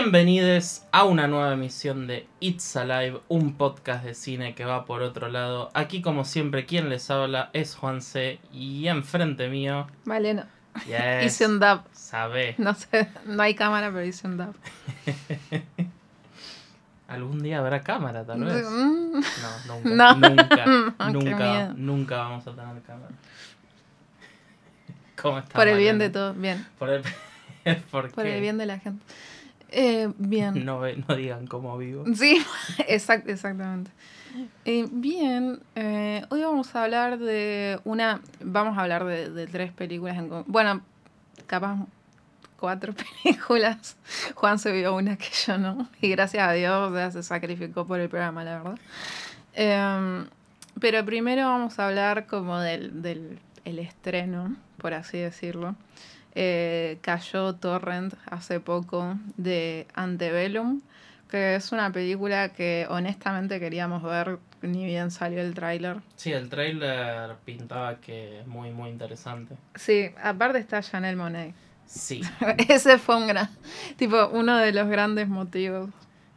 [0.00, 5.02] Bienvenidos a una nueva emisión de It's Alive, un podcast de cine que va por
[5.02, 5.72] otro lado.
[5.74, 8.38] Aquí, como siempre, quien les habla es Juan C.
[8.52, 9.88] Y enfrente mío.
[10.04, 10.44] Vale, no.
[10.86, 11.80] Yes, Hice un dub.
[11.90, 12.54] Sabe.
[12.58, 14.54] No sé, no hay cámara, pero hice un dub.
[17.08, 18.64] Algún día habrá cámara, tal vez.
[18.70, 19.84] Mm, No, nunca.
[19.84, 20.14] No.
[20.14, 20.64] Nunca.
[20.64, 23.14] Qué nunca, nunca vamos a tener cámara.
[25.20, 25.54] ¿Cómo está?
[25.54, 26.64] Por el bien de todos, bien.
[26.78, 27.02] Por el,
[27.90, 29.04] ¿Por Por el bien de la gente.
[29.70, 30.64] Eh, bien.
[30.64, 32.04] No, no digan cómo vivo.
[32.14, 32.44] Sí,
[32.88, 33.90] exact, exactamente.
[34.64, 38.20] Eh, bien, eh, hoy vamos a hablar de una.
[38.40, 40.16] Vamos a hablar de, de tres películas.
[40.16, 40.82] En, bueno,
[41.46, 41.78] capaz
[42.58, 43.96] cuatro películas.
[44.34, 45.88] Juan se vio una que yo no.
[46.00, 48.78] Y gracias a Dios sea, se sacrificó por el programa, la verdad.
[49.54, 50.26] Em,
[50.80, 55.74] pero primero vamos a hablar como del, del el estreno, por así decirlo.
[56.34, 60.80] Eh, cayó Torrent hace poco de Antebellum,
[61.30, 65.98] que es una película que honestamente queríamos ver ni bien salió el tráiler.
[66.16, 69.56] Sí, el trailer pintaba que es muy, muy interesante.
[69.74, 71.54] Sí, aparte está Chanel Monet.
[71.86, 72.20] Sí.
[72.68, 73.48] Ese fue un gran,
[73.96, 75.90] tipo, uno de los grandes motivos.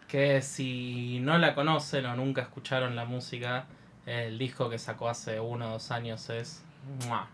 [0.07, 3.65] Que si no la conocen o nunca escucharon la música,
[4.05, 6.63] el disco que sacó hace uno o dos años es
[7.07, 7.27] ¡mua!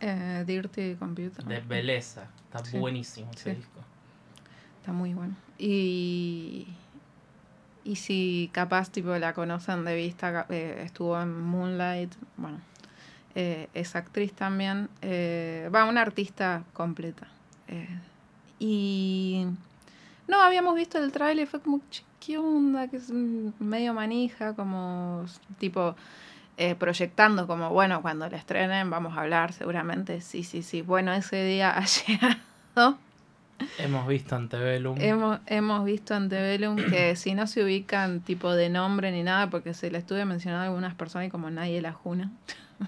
[0.00, 1.44] Eh, Dirty Computer.
[1.44, 2.28] de belleza.
[2.44, 2.78] Está Sí.
[2.78, 3.56] buenísimo ese Sí.
[3.56, 3.80] disco.
[4.80, 5.34] Está muy bueno.
[5.58, 6.68] Y,
[7.84, 12.58] y si capaz tipo la conocen de vista, eh, estuvo en Moonlight, bueno,
[13.34, 14.88] eh, es actriz también,
[15.74, 17.26] va, una artista completa.
[18.58, 19.46] Y
[20.26, 22.88] no, habíamos visto el tráiler y fue como, "Che, ¿qué onda?
[22.88, 25.24] Que es medio manija, como
[25.58, 25.94] tipo
[26.58, 30.82] eh, proyectando como, bueno, cuando la estrenen vamos a hablar seguramente, sí, sí, sí.
[30.82, 31.84] Bueno, ese día ha
[32.76, 32.98] llegado.
[33.78, 35.00] Hemos visto Antebellum.
[35.00, 39.72] Hemos, hemos visto Antebellum que si no se ubican tipo de nombre ni nada, porque
[39.72, 42.30] se le estuve mencionando a algunas personas y como nadie la juna,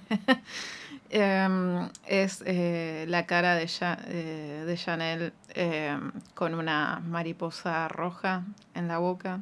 [1.10, 8.42] em, es eh, la cara de, Ja- eh, de Chanel em, con una mariposa roja
[8.74, 9.40] en la boca,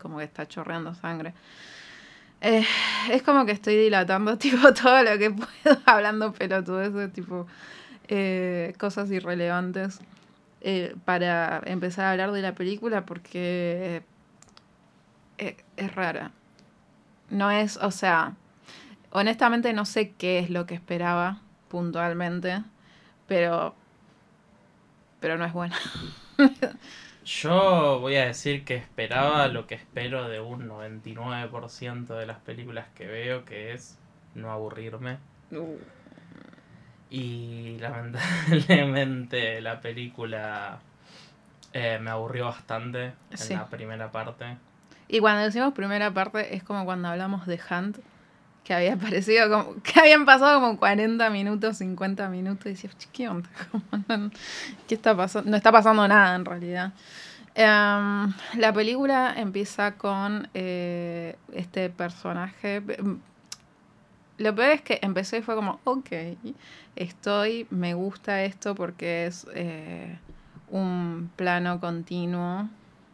[0.00, 1.34] como que está chorreando sangre.
[2.40, 2.64] Eh,
[3.10, 7.46] es como que estoy dilatando tipo todo lo que puedo hablando pelotudeces, tipo
[8.08, 10.00] eh, cosas irrelevantes
[10.62, 14.02] eh, para empezar a hablar de la película porque
[15.38, 16.32] es rara.
[17.30, 18.34] No es, o sea,
[19.10, 22.62] honestamente no sé qué es lo que esperaba puntualmente,
[23.26, 23.74] pero
[25.20, 25.76] pero no es buena.
[27.24, 32.86] Yo voy a decir que esperaba lo que espero de un 99% de las películas
[32.94, 33.98] que veo, que es
[34.34, 35.18] no aburrirme.
[37.10, 40.80] Y lamentablemente la película
[41.72, 44.56] eh, me aburrió bastante en la primera parte.
[45.08, 47.98] Y cuando decimos primera parte es como cuando hablamos de Hunt,
[48.70, 53.08] que había parecido como, que habían pasado como 40 minutos, 50 minutos, y decías, "Che,
[53.12, 53.50] ¿qué onda?
[53.72, 54.30] ¿Cómo no-
[54.86, 55.50] ¿Qué está pasando?
[55.50, 56.92] No está pasando nada en realidad.
[57.56, 62.80] Em, la película empieza con eh, este personaje.
[64.38, 66.08] Lo peor es que empecé y fue como, ok,
[66.94, 70.16] estoy, me gusta esto porque es eh,
[70.68, 72.68] un plano continuo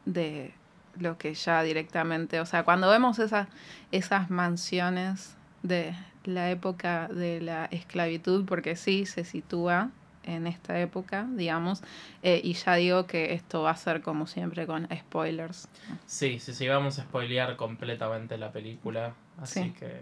[0.05, 0.53] de
[0.99, 3.49] lo que ya directamente, o sea, cuando vemos esas,
[3.91, 5.36] esas mansiones
[5.67, 5.95] de
[6.25, 9.91] la época de la esclavitud, porque sí se sitúa
[10.25, 11.83] en esta época, digamos,
[12.25, 15.69] eh, y ya digo que esto va a ser como siempre con spoilers.
[16.07, 19.15] Sí, sí, sí, vamos a spoilear completamente la película.
[19.41, 19.71] Así Sí.
[19.79, 20.01] que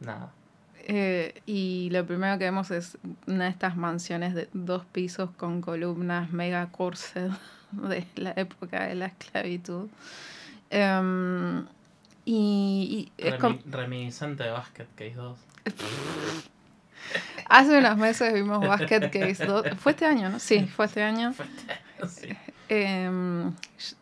[0.00, 0.32] nada.
[0.88, 2.96] Eh, y lo primero que vemos es
[3.26, 7.30] una de estas mansiones de dos pisos con columnas mega corset
[7.72, 9.88] de la época de la esclavitud.
[10.70, 11.66] Em,
[12.26, 15.38] y, y es como- Remi- reminiscente de Basket Case 2.
[17.48, 19.66] hace unos meses vimos Basket Case 2.
[19.78, 20.38] Fue este año, ¿no?
[20.38, 21.32] Sí, fue este año.
[22.08, 22.28] Sí.
[22.68, 23.54] Em,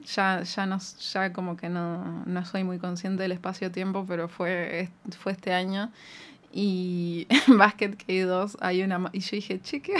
[0.07, 0.79] ya, ya, no,
[1.13, 4.89] ya como que no, no soy muy consciente del espacio-tiempo, pero fue,
[5.19, 5.91] fue este año.
[6.51, 9.11] Y en Basket K2 hay una...
[9.13, 9.95] Y yo dije, che, ¿qué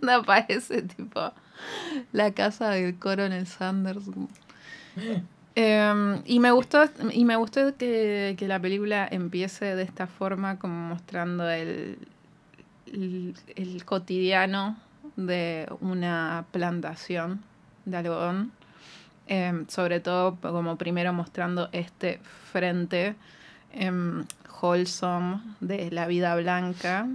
[0.00, 0.82] onda parece?
[0.82, 1.32] Tipo,
[2.12, 4.04] la casa del Coronel Sanders.
[5.60, 10.56] Em, y me gustó, y me gustó que, que la película empiece de esta forma,
[10.56, 11.98] como mostrando el,
[12.86, 14.76] el, cotidiano
[15.16, 17.42] de una plantación
[17.86, 18.52] de algodón.
[19.26, 22.20] Em, sobre todo como primero mostrando este
[22.52, 23.16] frente
[23.72, 24.26] em,
[24.62, 27.08] wholesome de la vida blanca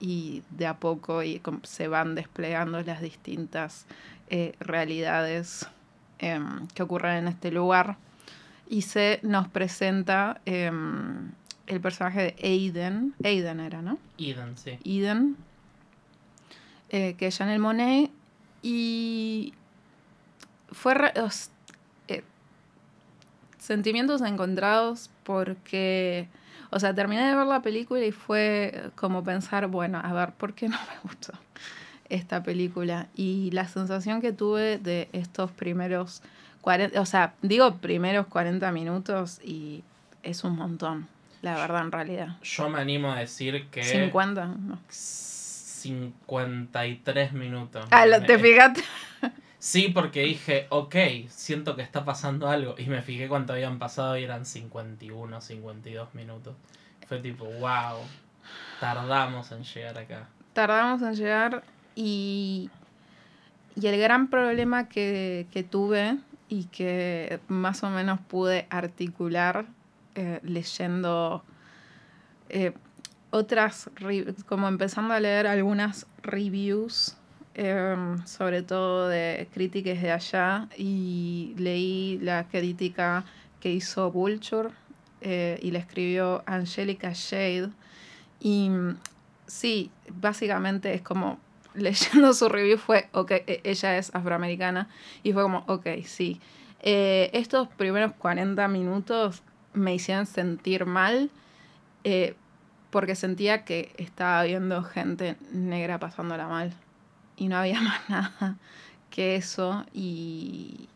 [0.00, 3.84] y de a poco y se van desplegando las distintas
[4.30, 5.68] eh, realidades
[6.18, 7.96] em, que ocurren en este lugar.
[8.68, 11.32] Y se nos presenta em,
[11.66, 13.14] el personaje de Aiden.
[13.24, 13.98] Aiden era, ¿no?
[14.18, 14.78] Aiden, sí.
[14.84, 15.36] Aiden.
[16.88, 18.10] Eh, que es Janelle Monet.
[18.62, 19.54] Y
[20.72, 20.94] fue
[22.08, 22.24] eh,
[23.58, 26.28] sentimientos encontrados porque,
[26.70, 30.54] o sea, terminé de ver la película y fue como pensar, bueno, a ver, ¿por
[30.54, 31.32] qué no me gustó
[32.08, 33.08] esta película?
[33.14, 36.22] Y la sensación que tuve de estos primeros
[36.62, 39.84] 40, o sea, digo primeros 40 minutos y
[40.22, 41.08] es un montón,
[41.42, 42.36] la verdad, en realidad.
[42.42, 43.84] Yo me animo a decir que...
[43.84, 44.78] 50, no.
[44.88, 47.86] 53 minutos.
[47.90, 48.82] Ah, ¿te fijaste?
[49.58, 50.96] Sí, porque dije, ok,
[51.28, 52.76] siento que está pasando algo.
[52.78, 56.54] Y me fijé cuánto habían pasado y eran 51, 52 minutos.
[57.08, 57.98] Fue tipo, wow,
[58.80, 60.28] tardamos en llegar acá.
[60.52, 61.62] Tardamos en llegar
[61.96, 62.70] y,
[63.74, 69.66] y el gran problema que, tuve y que más o menos pude articular
[70.14, 71.42] eh, leyendo
[72.48, 72.72] eh,
[73.30, 73.90] otras,
[74.46, 77.16] como empezando a leer algunas reviews
[77.58, 83.24] Em, sobre todo de críticas de allá, y leí la crítica
[83.60, 84.68] que hizo Vulture
[85.22, 87.70] eh, y la escribió Angelica Shade.
[88.40, 88.70] Y
[89.46, 91.38] sí, básicamente es como
[91.76, 94.88] leyendo su review fue, ok, e, ella es afroamericana,
[95.22, 96.40] y fue como, ok, sí.
[96.80, 99.42] Eh, estos primeros 40 minutos
[99.72, 101.30] me hicieron sentir mal
[102.04, 102.34] eh,
[102.90, 106.72] porque sentía que estaba viendo gente negra pasándola mal
[107.36, 108.56] y no había más nada
[109.10, 110.88] que eso y,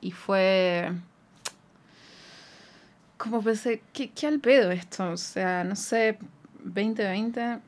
[0.00, 0.92] y fue
[3.16, 5.10] como pensé, ¿qué, ¿qué, al pedo esto?
[5.10, 6.18] O sea, no sé,
[6.62, 7.58] 2020,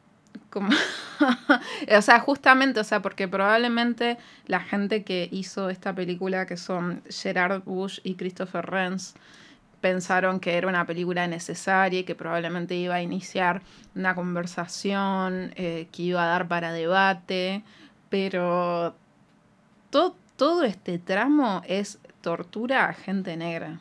[0.51, 0.71] como...
[1.97, 7.03] o sea, justamente, o sea, porque probablemente la gente que hizo esta película, que son
[7.09, 9.15] Gerard Bush y Christopher Renz,
[9.81, 13.63] pensaron que era una película necesaria y que probablemente iba a iniciar
[13.95, 17.63] una conversación eh, que iba a dar para debate
[18.11, 18.95] pero
[20.37, 23.81] todo este tramo es tortura a gente negra.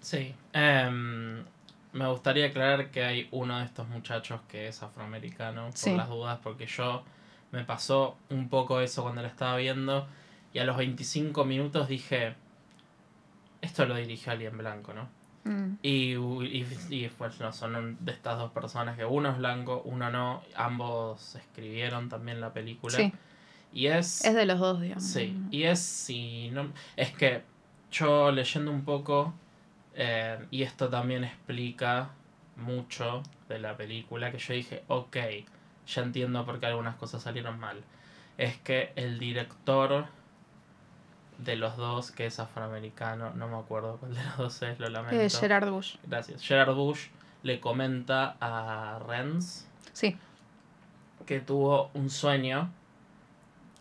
[0.00, 0.34] Sí.
[0.52, 1.44] Em,
[1.92, 6.38] me gustaría aclarar que hay uno de estos muchachos que es afroamericano, por las dudas,
[6.42, 7.02] porque yo
[7.50, 10.06] me pasó un poco eso cuando lo estaba viendo
[10.52, 12.34] y a los 25 minutos dije,
[13.60, 15.08] esto lo dirigió alguien blanco, ¿no?
[15.44, 15.78] Mm.
[15.82, 20.42] Y, y, pues no, son de estas dos personas que uno es blanco, uno no,
[20.54, 22.96] ambos escribieron también la película.
[22.96, 23.12] Sí.
[23.72, 24.24] Y es...
[24.24, 25.04] Es de los dos, digamos.
[25.04, 26.72] Sí, y es si no...
[26.96, 27.42] Es que
[27.90, 29.34] yo leyendo un poco,
[29.94, 32.10] eh, y esto también explica
[32.56, 35.16] mucho de la película, que yo dije, ok,
[35.86, 37.82] ya entiendo por qué algunas cosas salieron mal.
[38.38, 40.06] Es que el director
[41.38, 44.88] de los dos que es afroamericano, no me acuerdo cuál de los dos es, lo
[44.88, 45.20] lamento.
[45.20, 45.96] Eh, Gerard Bush.
[46.04, 46.42] Gracias.
[46.42, 47.08] Gerard Bush
[47.42, 50.16] le comenta a Renz sí.
[51.26, 52.70] que tuvo un sueño,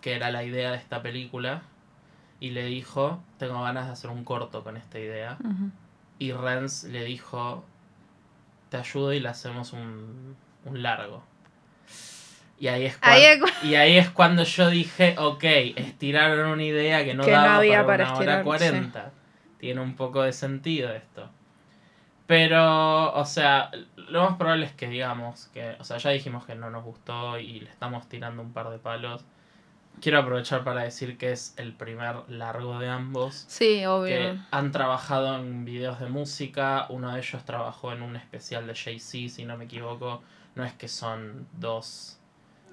[0.01, 1.61] que era la idea de esta película,
[2.39, 5.37] y le dijo, tengo ganas de hacer un corto con esta idea.
[6.21, 7.65] Y Renz le dijo,
[8.69, 10.35] te ayudo y le hacemos un,
[10.65, 11.23] un largo.
[12.59, 15.43] Y ahí, es cuando, y ahí es cuando yo dije, ok,
[15.77, 19.11] estiraron una idea que no daba para, una hora 40.
[19.57, 21.27] Tiene un poco de sentido esto.
[22.27, 26.53] Pero, o sea, lo más probable es que digamos que, o sea, ya dijimos que
[26.53, 29.25] no nos gustó y le estamos tirando un par de palos.
[29.99, 33.45] Quiero aprovechar para decir que es el primer largo de ambos.
[33.47, 34.07] Sí, obvio.
[34.07, 36.87] Que han trabajado en videos de música.
[36.89, 40.23] Uno de ellos trabajó en un especial de Jay-Z, si no me equivoco.
[40.55, 42.19] No es que son dos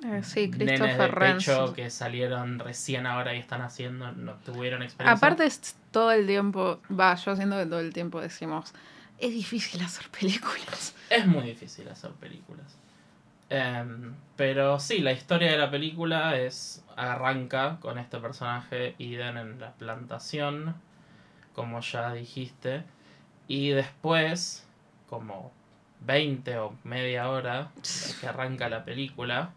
[0.05, 5.17] eh, sí, Christopher nenes de que salieron recién ahora y están haciendo, no tuvieron experiencia.
[5.17, 5.51] Aparte
[5.91, 8.73] todo el tiempo, va, yo siento que todo el tiempo decimos,
[9.19, 10.95] es difícil hacer películas.
[11.11, 12.77] Es muy difícil hacer películas.
[13.51, 19.61] Em, pero sí, la historia de la película es arranca con este personaje Eden en
[19.61, 20.75] la plantación,
[21.55, 22.83] como ya dijiste,
[23.47, 24.67] y después,
[25.09, 25.53] como
[26.01, 27.71] 20 o media hora
[28.21, 29.51] que arranca la película,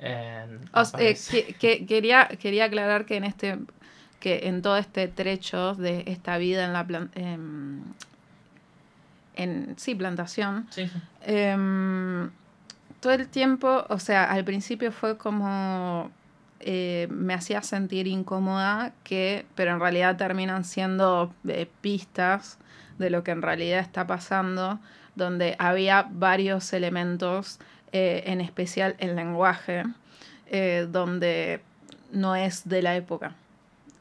[0.00, 0.46] eh,
[1.58, 3.58] que, quería, quería aclarar que en este
[4.20, 7.82] que en todo este trecho de esta vida en la em,
[9.36, 10.68] en sí plantación
[11.22, 12.30] em,
[13.00, 16.10] todo el tiempo o sea al principio fue como
[16.60, 22.58] eh, me hacía sentir incómoda que pero en realidad terminan siendo eh, pistas
[22.98, 24.80] de lo que en realidad está pasando
[25.14, 27.58] donde había varios elementos
[27.92, 29.84] eh, en especial el lenguaje,
[30.90, 31.60] donde
[32.12, 33.34] no es de la época,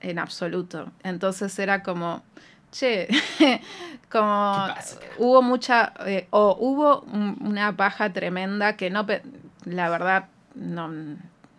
[0.01, 0.91] en absoluto.
[1.03, 2.23] Entonces era como,
[2.71, 3.07] che,
[4.09, 4.67] como
[5.17, 7.01] hubo mucha, eh, o hubo
[7.41, 9.05] una baja tremenda que no,
[9.65, 10.89] la verdad, no,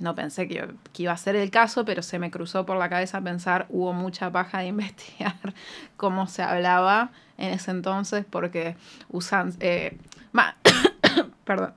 [0.00, 3.20] no pensé que, iba a ser el caso, pero se me cruzó por la cabeza
[3.20, 5.54] pensar, hubo mucha paja de investigar
[5.96, 8.76] cómo se hablaba en ese entonces, porque
[9.08, 9.54] usan...
[9.60, 9.98] Eh,
[11.44, 11.74] perdón.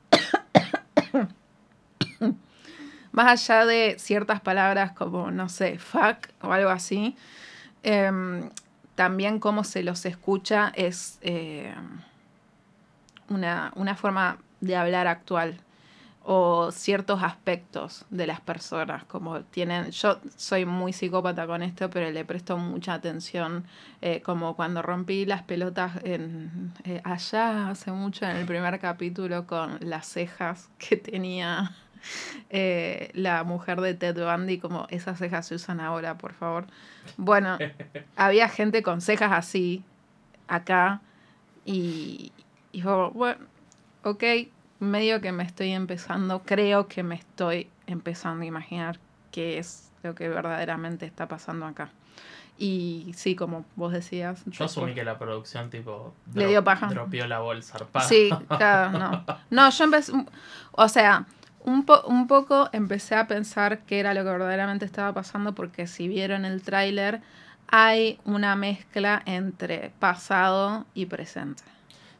[3.11, 7.17] Más allá de ciertas palabras como, no sé, fuck o algo así,
[7.83, 8.49] em,
[8.95, 11.73] también cómo se los escucha es eh,
[13.29, 15.59] una, una forma de hablar actual
[16.23, 22.11] o ciertos aspectos de las personas, como tienen, yo soy muy psicópata con esto, pero
[22.11, 23.65] le presto mucha atención,
[24.01, 29.47] eh, como cuando rompí las pelotas en, eh, allá hace mucho en el primer capítulo
[29.47, 31.71] con las cejas que tenía
[32.49, 36.65] eh, la mujer de Ted Bundy, como esas cejas se usan ahora, por favor.
[37.17, 37.57] Bueno,
[38.15, 39.83] había gente con cejas así,
[40.47, 41.01] acá,
[41.65, 42.31] y,
[42.71, 43.37] y bueno,
[44.03, 44.23] ok,
[44.79, 48.99] medio que me estoy empezando, creo que me estoy empezando a imaginar
[49.31, 51.91] qué es lo que verdaderamente está pasando acá.
[52.57, 54.43] Y sí, como vos decías.
[54.45, 56.13] Yo asumí que la producción, tipo.
[56.35, 56.87] Le dio paja.
[56.87, 58.07] Dropió la bolsa zarpada.
[58.07, 59.25] Sí, claro, no.
[59.49, 60.13] No, yo empecé.
[60.71, 61.25] O sea,
[61.65, 66.07] un, un poco empecé a pensar qué era lo que verdaderamente estaba pasando, porque si
[66.07, 67.21] vieron el tráiler,
[67.67, 71.63] hay una mezcla entre pasado y presente.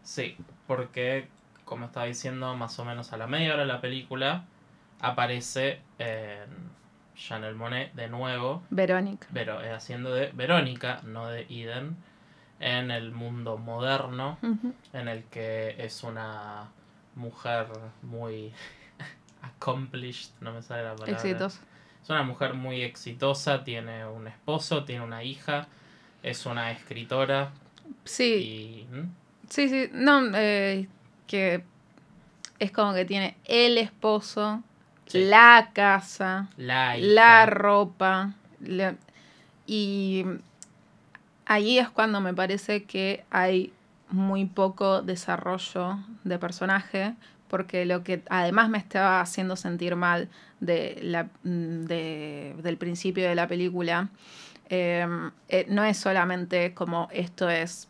[0.03, 1.27] Sí, porque
[1.65, 4.43] como estaba diciendo, más o menos a la media hora de la película,
[4.99, 6.49] aparece en
[7.15, 8.63] Chanel Monet de nuevo.
[8.69, 9.27] Verónica.
[9.33, 11.95] Pero eh, haciendo de Verónica, no de Eden,
[12.59, 14.37] en el mundo moderno,
[14.93, 16.69] en el que es una
[17.15, 17.67] mujer
[18.01, 18.53] muy
[19.41, 21.13] accomplished, no me sale la palabra.
[21.13, 21.61] Exitosa.
[22.01, 25.67] Es una mujer muy exitosa, tiene un esposo, tiene una hija,
[26.23, 27.51] es una escritora.
[28.05, 28.87] Sí.
[29.49, 30.87] Sí, sí, no, eh,
[31.27, 31.63] que
[32.59, 34.63] es como que tiene el esposo,
[35.13, 38.33] la casa, la, ropa.
[39.67, 40.25] y
[41.45, 43.73] ahí es cuando me parece que hay
[44.09, 47.15] muy poco desarrollo de personaje,
[47.51, 50.29] porque lo que además me estaba haciendo sentir mal
[50.61, 54.07] de la, del principio de la película,
[54.69, 57.89] em, eh, no es solamente como esto es,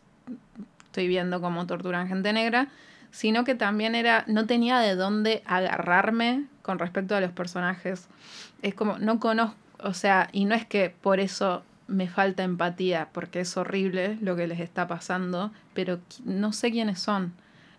[0.82, 2.70] estoy viendo cómo torturan gente negra,
[3.12, 8.08] sino que también era, no tenía de dónde agarrarme con respecto a los personajes.
[8.62, 13.10] Es como, no conozco, o sea, y no es que por eso me falta empatía,
[13.12, 17.32] porque es horrible lo que les está pasando, pero no sé quiénes son,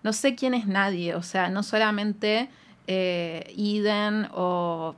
[0.03, 2.49] no sé quién es nadie, o sea, no solamente
[2.87, 4.95] eh, Eden o,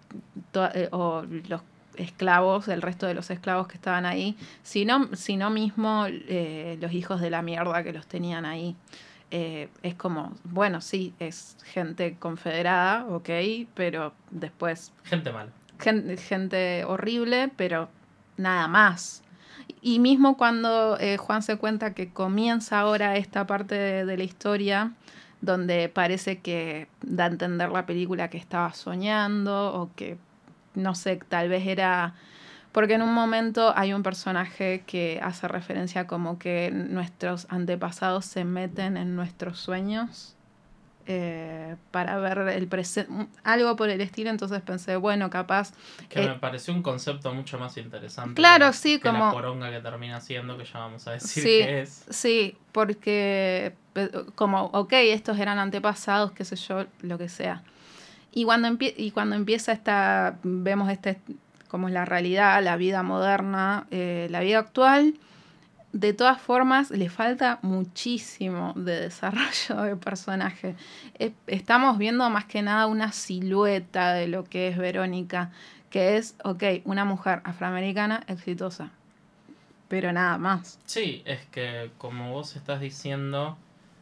[0.73, 1.61] eh, o los
[1.97, 7.21] esclavos, el resto de los esclavos que estaban ahí, sino, sino mismo eh, los hijos
[7.21, 8.75] de la mierda que los tenían ahí.
[9.31, 13.29] Eh, es como, bueno, sí, es gente confederada, ok,
[13.73, 14.91] pero después...
[15.03, 17.89] Gente mal Gente, horrible, pero
[18.37, 19.23] nada más.
[19.81, 24.93] Y mismo cuando eh, Juan se cuenta que comienza ahora esta parte de, la historia,
[25.41, 30.17] donde parece que da a entender la película que estaba soñando o que,
[30.73, 32.15] no sé, tal vez era
[32.71, 38.43] porque en un momento hay un personaje que hace referencia como que nuestros antepasados se
[38.43, 40.35] meten en nuestros sueños
[41.07, 45.73] eh, para ver el presente, algo por el estilo, entonces pensé, bueno, capaz...
[46.09, 48.35] Que me eh, pareció un concepto mucho más interesante.
[48.35, 49.25] Claro, sí, como...
[49.25, 52.05] La poronga que termina siendo, que ya vamos a decir que es.
[52.09, 53.73] Sí, porque
[54.35, 57.63] como, ok, estos eran antepasados, qué sé yo, lo que sea.
[58.33, 61.19] Y cuando, y cuando empieza esta, vemos este
[61.75, 65.15] como es la realidad, la vida moderna, eh, la vida actual,
[65.95, 70.75] de todas formas le falta muchísimo de desarrollo de personaje.
[71.47, 75.51] estamos viendo más que nada una silueta de lo que es Verónica,
[75.89, 78.91] que es, ok, una mujer afroamericana exitosa,
[79.87, 80.79] pero nada más.
[80.85, 83.57] Sí, es que como vos estás diciendo,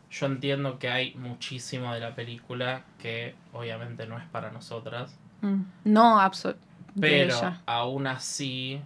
[0.09, 5.15] yo entiendo que hay muchísimo de la película que obviamente no es para nosotras.
[5.41, 7.35] Mm, no, absolutamente pero
[7.65, 8.81] aún así,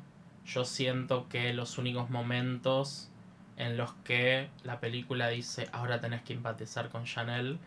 [0.47, 3.09] yo siento que los únicos momentos
[3.57, 7.59] en los que la película dice ahora tenés que empatizar con Chanel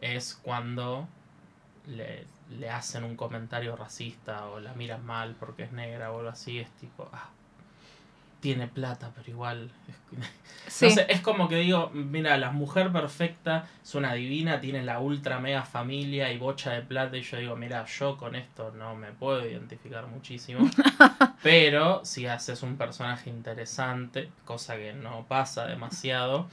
[0.00, 1.08] es cuando
[1.86, 6.30] le, le hacen un comentario racista o la miran mal porque es negra o algo
[6.30, 7.30] así, es tipo, ah,
[8.46, 9.72] tiene plata, pero igual.
[10.68, 15.40] Es, es como que digo, mira, la mujer perfecta es una divina, tiene la ultra
[15.40, 17.16] mega familia y bocha de plata.
[17.16, 20.70] Y yo digo, mira, yo con esto no me puedo identificar muchísimo.
[21.42, 26.46] pero si haces un personaje interesante, cosa que no pasa demasiado.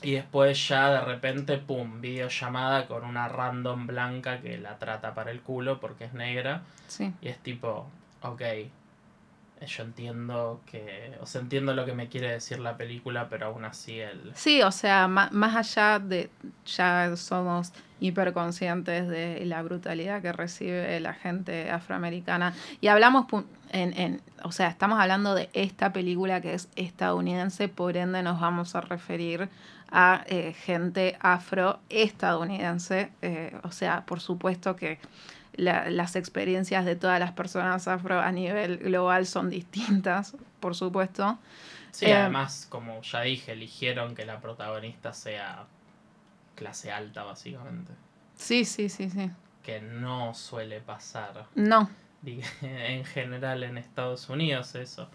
[0.00, 5.30] Y después ya de repente, pum, videollamada con una random blanca que la trata para
[5.30, 6.62] el culo porque es negra.
[6.88, 7.12] Sí.
[7.20, 7.86] Y es tipo,
[8.22, 8.42] ok,
[9.66, 13.64] yo entiendo que, o sea, entiendo lo que me quiere decir la película, pero aún
[13.64, 14.32] así el...
[14.34, 16.30] Sí, o sea, más, allá de,
[16.66, 22.54] ya somos hiperconscientes de la brutalidad que recibe la gente afroamericana.
[22.80, 23.26] Y hablamos,
[23.70, 28.40] en, en, o sea, estamos hablando de esta película que es estadounidense, por ende nos
[28.40, 29.48] vamos a referir
[29.92, 33.12] a eh, gente afroestadounidense.
[33.20, 34.98] Eh, o sea, por supuesto que
[35.54, 41.38] las experiencias de todas las personas afro a nivel global son distintas, por supuesto.
[41.90, 45.66] Sí, eh, además, como ya dije, eligieron que la protagonista sea
[46.54, 47.92] clase alta, básicamente.
[48.34, 49.30] Sí, sí, sí, sí.
[49.62, 51.46] Que no suele pasar.
[51.54, 51.90] No.
[52.62, 55.08] En general en Estados Unidos eso.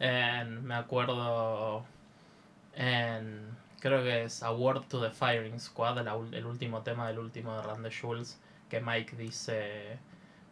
[0.00, 1.84] me acuerdo
[2.74, 5.98] en, creo que es Award to the Firing Squad,
[6.34, 8.38] el último tema del último de Randy Schulz
[8.68, 9.98] que Mike dice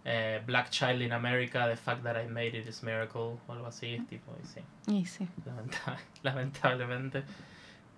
[0.04, 3.66] eh, Black Child in America, the fact that I made it is miracle, o algo
[3.66, 4.61] así, es tipo, y sí.
[4.87, 5.28] Y sí.
[6.23, 7.25] lamentablemente.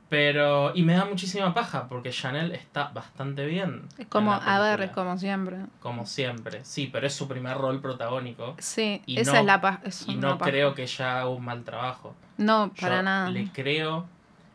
[0.08, 3.88] Pero, y me da muchísima paja porque Chanel está bastante bien.
[3.99, 5.58] Es como, a ver, como siempre.
[5.80, 8.54] Como siempre, sí, pero es su primer rol protagónico.
[8.58, 9.80] Sí, esa es la paja.
[10.06, 12.14] Y no creo que ella haga un mal trabajo.
[12.38, 13.30] No, para nada.
[13.30, 14.06] Le creo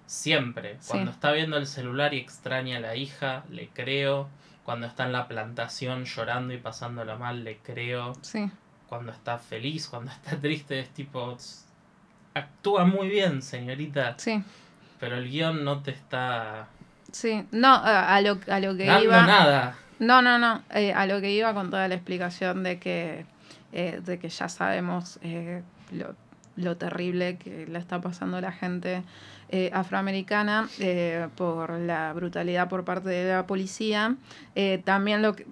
[0.06, 0.78] siempre.
[0.88, 4.30] Cuando está viendo el celular y extraña a la hija, le creo
[4.64, 8.14] cuando está en la plantación llorando y pasándola mal, le creo.
[8.22, 8.50] Sí.
[8.88, 11.38] Cuando está feliz, cuando está triste, es tipo.
[12.34, 14.16] Actúa muy bien, señorita.
[14.18, 14.42] Sí.
[15.00, 16.68] Pero el guion no te está.
[17.12, 19.26] Sí, no, a lo, a lo que Dando iba.
[19.26, 19.76] nada.
[20.00, 20.64] No, no, no.
[20.72, 23.26] Eh, a lo que iba con toda la explicación de que,
[23.74, 26.16] eh, de que ya sabemos eh, lo,
[26.56, 29.04] lo terrible que le está pasando a la gente
[29.54, 34.16] eh, afroamericana eh, por la brutalidad por parte de la policía.
[34.56, 35.46] Eh, también lo que,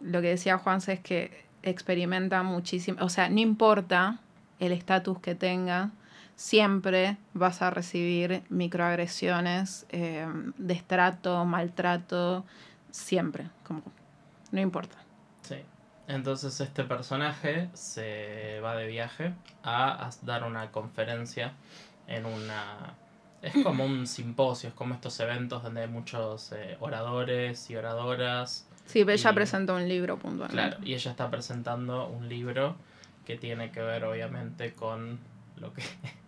[0.00, 4.20] lo que decía Juanse es que experimenta muchísimo, o sea, no importa
[4.60, 5.90] el estatus que tenga,
[6.36, 9.86] siempre vas a recibir microagresiones,
[10.56, 12.44] destrato, maltrato,
[12.92, 13.82] siempre, como
[14.52, 14.98] no importa.
[15.42, 15.56] Sí.
[16.06, 19.32] Entonces este personaje se va de viaje
[19.64, 21.54] a dar una conferencia
[22.08, 22.94] en una...
[23.42, 28.66] Es como un simposio, es como estos eventos donde hay muchos eh, oradores y oradoras.
[28.86, 30.76] Sí, ella presenta un libro puntualmente.
[30.76, 32.76] Claro, y ella está presentando un libro
[33.26, 35.18] que tiene que ver obviamente con
[35.58, 35.82] lo que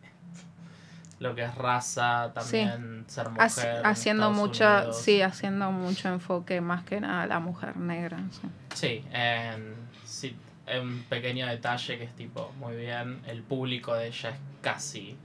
[1.18, 3.80] lo que es raza, también ser mujer.
[3.84, 8.18] haciendo mucho, sí, haciendo mucho enfoque más que nada a la mujer negra.
[8.74, 10.36] Sí, en, sí,
[10.78, 15.16] un pequeño detalle que es tipo, muy bien, el público de ella es casi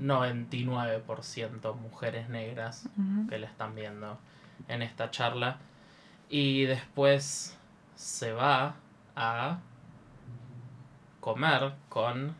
[0.00, 2.88] 99% mujeres negras
[3.28, 4.18] que la están viendo
[4.68, 5.58] en esta charla.
[6.28, 7.56] Y después
[7.94, 8.76] se va
[9.14, 9.58] a
[11.20, 12.34] comer con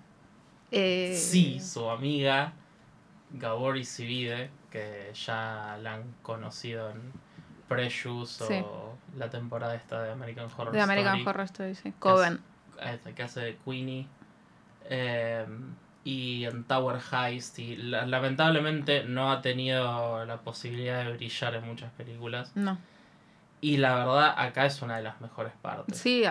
[0.70, 1.16] eh...
[1.16, 2.52] sí, su amiga
[3.30, 7.12] Gabori Sivide, que ya la han conocido en
[7.68, 11.92] Precious o la temporada esta de American Horror de American Horror Story, sí.
[11.98, 12.40] Coven.
[13.16, 14.06] Que hace, de Queenie.
[14.84, 15.46] Eh,
[16.06, 21.90] y en Tower Heist y lamentablemente no ha tenido la posibilidad de brillar en muchas
[21.94, 22.52] películas.
[22.54, 22.78] No.
[23.60, 25.98] Y la verdad acá es una de las mejores partes.
[25.98, 26.22] Sí,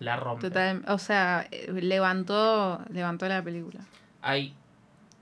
[0.00, 0.48] la rompe.
[0.48, 3.80] Total, o sea, levantó levantó la película.
[4.20, 4.52] Hay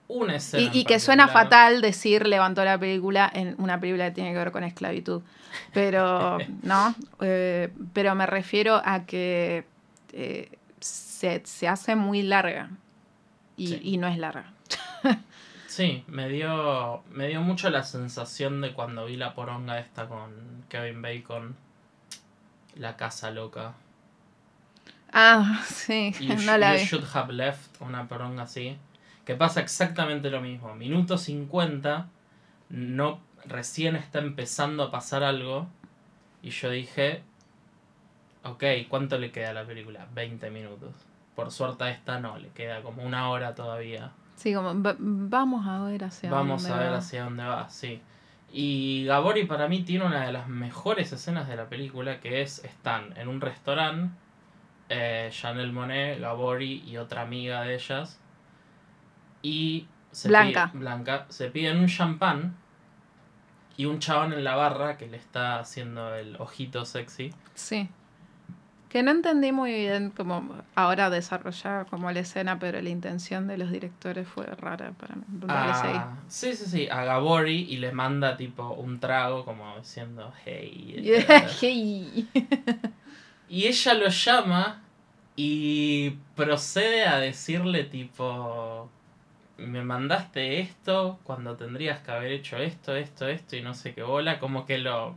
[0.08, 0.68] una escena.
[0.74, 4.38] Y, y que suena fatal decir levantó la película en una película que tiene que
[4.38, 5.22] ver con esclavitud.
[5.72, 6.96] Pero, ¿no?
[7.20, 9.66] Eh, pero me refiero a que
[10.12, 12.70] eh, se, se hace muy larga
[13.60, 14.52] y, no es larga.
[15.66, 20.64] sí, me dio, me dio mucho la sensación de cuando vi la poronga esta con
[20.68, 21.56] Kevin Bacon,
[22.76, 23.74] La Casa Loca.
[25.12, 28.76] Ah, sí, no la you should have left, una poronga así.
[29.24, 30.74] Que pasa exactamente lo mismo.
[30.74, 32.08] Minuto 50,
[32.70, 35.68] no, recién está empezando a pasar algo.
[36.42, 37.22] Y yo dije,
[38.44, 40.08] ok, ¿cuánto le queda a la película?
[40.14, 41.09] 20 minutos
[41.42, 44.12] por suerte a esta no, le queda como una hora todavía.
[44.36, 46.76] Sí, como vamos a ver hacia vamos dónde va.
[46.76, 48.00] Vamos a ver hacia dónde va, sí.
[48.52, 52.64] Y Gabori para mí tiene una de las mejores escenas de la película, que es,
[52.64, 54.14] están en un restaurante,
[54.88, 58.18] eh, Chanel Monet, Gabori y otra amiga de ellas,
[59.42, 60.70] y se Blanca.
[60.72, 62.56] pide- Blanca se piden un champán
[63.76, 67.32] y un chabón en la barra que le está haciendo el ojito sexy.
[67.54, 67.88] Sí.
[68.90, 73.56] Que no entendí muy bien como ahora desarrollar como la escena, pero la intención de
[73.56, 75.22] los directores fue rara para mí.
[75.28, 75.96] Dale, seguí.
[75.96, 80.96] a, sí, sí, sí, a Gabori y le manda tipo un trago como diciendo hey.
[81.02, 82.28] Yeah, hey.
[83.48, 84.82] Y ella lo llama
[85.36, 88.90] y procede a decirle tipo,
[89.56, 94.02] me mandaste esto cuando tendrías que haber hecho esto, esto, esto y no sé qué
[94.02, 95.16] bola, como que lo,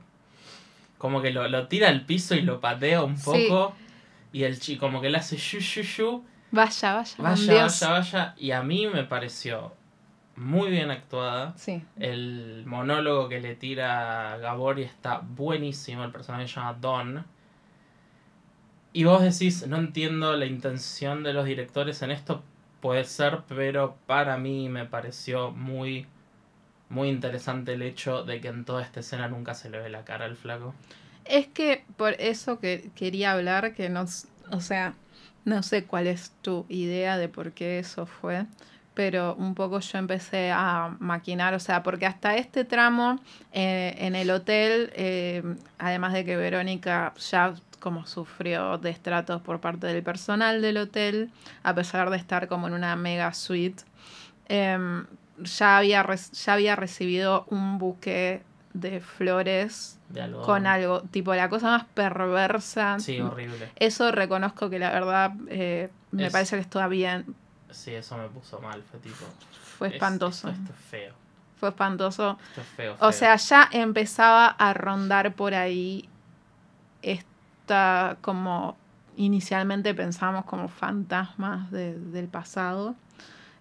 [1.04, 3.26] como que lo, lo tira al piso y lo patea un Sí.
[3.50, 3.76] poco
[4.32, 7.16] y el chico como que le hace yu, yu, yu, Vaya, vaya.
[7.18, 9.74] vaya, vaya, vaya, y a mí me pareció
[10.38, 11.52] muy bien actuada.
[11.58, 11.84] Sí.
[12.00, 16.06] El monólogo que le tira Gabori está buenísimo.
[16.06, 17.26] El personaje se llama Don.
[18.94, 22.42] Y vos decís, no entiendo la intención de los directores en esto.
[22.80, 26.08] Puede ser, pero para mí me pareció muy,
[26.94, 30.06] muy interesante el hecho de que en toda esta escena nunca se le ve la
[30.06, 30.74] cara al flaco.
[31.26, 34.94] Es que por eso que quería hablar, que nos, o sea,
[35.46, 38.46] no sé cuál es tu idea de por qué eso fue,
[38.94, 43.20] pero un poco yo empecé a maquinar, o sea, porque hasta este tramo
[43.52, 45.44] eh, en el hotel, eh,
[45.80, 51.32] además de que Verónica ya como sufrió destratos por parte del personal del hotel,
[51.64, 53.84] a pesar de estar como en una mega suite,
[54.48, 55.06] em,
[55.40, 58.44] ya, había ya había recibido un buque
[58.74, 60.42] de flores De algo.
[60.42, 63.00] con algo, tipo la cosa más perversa.
[63.00, 63.72] Sí, horrible.
[63.76, 67.36] Eso reconozco que la verdad eh, me Es- parece que está bien.
[67.70, 68.82] Sí, eso me puso mal.
[68.84, 69.26] Fue tipo.
[69.78, 70.50] Fue es- espantoso.
[70.50, 71.14] Esto, esto es feo.
[71.60, 72.38] Fue espantoso.
[72.50, 72.96] Esto es feo.
[73.00, 76.08] O sea, ya empezaba a rondar por ahí
[77.02, 78.78] esta como
[79.16, 82.96] inicialmente pensamos como fantasmas de- del pasado.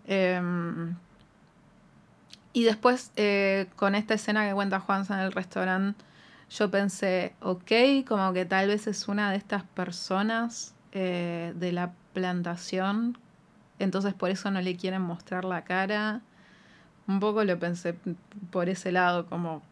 [0.06, 0.94] Em,
[2.52, 6.04] y después eh, con esta escena que cuenta Juanza en el restaurante,
[6.50, 7.72] yo pensé, ok,
[8.06, 13.16] como que tal vez es una de estas personas eh, de la plantación,
[13.78, 16.20] entonces por eso no le quieren mostrar la cara.
[17.08, 17.96] Un poco lo pensé
[18.50, 19.62] por ese lado, como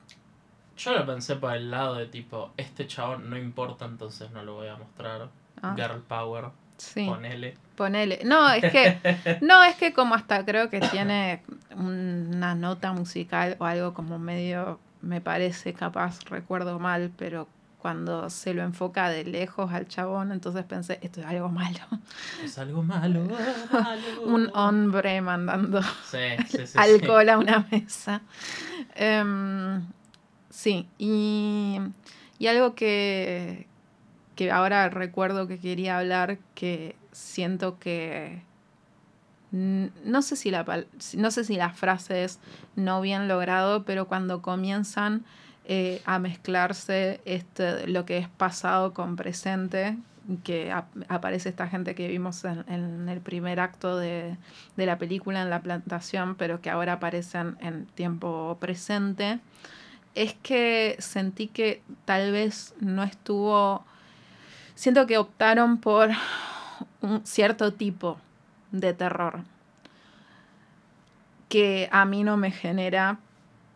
[0.76, 4.54] Yo lo pensé por el lado de tipo, este chabón no importa, entonces no lo
[4.54, 5.28] voy a mostrar.
[5.62, 5.74] Ah.
[5.76, 6.46] Girl Power,
[6.80, 7.54] Sí, ponele.
[7.76, 8.20] ponele.
[8.24, 11.42] No, es que, no, es que como hasta creo que tiene
[11.76, 18.52] una nota musical o algo como medio, me parece capaz, recuerdo mal, pero cuando se
[18.52, 21.78] lo enfoca de lejos al chabón, entonces pensé, esto es algo malo.
[22.44, 23.24] Es algo malo.
[23.72, 24.22] malo.
[24.26, 26.78] Un hombre mandando Sí, sí, sí.
[26.78, 28.20] alcohol a una mesa.
[28.94, 29.82] Em,
[30.50, 31.78] sí, y,
[32.38, 33.66] y algo que,
[34.40, 38.40] que ahora recuerdo que quería hablar, que siento que
[39.52, 40.64] no sé si la
[41.16, 42.38] no sé si la frase es
[42.74, 45.26] no bien logrado, pero cuando comienzan
[45.66, 49.98] eh, a mezclarse este, lo que es pasado con presente,
[50.42, 54.38] que ap- aparece esta gente que vimos en, en el primer acto de,
[54.74, 59.38] de la película en la plantación, pero que ahora aparecen en tiempo presente,
[60.14, 63.84] es que sentí que tal vez no estuvo,
[64.80, 66.08] siento que optaron por
[67.02, 68.18] un cierto tipo
[68.72, 69.40] de terror
[71.50, 73.18] que a mí no me genera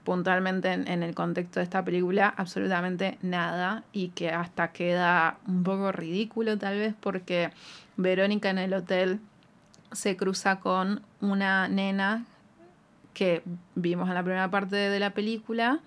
[0.05, 5.93] puntualmente en, el contexto de esta película absolutamente nada y que hasta queda un poco
[5.93, 7.51] ridículo tal vez porque
[7.99, 9.21] Verónica en el hotel
[9.93, 12.25] se cruza con una nena
[13.13, 13.43] que
[13.75, 15.81] vimos en la primera parte de la película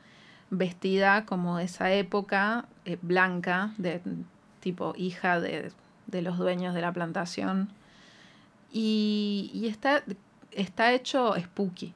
[0.52, 4.00] vestida como de esa época eh, blanca de
[4.68, 5.72] tipo hija de,
[6.08, 7.70] de los dueños de la plantación
[8.70, 10.04] y, y está,
[10.52, 11.94] está hecho spooky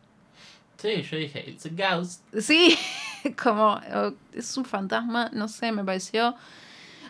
[0.77, 2.23] Sí, yo dije, it's a ghost.
[2.39, 2.75] Sí,
[3.43, 6.33] como oh, es un fantasma, no sé, me pareció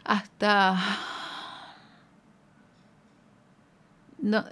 [0.04, 0.78] hasta...
[4.18, 4.44] No,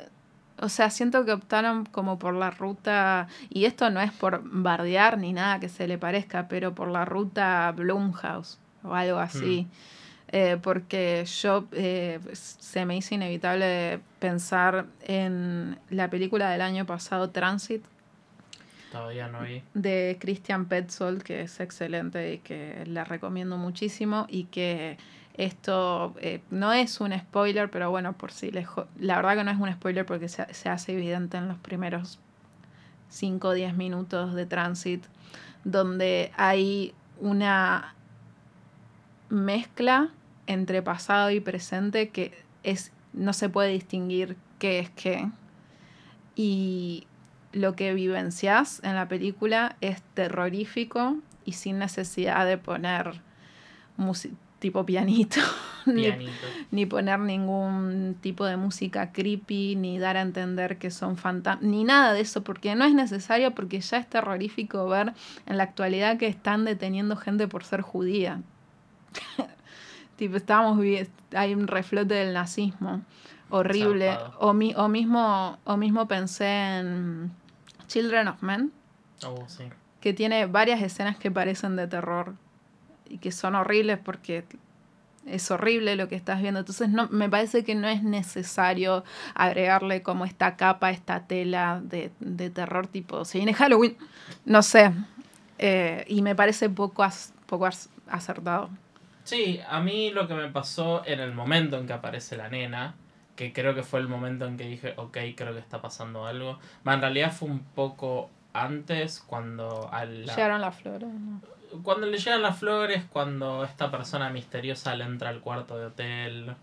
[0.61, 5.17] o sea, siento que optaron como por la ruta, y esto no es por bardear
[5.17, 9.67] ni nada que se le parezca, pero por la ruta Blumhouse o algo así.
[10.31, 17.31] Eh, porque yo eh, se me hizo inevitable pensar en la película del año pasado,
[17.31, 17.83] Transit,
[18.91, 19.61] Todavía no vi.
[19.73, 24.97] de Christian Petzold, que es excelente y que la recomiendo muchísimo y que
[25.35, 28.67] esto eh, no es un spoiler, pero bueno, por si les...
[28.67, 31.57] jo- La verdad que no es un spoiler porque se, se hace evidente en los
[31.57, 32.19] primeros
[33.09, 35.03] 5 o 10 minutos de Transit,
[35.63, 37.95] donde hay una
[39.29, 40.09] mezcla
[40.49, 42.33] entre pasado y presente que
[42.63, 45.29] es no se puede distinguir qué es qué.
[46.35, 47.05] Y
[47.53, 53.21] lo que vivencias en la película es terrorífico y sin necesidad de poner
[54.59, 55.39] tipo pianito,
[56.71, 61.83] Ni, poner ningún tipo de música creepy, ni dar a entender que son fantasmas, ni
[61.83, 65.13] nada de eso, porque no es necesario, porque ya es terrorífico ver
[65.45, 68.41] en la actualidad que están deteniendo gente por ser judía.
[70.19, 70.77] tipo, estábamos
[71.33, 73.01] hay un reflote del nazismo
[73.49, 74.17] horrible.
[74.37, 77.31] O, mi, o, mismo, o mismo pensé en
[77.87, 78.71] Children of Men.
[79.25, 79.47] Oh,
[80.01, 82.35] que tiene varias escenas que parecen de terror
[83.09, 84.45] y que son horribles porque
[85.25, 86.59] es horrible lo que estás viendo.
[86.59, 89.03] Entonces no, me parece que no es necesario
[89.35, 92.11] agregarle como esta capa, esta tela de,
[92.49, 93.97] terror tipo, se viene Halloween,
[94.45, 94.91] no sé.
[95.57, 97.05] Eh, y me parece poco,
[97.45, 97.69] poco
[98.07, 98.69] acertado.
[99.29, 102.95] Sí, a mí lo que me pasó en el momento en que aparece la nena,
[103.35, 106.57] que creo que fue el momento en que dije, ok, creo que está pasando algo.
[106.83, 109.87] en realidad fue un poco antes, cuando...
[110.25, 111.09] Llegaron las flores.
[111.83, 116.55] Cuando le llegan las flores, cuando esta persona misteriosa le entra al cuarto de hotel.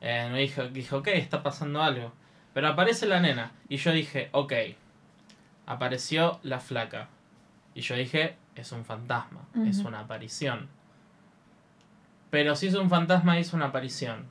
[0.00, 2.10] Eh, me dijo, dijo, ok, está pasando algo.
[2.52, 3.52] Pero aparece la nena.
[3.68, 4.54] Y yo dije, ok.
[5.66, 7.06] Apareció la flaca.
[7.76, 10.79] Y yo dije, es un fantasma, es una aparición.
[12.30, 14.26] Pero si es un fantasma, es una aparición.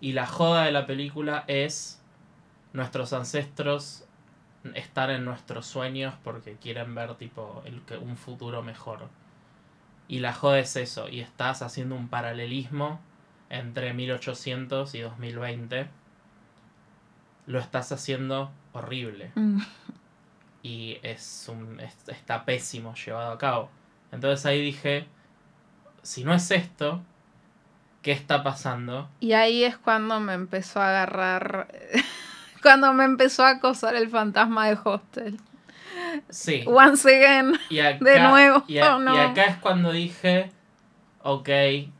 [0.00, 2.02] Y la joda de la película es
[2.72, 4.04] nuestros ancestros
[4.74, 9.08] estar en nuestros sueños porque quieren ver tipo el, un futuro mejor.
[10.08, 13.00] Y la joda es eso, y estás haciendo un paralelismo
[13.50, 15.88] entre 1800 y 2020.
[17.46, 19.32] Lo estás haciendo horrible.
[19.34, 19.60] Mm.
[20.62, 23.70] Y es un, está pésimo llevado a cabo.
[24.12, 25.06] Entonces ahí dije,
[26.02, 27.02] si no es esto,
[28.06, 29.10] ¿qué está pasando?
[29.18, 31.66] Y ahí es cuando me empezó a agarrar
[32.62, 35.40] cuando me empezó a acosar el fantasma de Hostel.
[36.28, 36.62] Sí.
[36.68, 37.58] Once again.
[37.68, 38.62] de nuevo.
[38.68, 40.52] Y, oh, y acá es cuando dije,
[41.24, 41.48] ok,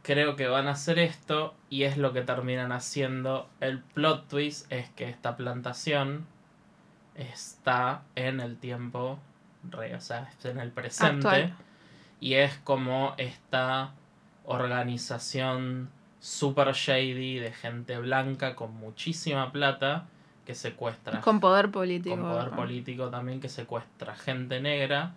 [0.03, 3.49] creo que van a hacer esto y es lo que terminan haciendo.
[3.59, 6.25] El plot twist es que esta plantación
[7.17, 9.19] está en el tiempo,
[9.73, 11.53] o sea, en el presente.
[12.21, 13.91] Y es como esta
[14.45, 15.91] organización
[16.27, 20.09] super shady de gente blanca con muchísima plata
[20.45, 21.21] que secuestra.
[21.21, 22.17] Con poder político.
[22.17, 25.15] Con poder político también que secuestra gente negra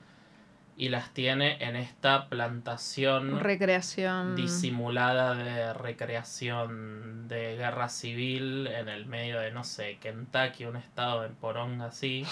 [0.78, 3.40] y las tiene en esta plantación.
[3.40, 4.36] Recreación.
[4.36, 11.24] Disimulada de recreación de guerra civil en el medio de, no sé, Kentucky, un estado
[11.24, 12.24] de poronga así.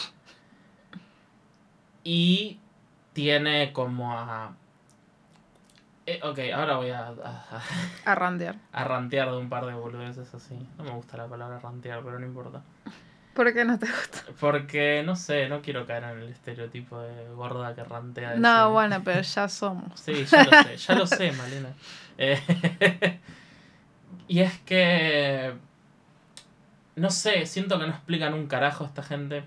[2.04, 2.60] Y
[3.14, 4.56] tiene como a
[6.08, 7.62] eh, ok, ahora voy a, a,
[8.06, 8.56] a rantear.
[8.72, 10.58] A rantear de un par de boludeces así.
[10.78, 12.64] No me gusta la palabra rantear, pero no importa.
[13.34, 14.24] ¿Por qué no te gusta?
[14.40, 18.36] Porque, no sé, no quiero caer en el estereotipo de gorda que rantea.
[18.38, 20.00] No, bueno, pero ya somos.
[20.00, 21.70] Sí, ya lo sé, ya lo sé, Malena.
[22.18, 23.20] Eh,
[24.28, 25.54] y es que...
[26.96, 29.44] No sé, siento que no explican un carajo esta gente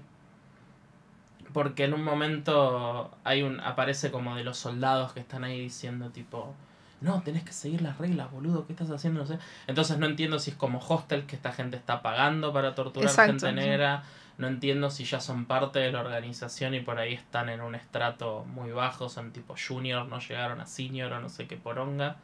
[1.53, 6.11] porque en un momento hay un aparece como de los soldados que están ahí diciendo
[6.11, 6.55] tipo
[7.01, 9.21] no, tenés que seguir las reglas, boludo, ¿qué estás haciendo?
[9.21, 9.39] No sé.
[9.67, 13.53] Entonces no entiendo si es como hostel que esta gente está pagando para torturar gente
[13.53, 14.03] negra.
[14.37, 17.75] No entiendo si ya son parte de la organización y por ahí están en un
[17.75, 22.17] estrato muy bajo, son tipo junior, no llegaron a senior o no sé qué poronga.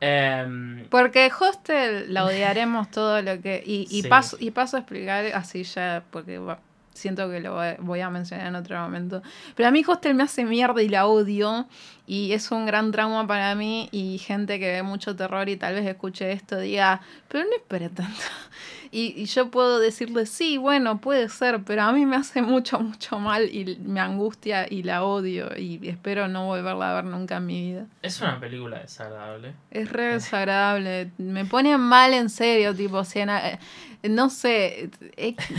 [0.00, 3.62] Em, porque hostel la odiaremos todo lo que...
[3.64, 6.40] Y, y, paso, y paso a explicar así ya, porque
[7.00, 9.22] siento que lo voy a mencionar en otro momento.
[9.56, 11.66] Pero a mí Hostel me hace mierda y la odio.
[12.06, 13.88] Y es un gran trauma para mí.
[13.92, 17.88] Y gente que ve mucho terror y tal vez escuche esto diga, pero no espere
[17.88, 18.22] tanto.
[18.92, 23.20] Y, yo puedo decirle, sí, bueno, puede ser, pero a mí me hace mucho, mucho
[23.20, 25.56] mal y me angustia y la odio.
[25.56, 27.86] Y espero no volverla a ver nunca en mi vida.
[28.02, 29.54] Es una película desagradable.
[29.70, 31.12] Es re desagradable.
[31.18, 33.20] me pone mal en serio, tipo, si
[34.02, 34.90] no sé,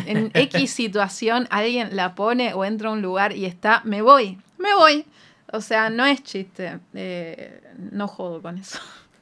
[0.06, 4.40] en X situación alguien la pone o entra a un lugar y está, me voy,
[4.58, 5.06] me voy.
[5.54, 6.80] O sea, no es chiste.
[6.94, 8.80] Eh, no jodo con eso.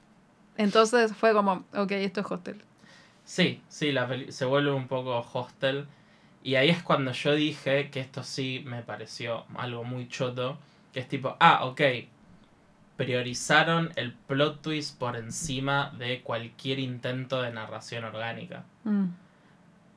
[0.58, 2.64] Entonces fue como, ok, esto es hostel.
[3.30, 5.86] Sí, sí, la se vuelve un poco hostel.
[6.42, 10.58] Y ahí es cuando yo dije que esto sí me pareció algo muy choto.
[10.92, 11.80] Que es tipo, ah, ok,
[12.98, 18.64] priorizaron el plot twist por encima de cualquier intento de narración orgánica.
[18.84, 19.10] Mm.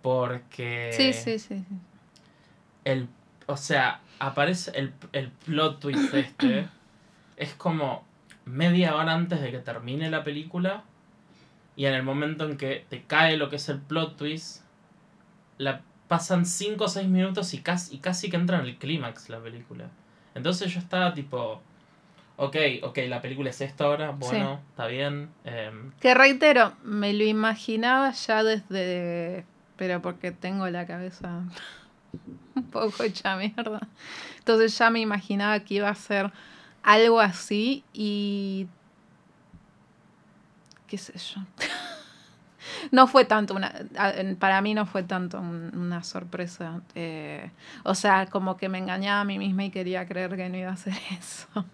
[0.02, 0.90] Porque.
[0.92, 1.64] Sí, sí, sí,
[2.84, 3.08] El,
[3.46, 6.68] o sea, aparece el, el plot twist este.
[7.38, 8.04] es como
[8.44, 10.84] media hora antes de que termine la película.
[11.76, 14.62] Y en el momento en que te cae lo que es el plot twist,
[15.58, 19.28] la pasan 5 o 6 minutos y casi, y casi que entra en el clímax
[19.30, 19.88] la película.
[20.34, 21.62] Entonces yo estaba tipo,
[22.36, 25.30] ok, ok, la película es esta ahora, bueno, está bien.
[25.44, 29.44] em, Que reitero, me lo imaginaba ya desde.
[29.76, 31.42] Pero porque tengo la cabeza
[32.54, 33.80] un poco hecha mierda.
[34.38, 36.30] Entonces ya me imaginaba que iba a ser
[36.82, 38.66] algo así y.
[40.92, 41.40] qué sé yo.
[42.92, 43.72] No fue tanto una.
[44.38, 46.80] Para mí no fue tanto un- una sorpresa.
[46.94, 47.50] eh,
[47.84, 50.70] o sea, como que me engañaba a mí misma y quería creer que no iba
[50.70, 51.64] a ser eso.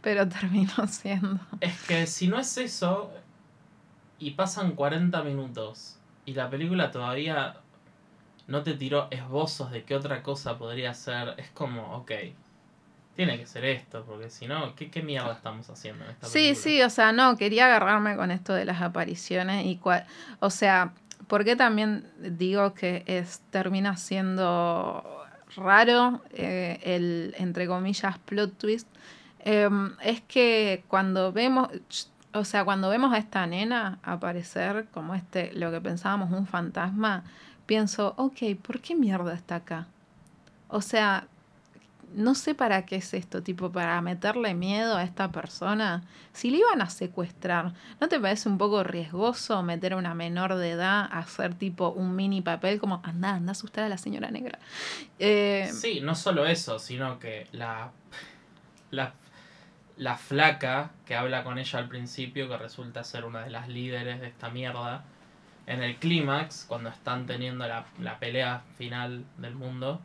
[0.00, 1.38] Pero terminó siendo.
[1.60, 3.12] Es que si no es eso,
[4.18, 7.56] y pasan 40 minutos, y la película todavía
[8.48, 12.10] no te tiró esbozos de qué otra cosa podría ser, es como, ok,
[13.16, 16.32] tiene que ser esto, porque si no, ¿qué, qué mierda estamos haciendo en esta Sí,
[16.38, 16.62] película?
[16.62, 20.06] sí, o sea, no, quería agarrarme con esto de las apariciones y cuál,
[20.40, 20.92] o sea,
[21.28, 25.04] porque también digo que es termina siendo
[25.56, 28.88] raro eh, el entre comillas plot twist
[29.42, 31.68] Em, es que cuando vemos,
[32.34, 37.24] o sea, cuando vemos a esta nena aparecer como este, lo que pensábamos un fantasma,
[37.66, 39.86] pienso, ok, ¿por qué mierda está acá?
[40.68, 41.26] O sea,
[42.14, 46.02] no sé para qué es esto, tipo, para meterle miedo a esta persona.
[46.32, 50.56] Si le iban a secuestrar, ¿no te parece un poco riesgoso meter a una menor
[50.56, 53.98] de edad a hacer tipo un mini papel como, anda, anda a asustar a la
[53.98, 54.58] señora negra?
[55.18, 57.92] Eh, Sí, no solo eso, sino que la,
[58.90, 59.14] la,
[59.96, 64.20] la flaca que habla con ella al principio, que resulta ser una de las líderes
[64.20, 65.04] de esta mierda,
[65.66, 70.00] en el clímax, cuando están teniendo la, la pelea final del mundo,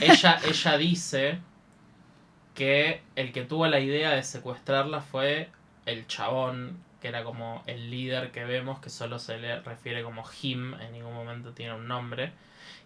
[0.00, 1.38] ella, ella dice
[2.54, 5.48] que el que tuvo la idea de secuestrarla fue
[5.86, 10.24] el chabón, que era como el líder que vemos, que solo se le refiere como
[10.42, 12.32] him, en ningún momento tiene un nombre.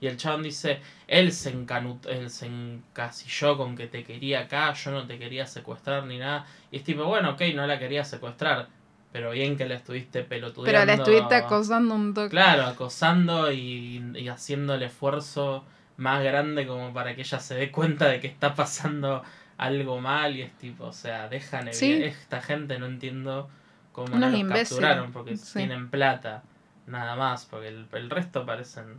[0.00, 4.72] Y el chabón dice, él se, encanut él se encasilló con que te quería acá,
[4.74, 6.46] yo no te quería secuestrar ni nada.
[6.70, 8.68] Y es tipo, bueno, ok, no la quería secuestrar,
[9.12, 10.64] pero bien que la estuviste pelotudeando.
[10.64, 12.30] pero la estuviste acosando un toque.
[12.30, 15.64] Claro, acosando y, y haciendo el esfuerzo
[15.96, 19.22] más grande como para que ella se dé cuenta de que está pasando
[19.56, 22.02] algo mal y es tipo, o sea, dejan Sí.
[22.02, 23.48] esta gente, no entiendo
[23.92, 25.58] cómo no los capturaron porque Sí.
[25.58, 26.42] tienen plata,
[26.86, 28.98] nada más, porque el, el resto parecen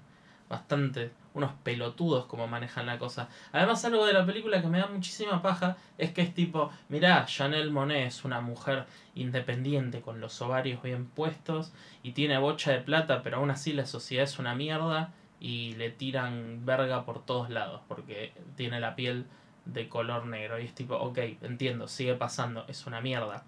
[0.50, 3.28] bastante unos pelotudos como manejan la cosa.
[3.52, 7.26] Además, algo de la película que me da muchísima paja es que es tipo, mirá,
[7.28, 12.80] Janelle Monet es una mujer independiente con los ovarios bien puestos y tiene bocha de
[12.80, 17.50] plata, pero aún así la sociedad es una mierda y le tiran verga por todos
[17.50, 19.26] lados porque tiene la piel
[19.66, 20.60] de color negro.
[20.60, 23.44] Y es tipo, ok, entiendo, sigue pasando, es una mierda.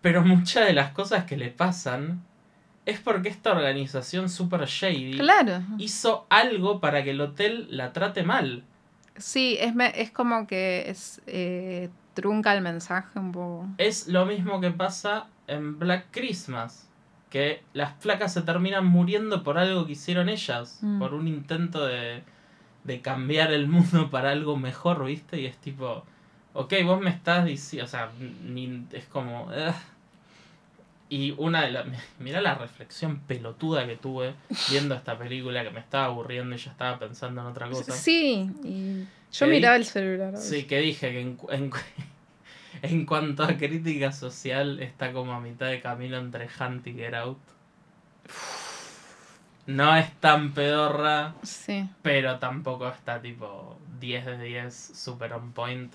[0.00, 2.22] Pero muchas de las cosas que le pasan
[2.86, 5.60] es porque esta organización super shady Claro.
[5.78, 8.64] hizo algo para que el hotel la trate mal.
[9.16, 13.68] Sí, es, me- es como que es, eh, trunca el mensaje un poco.
[13.78, 16.88] Es lo mismo que pasa en Black Christmas.
[17.32, 20.78] Que las flacas se terminan muriendo por algo que hicieron ellas.
[20.82, 20.98] Mm.
[20.98, 22.22] Por un intento de,
[22.84, 25.40] de cambiar el mundo para algo mejor, ¿viste?
[25.40, 26.04] Y es tipo,
[26.52, 28.10] ok, vos me estás diciendo, o sea,
[28.44, 29.44] ni- es como...
[29.46, 29.74] ugh.
[31.08, 31.86] Y una de las...
[32.18, 34.34] Mirá la reflexión pelotuda que tuve
[34.70, 37.92] viendo esta película que me estaba aburriendo y ya estaba pensando en otra cosa.
[37.92, 40.36] Sí, y yo ¿Qué miraba el celular.
[40.36, 41.70] Sí, que dije que en, en,
[42.82, 47.14] en cuanto a crítica social está como a mitad de camino entre Hunt y Get
[47.14, 47.38] Out.
[49.66, 51.88] No es tan pedorra, Sí.
[52.02, 55.92] pero tampoco está tipo 10 de 10, super on point.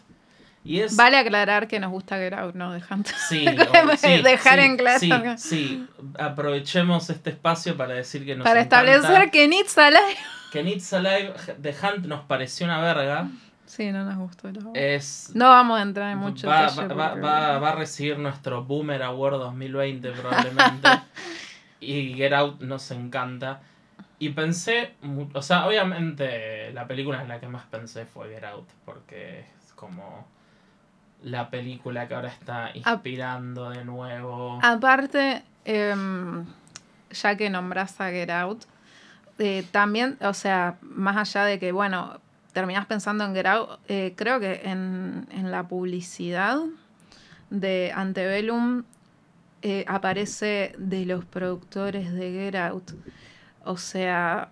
[0.63, 0.95] Y es...
[0.95, 2.71] Vale aclarar que nos gusta Get Out, ¿no?
[2.71, 3.13] De Hunter.
[3.27, 3.45] Sí,
[3.97, 9.29] sí, dejar sí, en claro Sí, aprovechemos este espacio para decir que nos Para establecer
[9.31, 10.17] que Needs Alive.
[10.51, 13.29] que Needs Alive de Hunt nos pareció una verga.
[13.67, 14.47] Sí, no nos gustó.
[14.47, 14.71] verdad.
[14.73, 17.75] Es No vamos a entrar en mucho va, detalle va, va- porque- va- va a
[17.75, 20.87] recibir nuestro Boomer Award 2020 probablemente.
[21.79, 23.61] y Get Out nos encanta.
[24.19, 24.95] Y pensé,
[25.33, 29.73] o sea, obviamente la película en la que más pensé fue Get Out, porque es
[29.73, 30.25] como
[31.23, 34.59] la película que ahora está inspirando de nuevo.
[34.63, 36.45] Aparte, em,
[37.11, 38.63] ya que nombras a Get Out,
[39.39, 42.19] eh, también, o sea, más allá de que, bueno,
[42.57, 46.57] terminás pensando en Out, eh, creo que en, en la publicidad
[47.51, 48.83] de Antebellum
[49.61, 52.93] eh, aparece de los productores de Get Out.
[53.63, 54.49] O sea,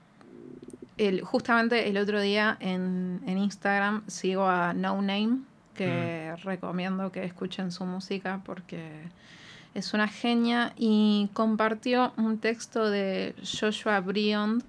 [0.97, 5.39] el, justamente el otro día en, en Instagram sigo a No Name,
[5.74, 9.01] que recomiendo que escuchen su música porque
[9.74, 14.64] es una genia y compartió un texto de Joshua Briand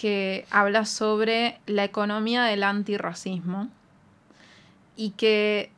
[0.00, 3.68] que habla sobre la economía del antirracismo
[4.96, 5.70] y que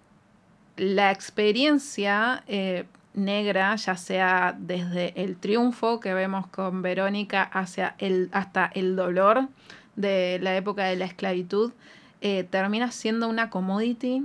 [0.77, 8.29] la experiencia eh, negra, ya sea desde el triunfo que vemos con Verónica hacia el,
[8.31, 9.49] hasta el dolor
[9.97, 11.73] de la época de la esclavitud,
[12.21, 14.25] eh, termina siendo una commodity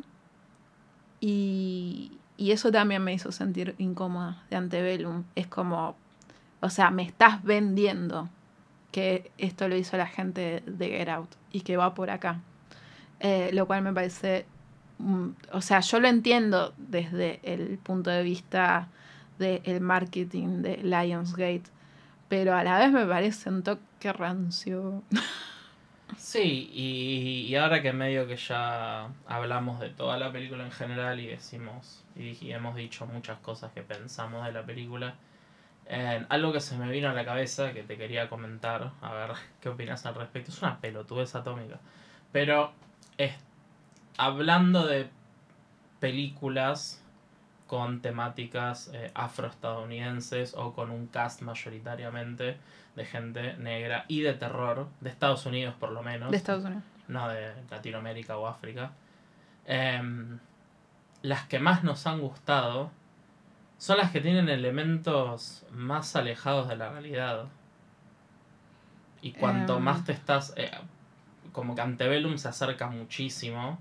[1.22, 5.24] y, y, eso también me hizo sentir incómoda de Antebellum.
[5.34, 5.96] Es como,
[6.60, 8.30] o sea, me estás vendiendo
[8.98, 12.40] que esto lo hizo la gente de Get Out y que va por acá.
[13.20, 14.46] Eh, lo cual me parece
[15.00, 18.88] Mm, o sea, yo lo entiendo desde el punto de vista
[19.38, 21.66] del marketing de Lionsgate,
[22.28, 25.04] pero a la vez me parece un toque rancio.
[26.18, 31.28] Sí, y, ahora que medio que ya hablamos de toda la película en general y
[31.28, 35.16] decimos y, hemos dicho muchas cosas que pensamos de la película,
[36.30, 39.32] algo que se me vino a la cabeza que te quería comentar, a ver
[39.62, 41.80] qué opinas al respecto, es una pelotudez atómica,
[42.32, 42.74] pero
[44.18, 45.10] hablando de
[46.00, 47.02] películas
[47.68, 52.58] con temáticas eh, afroestadounidenses o con un cast mayoritariamente
[52.96, 56.32] de gente negra y de terror, de Estados Unidos por lo menos.
[56.32, 56.84] De Estados Unidos.
[57.08, 58.92] No de Latinoamérica o África.
[59.66, 60.40] Em,
[61.22, 62.90] las que más nos han gustado
[63.78, 67.46] son las que tienen elementos más alejados de la realidad.
[69.22, 69.84] Y cuanto em.
[69.84, 70.54] más te estás...
[70.58, 70.72] Eh,
[71.52, 73.80] como que Antebellum se acerca muchísimo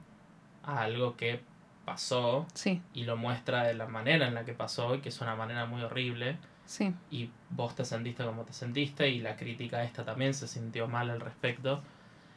[0.63, 1.41] a algo que
[1.85, 2.47] pasó
[2.95, 5.67] y lo muestra de la manera en la que pasó y que es una manera
[5.67, 6.39] muy horrible.
[6.65, 6.93] Sí.
[7.11, 11.11] Y vos te sentiste como te sentiste y la crítica esta también se sintió mal
[11.11, 11.83] al respecto.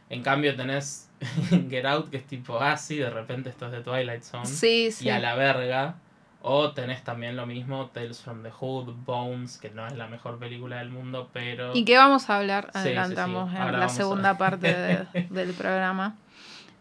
[0.09, 1.09] En cambio tenés
[1.69, 4.45] Get Out que es tipo, ah, sí, de repente esto es de Twilight Zone.
[4.45, 5.05] Sí, sí.
[5.05, 5.95] Y a la verga.
[6.41, 10.39] O tenés también lo mismo, Tales from the Hood, Bones, que no es la mejor
[10.39, 11.75] película del mundo, pero...
[11.75, 16.15] Y que vamos a hablar, adelantamos en la segunda parte del programa.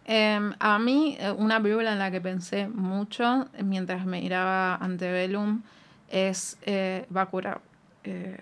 [0.04, 5.62] Em, a mí, eh, una película en la que pensé mucho mientras me miraba Antebellum
[6.08, 7.60] es eh, Bakura.
[8.04, 8.38] Eh,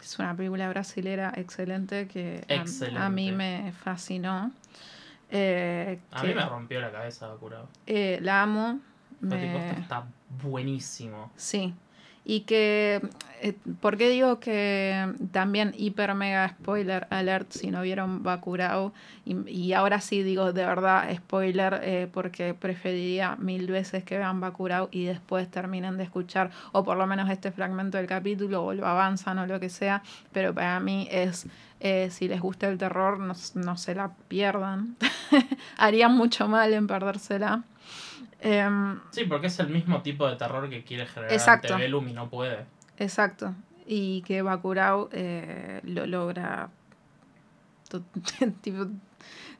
[0.00, 2.44] es una película brasilera excelente que
[2.96, 4.52] A, mí me fascinó.
[5.30, 7.64] Eh, a mí me rompió la cabeza Bakura.
[7.86, 8.80] la amo.
[9.22, 10.04] está
[10.40, 11.30] buenísimo.
[11.36, 11.74] Sí.
[12.24, 13.02] Y que,
[13.40, 18.92] eh, ¿por qué digo que también hiper mega spoiler alert si no vieron Bakurao?
[19.24, 24.88] Y, ahora sí digo de verdad spoiler eh, porque preferiría mil veces que vean Bakurao
[24.92, 28.86] y después terminen de escuchar o por lo menos este fragmento del capítulo o lo
[28.86, 31.46] avanzan o lo que sea, pero para mí es,
[31.80, 34.96] eh, si les gusta el terror, no, no se la pierdan.
[35.76, 37.64] Harían mucho mal en perdérsela.
[38.44, 41.78] Em, sí, porque es el mismo tipo de terror que quiere generar exacto.
[41.78, 42.66] y no puede.
[42.98, 43.54] Exacto.
[43.86, 46.70] Y que Bakurao eh, lo logra.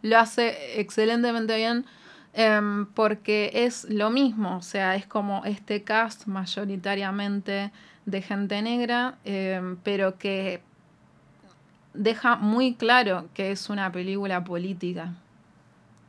[0.03, 1.87] lo hace excelentemente bien.
[2.35, 7.71] Em, porque es lo mismo, o sea, es como este cast mayoritariamente
[8.07, 10.63] de gente negra, em, pero que
[11.93, 15.13] deja muy claro que es una película política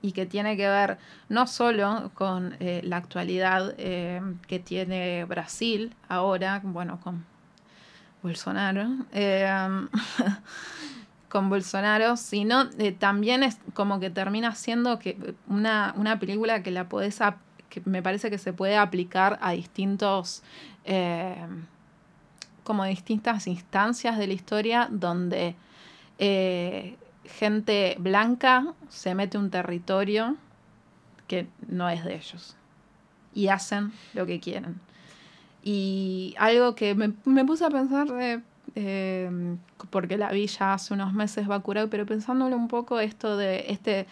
[0.03, 0.99] y que tiene que ver
[1.29, 7.25] no solo con eh, la actualidad eh, que tiene Brasil ahora, bueno, con
[8.21, 9.49] Bolsonaro, eh,
[11.29, 16.89] con Bolsonaro, sino también es como que termina siendo que una, una película que la
[16.89, 17.19] podés,
[17.69, 20.43] que me parece que se puede aplicar a distintos,
[22.65, 25.55] como distintas instancias de la historia donde
[27.25, 30.35] gente blanca se mete un territorio
[31.27, 32.55] que no es de ellos
[33.33, 34.79] y hacen lo que quieren.
[35.63, 38.41] Y algo que me, puse a pensar de,
[38.75, 39.57] em,
[39.89, 44.05] porque la vi ya hace unos meses Bacurau, pero pensándolo un poco esto de este,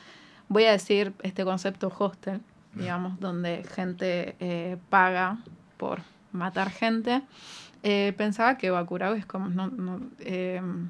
[0.48, 2.42] voy a decir este concepto hostel,
[2.74, 5.40] digamos, donde gente eh, paga
[5.78, 6.02] por
[6.32, 7.22] matar gente,
[7.84, 10.90] eh, pensaba que Bacurau es como, no, no em,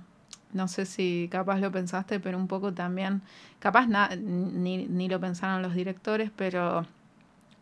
[0.53, 3.21] no sé si capaz lo pensaste, pero un poco también,
[3.59, 6.85] capaz ni, ni, lo pensaron los directores, pero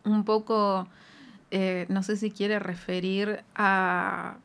[0.04, 0.88] un poco,
[1.50, 4.36] eh, no sé si quiere referir a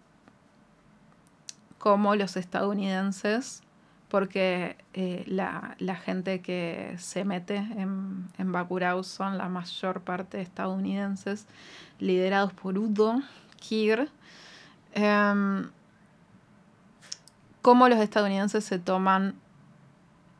[1.78, 3.62] cómo los estadounidenses,
[4.10, 11.48] porque eh, la, gente que se mete en, en Bakurau son la mayor parte estadounidenses,
[12.00, 13.22] liderados por Udo
[13.60, 14.10] Kir.
[14.94, 15.70] Em,
[17.66, 19.34] cómo los estadounidenses se toman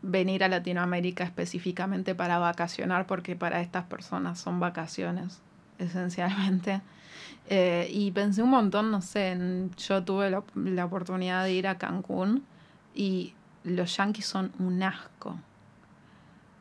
[0.04, 5.42] venir a Latinoamérica específicamente para vacacionar, porque para estas personas son vacaciones,
[5.80, 6.84] esencialmente.
[7.50, 9.36] Eh, y pensé un montón, no sé,
[9.76, 12.44] yo tuve la, oportunidad de ir a Cancún
[12.94, 15.40] y los yankees son un asco.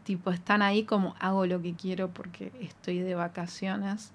[0.05, 4.13] Tipo, están ahí como hago lo que quiero porque estoy de vacaciones.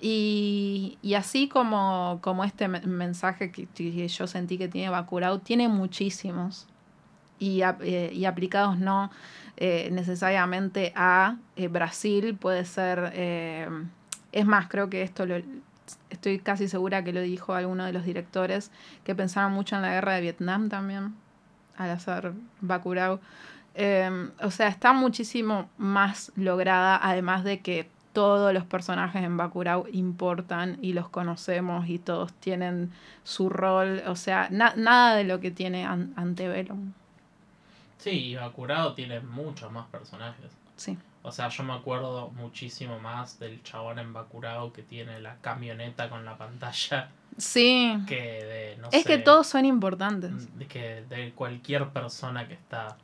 [0.00, 6.66] Y, así como, como este mensaje que, yo sentí que tiene Bacurau, tiene muchísimos.
[7.38, 9.10] Y, eh, aplicados no
[9.56, 13.12] eh, necesariamente a eh, Brasil, puede ser...
[14.32, 15.36] es más, creo que esto lo,
[16.10, 18.70] estoy casi segura que lo dijo alguno de los directores,
[19.04, 21.14] que pensaron mucho en la guerra de Vietnam también,
[21.76, 23.20] al hacer Bacurau.
[24.42, 30.78] O sea, está muchísimo más lograda, además de que todos los personajes en Bacurau importan
[30.80, 32.90] y los conocemos y todos tienen
[33.24, 34.02] su rol.
[34.06, 36.94] O sea, nada de lo que tiene Antebellum.
[37.98, 40.50] Sí, y Bacurau tiene muchos más personajes.
[40.76, 40.96] Sí.
[41.24, 46.08] O sea, yo me acuerdo muchísimo más del chabón en Bacurau que tiene la camioneta
[46.08, 47.10] con la pantalla.
[47.36, 47.98] Sí.
[48.08, 50.56] Que de, no es que todos son importantes.
[50.58, 52.96] De que de cualquier persona que está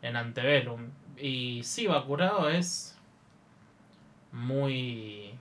[0.00, 0.88] en Antebellum.
[1.18, 2.95] Y sí, Bacurau es
[4.36, 5.34] muy...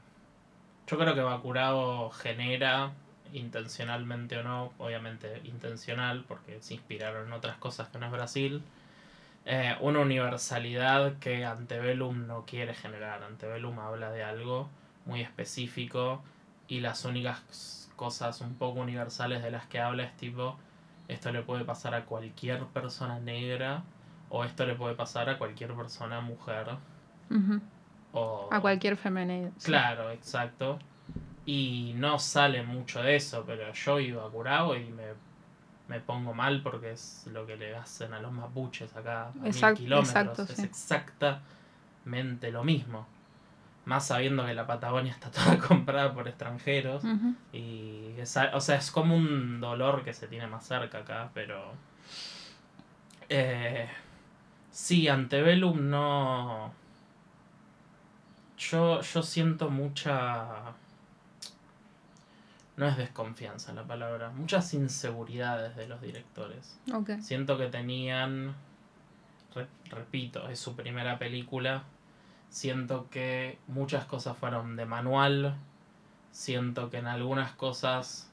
[0.88, 2.93] Yo creo que Bacurau genera,
[3.34, 8.64] intencionalmente o no, obviamente intencional, porque se inspiraron en otras cosas que no es Brasil,
[9.46, 13.24] eh, una universalidad que Antebellum no quiere generar.
[13.24, 14.70] Antebellum habla de algo
[15.06, 16.24] muy específico
[16.68, 20.58] y las únicas cosas un poco universales de las que habla es tipo,
[21.08, 23.84] esto le puede pasar a cualquier persona negra
[24.30, 26.78] o esto le puede pasar a cualquier persona mujer.
[28.16, 29.51] O, a cualquier femenino.
[29.63, 30.80] Claro, exacto.
[31.45, 35.13] Y no sale mucho de eso, pero yo iba a Curao y me
[35.88, 39.53] me pongo mal porque es lo que le hacen a los mapuches acá a mil
[39.76, 40.49] kilómetros.
[40.49, 43.05] es exactamente lo mismo.
[43.86, 47.03] Más sabiendo que la Patagonia está toda comprada por extranjeros.
[47.53, 51.74] Y o sea, es como un dolor que se tiene más cerca acá, pero.
[53.30, 53.88] Eh,
[54.72, 56.74] sí, Antebellum no.
[58.70, 60.74] Yo, yo siento mucha
[62.78, 66.78] no es desconfianza la palabra, muchas inseguridades de los directores.
[67.22, 68.53] Siento que tenían,
[69.89, 71.84] repito, es su primera película,
[72.49, 75.55] siento que muchas cosas fueron de manual,
[76.32, 78.30] siento que en algunas cosas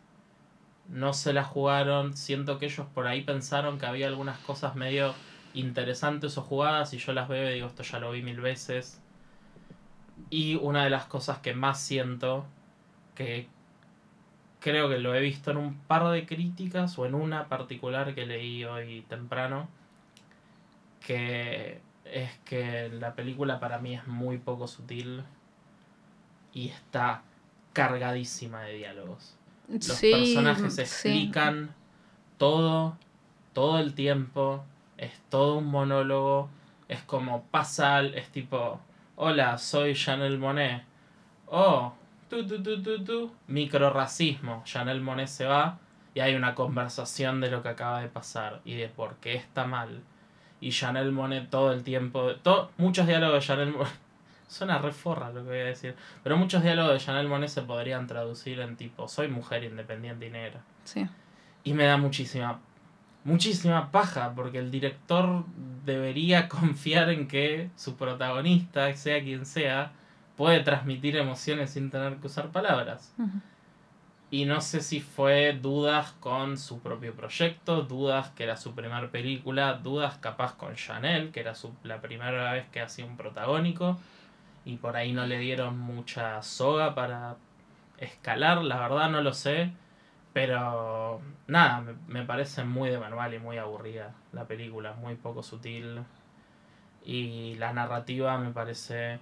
[0.89, 5.15] no se las jugaron, siento que ellos por ahí pensaron que había algunas cosas medio
[5.55, 9.01] interesantes o jugadas y yo las veo y digo esto ya lo vi mil veces.
[10.31, 12.47] Y una de las cosas que más siento
[13.15, 13.49] que
[14.61, 18.25] creo que lo he visto en un par de críticas o en una particular que
[18.27, 19.69] leí hoy temprano,
[21.01, 25.25] que es que la película para mí es muy poco sutil
[26.53, 27.23] y está
[27.73, 29.37] cargadísima de diálogos.
[29.69, 31.75] Los personajes explican
[32.39, 32.97] todo,
[33.53, 34.65] todo el tiempo,
[34.99, 36.49] es todo un monólogo,
[36.89, 38.81] es como pasa, es tipo,
[39.17, 40.83] hola, soy Chanel Monet.
[41.47, 41.93] Oh,
[42.29, 44.63] tu, tu, tu, tu, tu, microracismo.
[44.67, 45.79] Janelle Monet se va
[46.15, 49.67] y hay una conversación de lo que acaba de pasar y de por qué está
[49.67, 50.03] mal.
[50.61, 53.93] Y Janelle Monet todo el tiempo, to, muchos diálogos de Janelle Monet,
[54.49, 58.07] suena reforra lo que voy a decir, pero muchos diálogos de Janelle Monet se podrían
[58.07, 60.61] traducir en tipo, soy mujer independiente y negra.
[60.85, 61.07] Sí.
[61.65, 62.61] Y me da muchísima,
[63.25, 65.45] muchísima paja, porque el director
[65.85, 69.93] debería confiar en que su protagonista, sea quien sea,
[70.37, 73.15] puede transmitir emociones sin tener que usar palabras.
[74.31, 79.11] Y no sé si fue dudas con su propio proyecto, dudas que era su primera
[79.11, 83.99] película, dudas capaz con Chanel, que era su, la primera vez que hacía un protagónico,
[84.65, 87.37] y por ahí no le dieron mucha soga para
[87.99, 89.73] escalar, la verdad no lo sé,
[90.33, 95.43] pero nada, me, me parece muy de manual y muy aburrida la película, muy poco
[95.43, 96.03] sutil,
[97.05, 99.19] y la narrativa me parece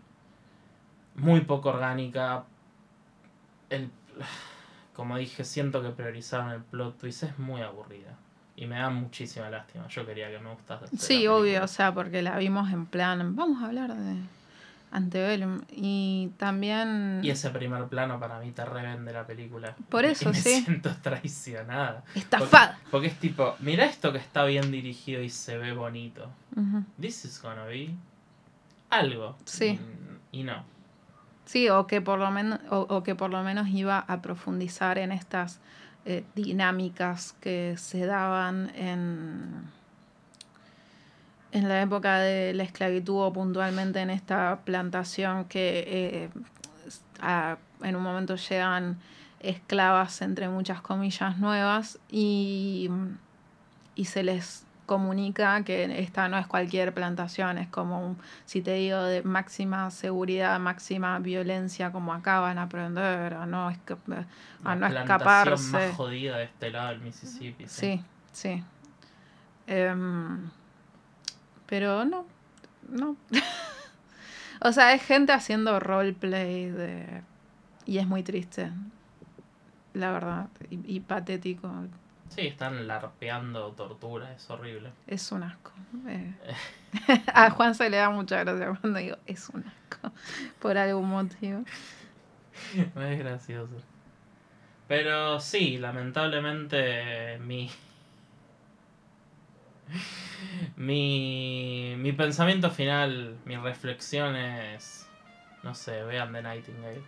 [1.15, 2.45] muy poco orgánica.
[3.69, 3.91] El,
[4.95, 8.17] como dije, siento que priorizaron el plot twist, es muy aburrida.
[8.57, 9.89] Y me da muchísima lástima.
[9.89, 10.95] Yo quería que me gustase.
[10.97, 14.17] Sí, obvio, o sea, porque la vimos en plan, vamos a hablar de
[14.91, 15.63] Antebellum.
[15.71, 17.21] Y también...
[17.23, 19.77] Y ese primer plano para mí te revende la película.
[19.89, 20.63] Por eso, me sí.
[20.63, 22.05] siento traicionada.
[22.15, 22.79] Estafada.
[22.91, 26.31] Porque, es tipo, mira esto que está bien dirigido y se ve bonito.
[27.01, 27.91] This is gonna be
[28.91, 29.37] algo.
[29.45, 29.79] Sí.
[30.33, 30.65] y no.
[31.45, 35.11] Sí, o que por lo menos, o, que por lo menos iba a profundizar en
[35.11, 35.61] estas
[36.05, 39.65] eh, dinámicas que se daban en,
[41.53, 46.31] en la época de la esclavitud o puntualmente en esta plantación que eh,
[47.83, 48.99] en un momento llegan
[49.41, 52.91] esclavas entre muchas comillas nuevas y,
[53.95, 58.75] y se les comunica que esta no es cualquier plantación, es como, un, si te
[58.75, 64.27] digo, de máxima seguridad, máxima violencia, como acá van a aprender a no, esca-
[64.65, 65.73] a no La escaparse.
[65.73, 67.69] más jodida de este lado del Mississippi.
[67.69, 68.65] Sí, sí.
[69.69, 70.51] Em,
[71.71, 72.27] pero no,
[72.91, 73.17] no.
[74.63, 77.23] o sea, es gente haciendo roleplay de...
[77.87, 78.73] y es muy triste,
[79.95, 81.71] la verdad, y, y patético.
[82.29, 84.95] Sí, están larpeando tortura, es horrible.
[85.07, 85.73] Es un asco.
[86.09, 86.35] eh.
[87.35, 90.13] A Juan se le da mucha gracia cuando digo es un asco,
[90.61, 91.65] por algún motivo.
[92.75, 93.85] Es gracioso.
[94.89, 97.71] Pero sí, lamentablemente mi.
[100.77, 105.09] Mi, mi pensamiento final, mi reflexión es.
[105.63, 107.03] No sé, vean The Nightingale.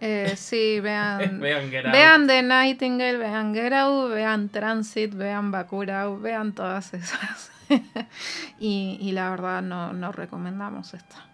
[0.00, 1.40] Eh, sí, vean...
[1.40, 1.70] vean.
[1.70, 7.50] Vean The Nightingale, vean Get Out, vean Transit, vean Bacurau, vean todas esas.
[8.58, 11.29] y, y la verdad no, no recomendamos esta.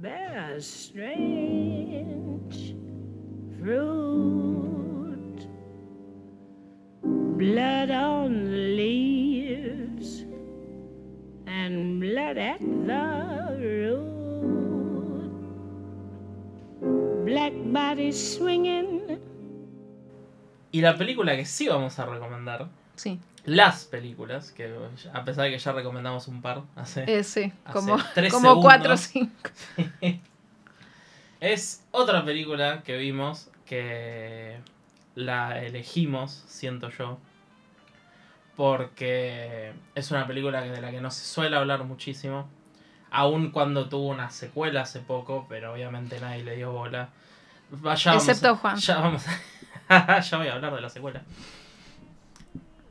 [0.00, 1.94] Bear strange
[3.58, 5.46] fruit,
[7.02, 10.24] blood on the leaves
[11.46, 15.30] and blood at the root,
[17.26, 19.18] black bodies swinging.
[20.72, 24.74] Y la película que sí vamos a recomendar, Sí, las películas, que
[25.12, 27.04] a pesar de que ya recomendamos un par hace.
[27.06, 29.50] eh, sí, Hace como, tres como cuatro o cinco.
[31.40, 34.58] Es otra película que vimos que
[35.14, 37.18] la elegimos, siento yo,
[38.56, 42.46] porque es una película de la que no se suele hablar muchísimo,
[43.10, 47.08] aun cuando tuvo una secuela hace poco, pero obviamente nadie le dio bola.
[47.70, 48.76] Vamos Excepto Juan.
[48.76, 49.24] Ya, vamos
[50.30, 51.22] ya voy a hablar de la secuela.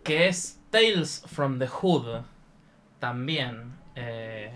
[0.10, 2.22] Que es Tales from the Hood.
[3.00, 3.74] También.
[3.96, 4.52] eh,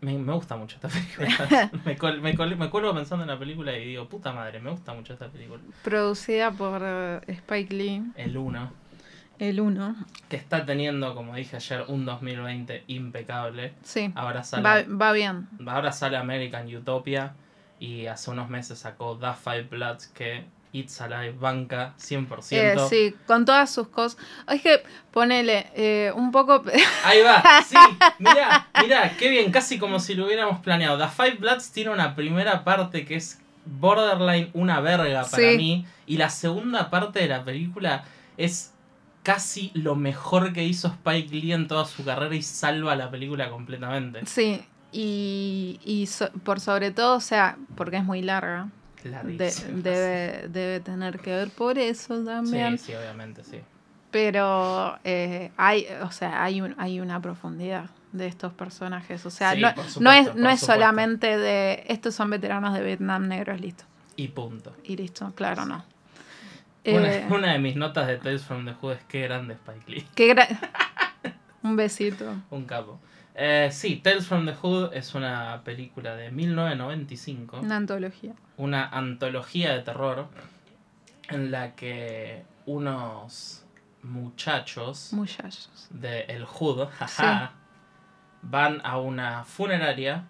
[0.00, 1.70] me, me gusta mucho esta película.
[1.84, 4.70] me, col- me, col- me cuelgo pensando en la película y digo, puta madre, me
[4.70, 5.60] gusta mucho esta película.
[5.82, 8.70] Producida por eh, Spike Lee, El 1.
[9.38, 9.96] el 1.
[10.28, 13.72] Que está teniendo, como dije ayer, un 2020 impecable.
[13.82, 15.48] Sí, Ahora sale, va, va bien.
[15.66, 17.34] ahora sale American Utopia.
[17.80, 20.44] Y hace unos meses sacó The Five Bloods que
[20.74, 22.46] It's Alive banca 100%.
[22.50, 24.18] Eh, sí, con todas sus cosas.
[24.48, 26.62] Es que ponele eh, un poco.
[27.04, 27.76] Ahí va, sí,
[28.18, 30.98] mira, mira, qué bien, casi como si lo hubiéramos planeado.
[30.98, 35.56] The Five Bloods tiene una primera parte que es borderline una verga para Sí.
[35.56, 35.86] mí.
[36.06, 38.04] Y la segunda parte de la película
[38.36, 38.72] es
[39.22, 43.48] casi lo mejor que hizo Spike Lee en toda su carrera y salva la película
[43.48, 44.26] completamente.
[44.26, 44.62] sí,
[44.92, 48.68] y, y so- por sobre todo, o sea, porque es muy larga.
[49.10, 49.52] De-
[49.82, 52.78] debe, debe tener que ver por eso también.
[52.78, 53.60] Sí, sí, obviamente, sí.
[54.10, 59.26] Pero eh, hay, o sea, hay, un, hay una profundidad de estos personajes.
[59.26, 60.66] O sea, Sí, no, no es, no es supuesto.
[60.66, 63.84] solamente de estos son veteranos de Vietnam negros, listo.
[64.16, 64.72] Y punto.
[64.84, 65.84] Y listo, claro, no.
[66.86, 69.90] Una, Eh, una de mis notas de Tales from the Hood es que grande Spike
[69.90, 70.06] Lee.
[70.14, 70.48] qué gra-
[71.64, 72.34] Un besito.
[72.50, 73.00] Un capo.
[73.34, 77.58] Eh, sí, Tales from the Hood es una película de 1995.
[77.60, 78.32] Una antología.
[78.56, 80.28] una antología de terror
[81.28, 83.64] en la que unos
[84.02, 85.88] muchachos Muchachos.
[85.90, 87.52] de El Hood jaja,
[88.42, 90.24] van a una funeraria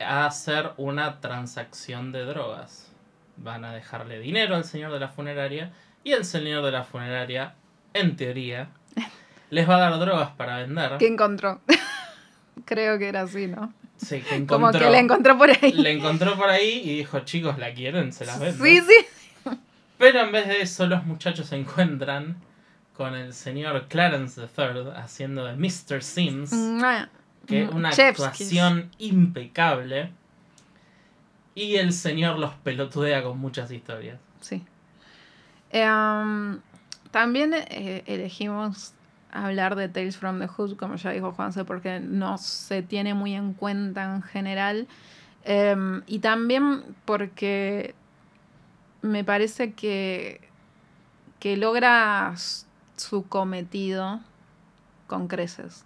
[0.00, 2.90] a hacer una transacción de drogas.
[3.36, 5.70] Van a dejarle dinero al señor de la funeraria
[6.02, 7.54] y el señor de la funeraria,
[7.94, 8.70] en teoría,
[9.50, 10.96] les va a dar drogas para vender.
[10.98, 11.60] ¿Qué encontró?
[12.64, 13.72] Creo que era así, ¿no?
[13.96, 15.72] Sí, que Como encontró, que la encontró por ahí.
[15.72, 18.12] le encontró por ahí y dijo, chicos, ¿la quieren?
[18.12, 18.64] Se las vendo.
[18.64, 19.52] Sí, sí.
[19.98, 22.36] Pero en vez de eso, los muchachos se encuentran
[22.96, 26.02] con el señor Clarence III haciendo de Mr.
[26.02, 26.50] Sims,
[27.46, 30.10] que una Chef's actuación impecable.
[31.54, 34.18] Y el señor los pelotudea con muchas historias.
[34.40, 34.62] Sí.
[35.70, 36.60] Em,
[37.10, 38.94] también eh, elegimos
[39.30, 43.34] hablar de Tales from the Hood, como ya dijo Juanse, porque no se tiene muy
[43.34, 44.86] en cuenta en general.
[45.44, 47.94] Em, y también porque
[49.02, 50.40] me parece que,
[51.38, 52.34] que logra
[52.96, 54.20] su cometido
[55.06, 55.84] con creces.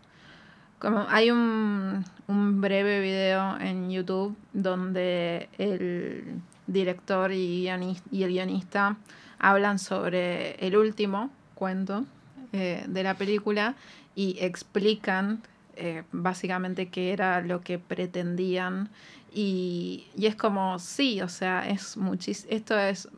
[0.79, 8.31] Como hay un, un breve video en YouTube donde el director y, guionis- y el
[8.31, 8.97] guionista
[9.39, 12.05] hablan sobre el último cuento
[12.53, 13.75] eh, de la película
[14.15, 15.43] y explican
[15.77, 18.91] eh, básicamente qué era lo que pretendían
[19.35, 23.09] Y, y es como, sí, o sea, es muchísimo, esto es,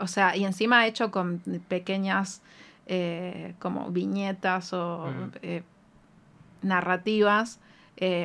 [0.00, 2.40] o sea, y encima hecho con pequeñas
[2.86, 5.30] eh, como viñetas o Mm.
[6.62, 7.58] narrativas,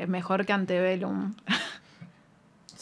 [0.07, 1.33] mejor que Antebellum.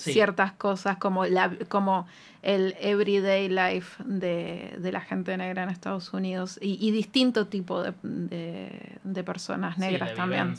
[0.03, 0.13] Sí.
[0.13, 2.07] Ciertas cosas como, la, como
[2.41, 7.81] el everyday life de, de la gente negra en Estados Unidos y, y distinto tipo
[7.83, 10.55] de, de- de personas negras también.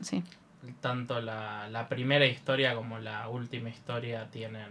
[0.00, 0.22] sí.
[0.80, 4.68] Tanto la, la primera historia como la última historia tienen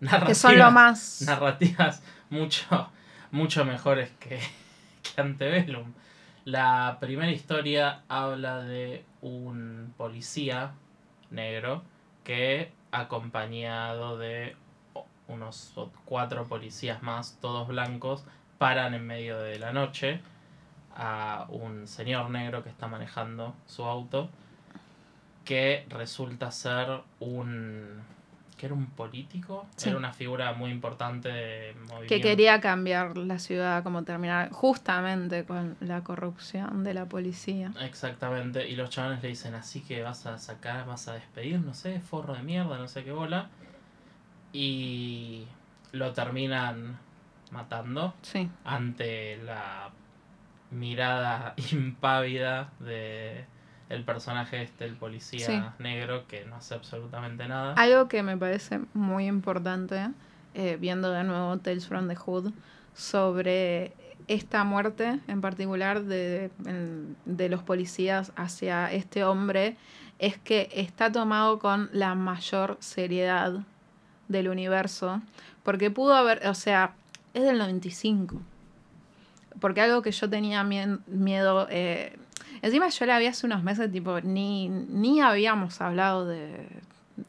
[0.00, 1.22] Que narrativas, son lo más...
[1.24, 2.90] narrativas mucho,
[3.30, 4.38] mucho mejores que,
[5.02, 5.92] que Antebellum.
[6.44, 10.72] La primera historia habla de un policía
[11.30, 11.82] negro
[12.22, 12.70] que
[13.00, 14.56] acompañado de
[15.28, 15.74] unos
[16.04, 18.24] cuatro policías más, todos blancos,
[18.58, 20.20] paran en medio de la noche
[20.94, 24.30] a un señor negro que está manejando su auto
[25.44, 28.02] que resulta ser un
[28.56, 29.88] que era un político, Sí.
[29.90, 32.06] era una figura muy importante de movimiento.
[32.08, 37.72] que quería cambiar la ciudad, como terminar justamente con la corrupción de la policía.
[37.80, 41.74] Exactamente, y los chavales le dicen, así que vas a sacar, vas a despedir, no
[41.74, 43.50] sé, forro de mierda, no sé qué bola.
[44.52, 45.44] Y
[45.92, 46.98] lo terminan
[47.50, 49.90] matando Sí, ante la
[50.70, 53.44] mirada impávida de
[53.88, 55.82] el personaje este, el policía Sí.
[55.82, 57.74] negro, que no hace absolutamente nada.
[57.74, 60.08] algo que me parece muy importante,
[60.54, 62.52] eh, viendo de nuevo Tales from the Hood,
[62.94, 63.92] sobre
[64.28, 66.50] esta muerte en particular de,
[67.26, 69.76] de los policías hacia este hombre,
[70.18, 73.60] es que está tomado con la mayor seriedad
[74.28, 75.20] del universo,
[75.62, 76.94] porque pudo haber, o sea,
[77.34, 78.40] es del 95.
[79.60, 82.16] Porque algo que yo tenía mie- miedo, eh,
[82.62, 86.68] encima yo la vi hace unos meses, tipo, ni, ni habíamos hablado de,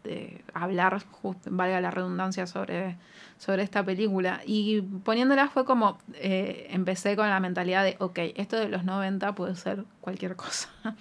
[0.04, 1.02] de hablar,
[1.50, 2.98] valga la redundancia, sobre,
[3.38, 4.42] sobre esta película.
[4.46, 9.34] Y poniéndola fue como, eh, empecé con la mentalidad de, ok, esto de los 90
[9.36, 10.70] puede ser cualquier cosa.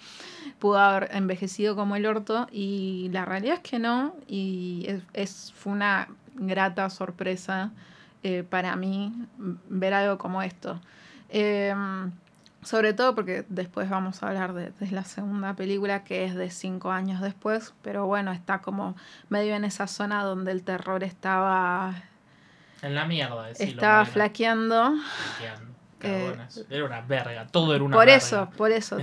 [0.59, 4.15] Pudo haber envejecido como el orto y la realidad es que no.
[4.27, 7.71] Y es, es- fue una grata sorpresa
[8.23, 9.13] eh, para mí
[9.69, 10.79] ver algo como esto.
[11.29, 12.11] Em,
[12.67, 16.49] sobre todo porque después vamos a hablar de, de la segunda película que es de
[16.49, 18.95] cinco años después, pero bueno, está como
[19.29, 21.95] medio en esa zona donde el terror estaba,
[22.81, 24.95] En la mierda, estaba flaqueando.
[25.37, 26.35] Flaqueando, Eh.
[26.69, 28.17] Era una verga, todo era una por verga.
[28.17, 28.97] eso, por eso,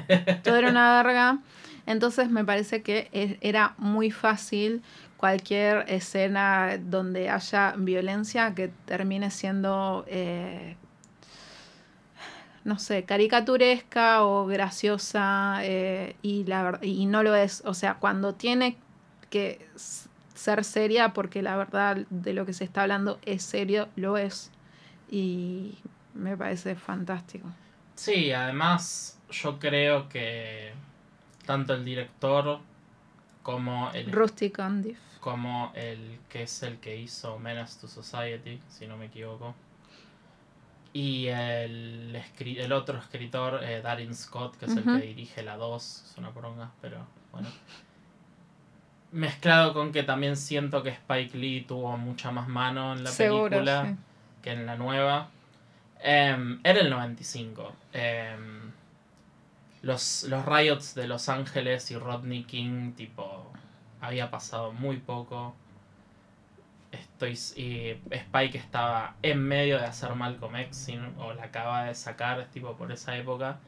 [0.44, 1.38] todo era una verga.
[1.86, 3.08] Entonces me parece que
[3.40, 4.82] era muy fácil
[5.16, 10.76] cualquier escena donde haya violencia que termine siendo, eh,
[12.64, 17.62] no sé, caricaturesca o graciosa eh, y, la, y no lo es.
[17.66, 18.76] O sea, cuando tiene
[19.30, 19.66] que
[20.34, 24.50] ser seria, porque la verdad de lo que se está hablando es serio, lo es.
[25.10, 25.78] Y
[26.14, 27.48] me parece fantástico.
[27.94, 30.72] Sí, además yo creo que
[31.44, 32.60] tanto el director
[33.42, 34.98] como el, Rusty Candiff.
[35.20, 39.54] como el que es el que hizo Menace to Society, si no me equivoco,
[40.95, 46.05] y el, el otro escritor, eh, Darin Scott, que es el que dirige la 2,
[46.07, 46.99] es una poronga, pero
[47.32, 47.49] bueno.
[49.11, 53.51] Mezclado con que también siento que Spike Lee tuvo mucha más mano en la Seguro,
[53.51, 53.97] película sí.
[54.40, 55.30] que en la nueva.
[56.01, 57.72] Em, era el 95.
[57.92, 58.70] Em,
[59.82, 63.53] los, los riots de Los Ángeles y Rodney King, tipo,
[64.01, 65.57] había pasado muy poco.
[67.26, 71.94] Estoy, y Spike estaba en medio de hacer Malcolm X, sin- o la acaba de
[71.94, 73.58] sacar, tipo, por esa época.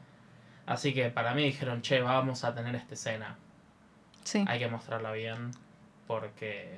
[0.65, 3.35] Así que para mí dijeron, che, vamos a tener esta escena.
[4.23, 4.43] Sí.
[4.47, 5.51] Hay que mostrarla bien,
[6.07, 6.77] porque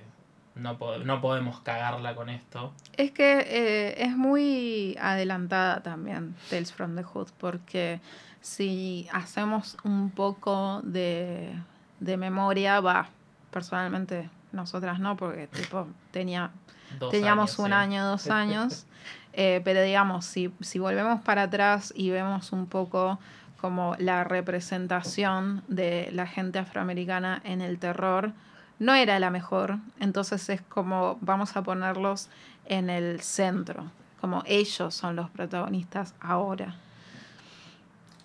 [0.56, 2.74] no, no podemos cagarla con esto.
[2.98, 8.00] Es que eh, es muy adelantada también Tales from the Hood, porque
[8.42, 11.52] si hacemos un poco de,
[12.00, 13.10] de memoria, va,
[13.52, 16.52] personalmente nosotras no, porque tipo tenía,
[17.00, 17.74] Dos teníamos años, un sí.
[17.74, 18.86] año, dos años,
[19.34, 23.20] eh, pero digamos, si, si volvemos para atrás y vemos un poco
[23.62, 28.32] como la representación de la gente afroamericana en el terror,
[28.80, 32.30] no era la mejor, entonces es como vamos a ponerlos
[32.66, 33.92] en el centro,
[34.22, 36.76] como ellos son los protagonistas ahora.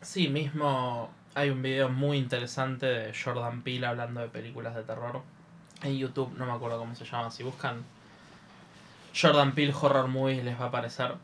[0.00, 5.22] Sí, mismo hay un video muy interesante de Jordan Peele hablando de películas de terror.
[5.84, 7.30] En YouTube, no me acuerdo cómo se llama.
[7.30, 7.84] Si buscan
[9.14, 11.14] Jordan Peele Horror Movies les va a aparecer.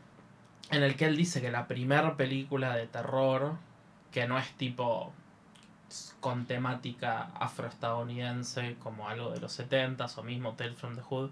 [0.69, 3.55] En el que él dice que la primera película de terror,
[4.11, 5.11] que no es tipo
[6.21, 11.31] con temática afroestadounidense, como algo de los 70s o mismo Tales from the Hood,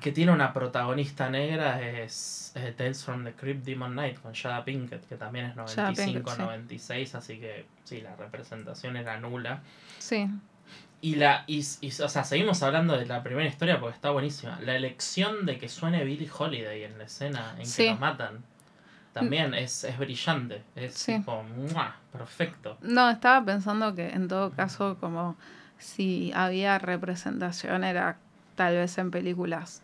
[0.00, 4.64] que tiene una protagonista negra, es, es Tales from the Crypt Demon Night con Jada
[4.64, 6.38] Pinkett, que también es Jada Pinkett, 95, sí.
[6.40, 9.62] 96, así que sí, la representación era nula.
[9.98, 10.30] Sí,
[11.02, 14.58] Y la y, y, o sea, seguimos hablando de la primera historia porque está buenísima.
[14.60, 17.84] La elección de que suene Billie Holiday en la escena en Sí.
[17.84, 18.44] que lo matan
[19.12, 20.62] también es, es brillante.
[20.76, 21.16] Es Sí.
[21.18, 21.96] tipo, ¡mua!
[22.12, 22.78] perfecto.
[22.82, 25.36] No, estaba pensando que en todo caso, como
[25.78, 28.16] si había representación, era
[28.54, 29.82] tal vez en películas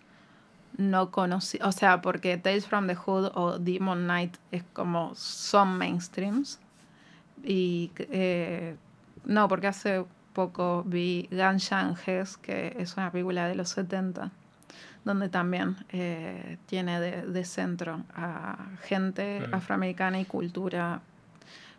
[0.77, 1.67] no conocidas.
[1.67, 6.61] O sea, porque Tales from the Hood o Demon Knight es como son mainstreams.
[7.43, 8.77] Y eh,
[9.25, 10.05] no, porque hace
[10.41, 14.31] poco vi Ganshanges, que es una película de los 70,
[15.05, 18.57] donde también eh, tiene de, de centro a
[18.89, 19.55] gente Mm.
[19.55, 21.01] afroamericana y cultura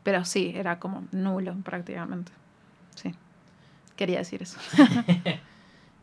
[0.04, 2.32] pero sí, era como nulo prácticamente.
[2.96, 3.14] Sí.
[3.96, 4.58] Quería decir eso.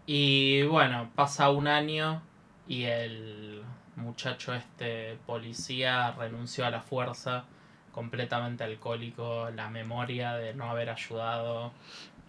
[0.07, 2.23] Y bueno, pasa un año
[2.69, 3.63] y el
[3.97, 7.45] muchacho este policía renunció a la fuerza,
[7.93, 11.73] completamente alcohólico, la memoria de no haber ayudado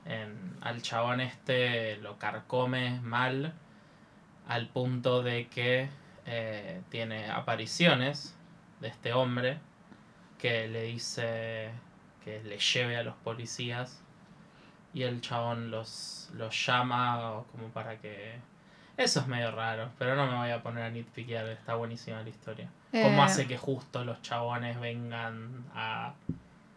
[0.07, 3.53] en- al chabón este lo carcome mal
[4.47, 5.89] al punto de que
[6.25, 8.35] eh, tiene apariciones
[8.81, 9.59] de este hombre
[10.39, 11.69] que le dice
[12.23, 14.01] que le lleve a los policías
[14.93, 18.35] y el chabón los, los llama como para que...
[18.97, 22.29] Eso es medio raro, pero no me voy a poner a nitpickear, está buenísima la
[22.29, 22.69] historia.
[22.91, 26.13] ¿Cómo Eh, hace que justo los chabones vengan a,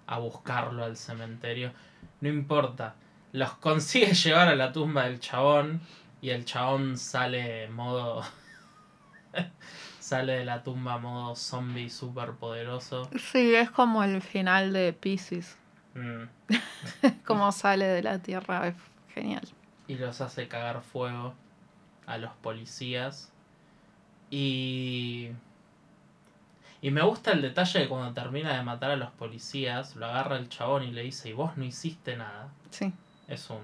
[0.06, 1.72] a buscarlo al cementerio?
[2.20, 2.94] No importa,
[3.32, 5.80] los consigue llevar a la tumba del chabón
[6.20, 8.22] y el chabón sale modo...
[10.00, 13.08] sale de la tumba modo zombie super poderoso.
[13.30, 15.56] Sí, es como el final de Pisces.
[15.94, 16.24] Mm.
[17.24, 18.74] Como sale de la tierra, es
[19.14, 19.42] genial.
[19.88, 21.34] y los hace cagar fuego
[22.06, 23.32] a los policías.
[24.30, 25.30] Y.
[26.82, 30.36] Y me gusta el detalle de cuando termina de matar a los policías, lo agarra
[30.36, 32.48] el chabón y le dice, y vos no hiciste nada.
[32.70, 32.92] Sí.
[33.30, 33.62] Es un.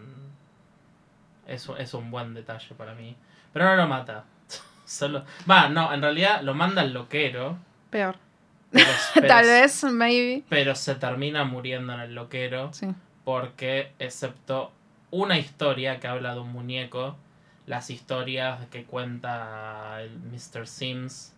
[1.46, 3.14] Es un, es un buen detalle para mí.
[3.52, 4.24] Pero no lo mata.
[4.86, 5.24] Solo.
[5.50, 7.58] Va, no, en realidad lo manda al loquero.
[7.90, 8.16] Peor.
[8.70, 10.42] Pero, pero- Tal vez, maybe.
[10.48, 12.72] Pero se termina muriendo en el loquero.
[12.72, 12.88] Sí.
[13.24, 14.72] porque excepto
[15.10, 17.16] una historia que habla de un muñeco,
[17.66, 20.66] las historias que cuenta el Mr.
[20.66, 21.32] Sims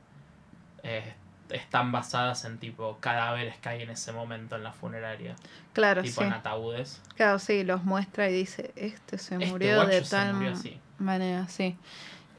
[0.83, 1.15] eh,
[1.51, 5.35] están basadas en tipo cadáveres que hay en ese momento en la funeraria,
[5.73, 6.27] Claro, tipo sí.
[6.27, 7.03] en ataúdes.
[7.17, 10.53] Claro, sí, los muestra y dice, este se Este murió de tal murió
[10.99, 11.77] manera, sí.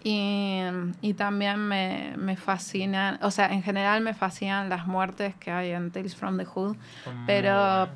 [0.01, 0.61] Y,
[1.01, 5.71] y también me, me fascinan, o sea, en general me fascinan las muertes que hay
[5.71, 6.77] en Tales from the Hood,
[7.25, 7.89] pero,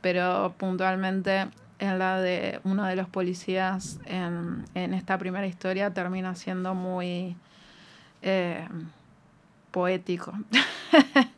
[0.00, 1.48] pero puntualmente
[1.80, 7.36] en la de uno de los policías en, en esta primera historia termina siendo muy
[8.22, 8.66] eh,
[9.74, 10.32] poético.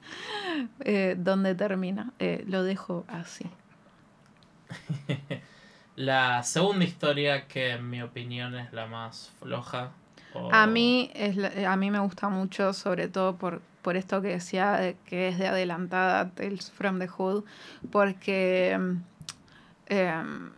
[0.80, 2.12] Eh, ¿Dónde termina?
[2.18, 3.44] Eh, lo dejo así.
[5.96, 9.90] La segunda historia que en mi opinión es la más floja.
[10.34, 14.20] o- A mí, es, la- a mí me gusta mucho, sobre todo por, por esto
[14.22, 17.44] que decía de que es de adelantada Tales from the Hood,
[17.90, 18.96] porque mm,
[19.88, 20.50] em,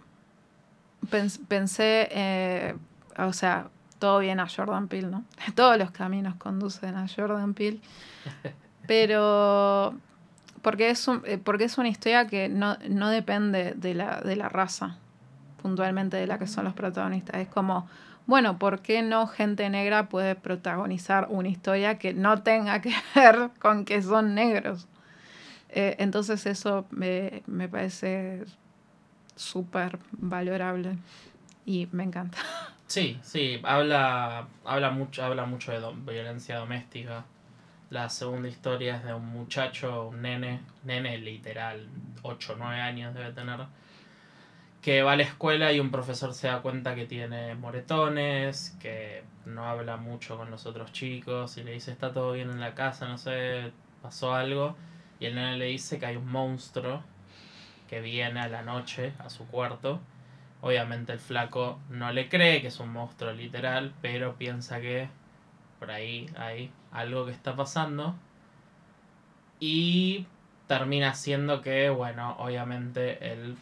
[1.11, 2.75] pens- pensé, eh,
[3.19, 3.69] o sea,
[3.99, 5.25] todo bien a Jordan Peele, ¿no?
[5.55, 7.81] Todos los caminos conducen a Jordan Peele,
[8.87, 9.95] pero
[10.63, 14.37] porque es, un- eh, porque es una historia que no, no depende de la, de
[14.37, 14.97] la raza,
[15.63, 17.37] puntualmente de la que son los protagonistas.
[17.41, 17.89] Es como,
[18.27, 23.51] bueno, ¿por qué no gente negra puede protagonizar una historia que no tenga que ver
[23.61, 24.89] con que son negros?
[25.71, 28.45] Eh, entonces eso me, me parece
[29.37, 30.97] súper valorable
[31.67, 32.39] y me encanta.
[32.89, 37.25] Sí, sí, habla, habla mucho, habla mucho de violencia doméstica.
[37.91, 41.87] La segunda historia es de un muchacho, un nene, nene literal,
[42.23, 43.61] 8 o 9 años debe tener,
[44.83, 49.23] que va a la escuela y un profesor se da cuenta que tiene moretones, que
[49.47, 52.75] no habla mucho con los otros chicos y le dice está todo bien en la
[52.75, 53.73] casa, no sé,
[54.03, 54.77] pasó algo.
[55.21, 57.03] Y el nene le dice que hay un monstruo
[57.89, 60.01] que viene a la noche a su cuarto.
[60.61, 65.09] Obviamente el flaco no le cree que es un monstruo literal, pero piensa que
[65.79, 68.17] por ahí hay algo que está pasando.
[69.61, 70.27] Y
[70.67, 73.57] termina siendo que, bueno, obviamente el,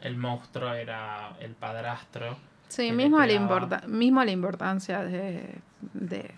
[0.00, 2.36] el monstruo era el padrastro.
[2.68, 5.54] Sí, le mismo la, importa mismo la importancia de,
[5.94, 6.34] de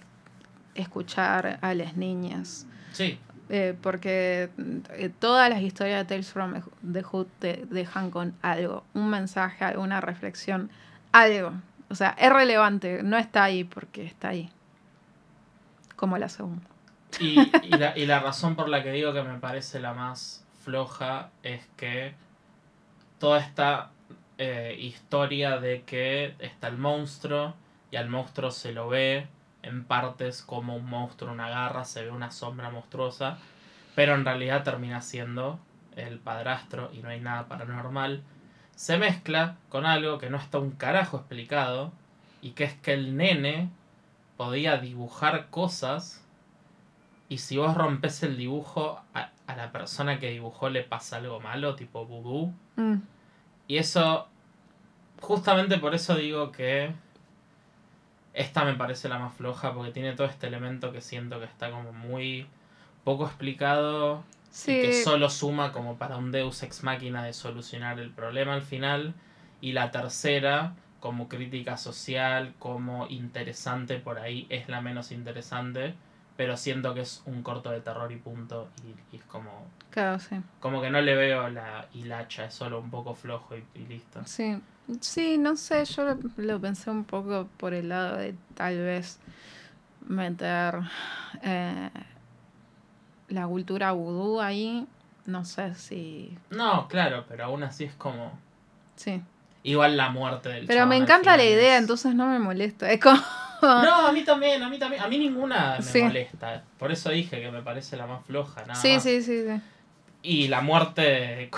[0.74, 2.66] escuchar a las niñas.
[2.92, 3.18] Sí,
[3.50, 4.50] eh, porque
[4.90, 6.60] eh, todas las historias de Tales from
[6.92, 10.70] the Hood te dejan con algo, un mensaje, alguna reflexión,
[11.12, 11.52] algo.
[11.90, 14.50] O sea, es relevante, no está ahí porque está ahí.
[15.96, 16.62] Como la segunda.
[17.20, 22.14] Y, la razón por la que digo que me parece la más floja es que
[23.18, 23.90] toda esta
[24.36, 27.54] eh, historia de que está el monstruo
[27.90, 29.26] y al monstruo se lo ve
[29.68, 33.38] en partes como un monstruo, una garra, se ve una sombra monstruosa,
[33.94, 35.58] pero en realidad termina siendo
[35.96, 38.22] el padrastro y no hay nada paranormal,
[38.74, 41.92] se mezcla con algo que no está un carajo explicado
[42.40, 43.68] y que es que el nene
[44.36, 46.24] podía dibujar cosas
[47.28, 51.40] y si vos rompes el dibujo a, a la persona que dibujó le pasa algo
[51.40, 52.54] malo, tipo vudú.
[52.76, 52.98] Mm,
[53.66, 54.28] Y eso,
[55.20, 56.92] justamente por eso digo que
[58.38, 61.70] esta me parece la más floja, porque tiene todo este elemento que siento que está
[61.70, 62.46] como muy
[63.04, 67.98] poco explicado Sí, y que solo suma como para un Deus ex máquina de solucionar
[68.00, 69.14] el problema al final.
[69.60, 75.94] Y la tercera, como crítica social, como interesante por ahí, es la menos interesante,
[76.36, 80.18] pero siento que es un corto de terror y punto, y, y es como, claro,
[80.20, 80.36] sí.
[80.60, 84.20] como que no le veo la hilacha, es solo un poco flojo y, y listo.
[84.24, 84.60] Sí,
[85.00, 89.18] sí, no sé, yo lo, lo pensé un poco por el lado de tal vez
[90.06, 90.80] meter
[91.42, 91.90] eh,
[93.28, 94.86] la cultura vudú ahí,
[95.26, 96.36] no sé si...
[96.50, 98.38] No, claro, pero aún así es como...
[98.96, 99.20] Sí,
[99.64, 103.00] Igual la muerte del pero me encanta la idea, es- entonces no me molesta, es
[103.00, 103.18] como...
[103.60, 105.02] No, a mí también, a mí también.
[105.02, 106.00] A mí ninguna me Sí.
[106.00, 106.62] molesta.
[106.78, 108.64] Por eso dije que me parece la más floja.
[108.64, 109.02] Nada sí, más.
[109.02, 109.60] sí, sí, sí.
[110.22, 111.50] Y la muerte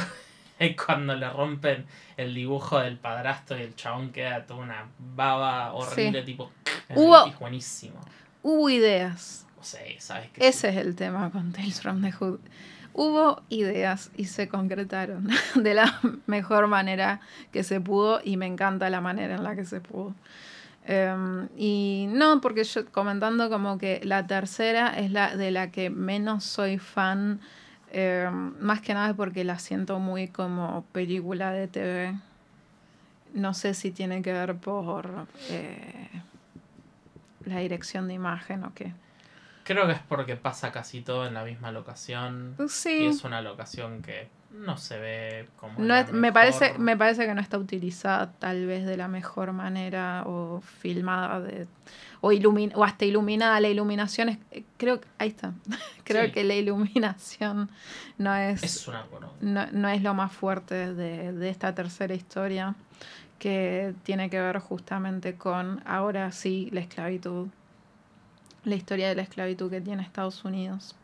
[0.70, 1.86] es cuando le rompen
[2.16, 6.26] el dibujo del padrastro y el chabón queda toda una baba horrible, Sí.
[6.26, 6.50] tipo.
[6.94, 8.00] Hubo- Es buenísimo.
[8.42, 10.46] Hubo ideas, O sea, sabes que.
[10.46, 12.38] ese es el tema con Tales from the Hood.
[12.92, 17.20] Hubo ideas y se concretaron de la mejor manera
[17.52, 20.14] que se pudo y me encanta la manera en la que se pudo.
[20.86, 25.90] Em, y no, porque yo comentando como que la tercera es la de la que
[25.90, 27.40] menos soy fan,
[27.93, 32.14] em, más que nada porque la siento muy como película de TV.
[33.34, 36.09] No sé si tiene que ver por eh,
[37.45, 38.93] la dirección de imagen o qué.
[39.64, 42.57] Creo que es porque pasa casi todo en la misma locación.
[42.59, 45.78] Y Sí, es una locación que no se ve como.
[45.78, 49.53] no es- me, parece, me parece que no está utilizada tal vez de la mejor
[49.53, 51.66] manera o filmada de,
[52.20, 53.61] o, ilumin, o hasta iluminada.
[53.61, 55.53] La iluminación es, eh, creo que, ahí está,
[56.05, 56.32] creo Sí.
[56.32, 57.70] que la iluminación
[58.18, 59.34] no es, Es una poronga.
[59.40, 62.74] no, no es lo más fuerte de, de esta tercera historia
[63.38, 67.48] que tiene que ver justamente con, ahora sí, la esclavitud,
[68.64, 70.94] la historia de la esclavitud que tiene Estados Unidos.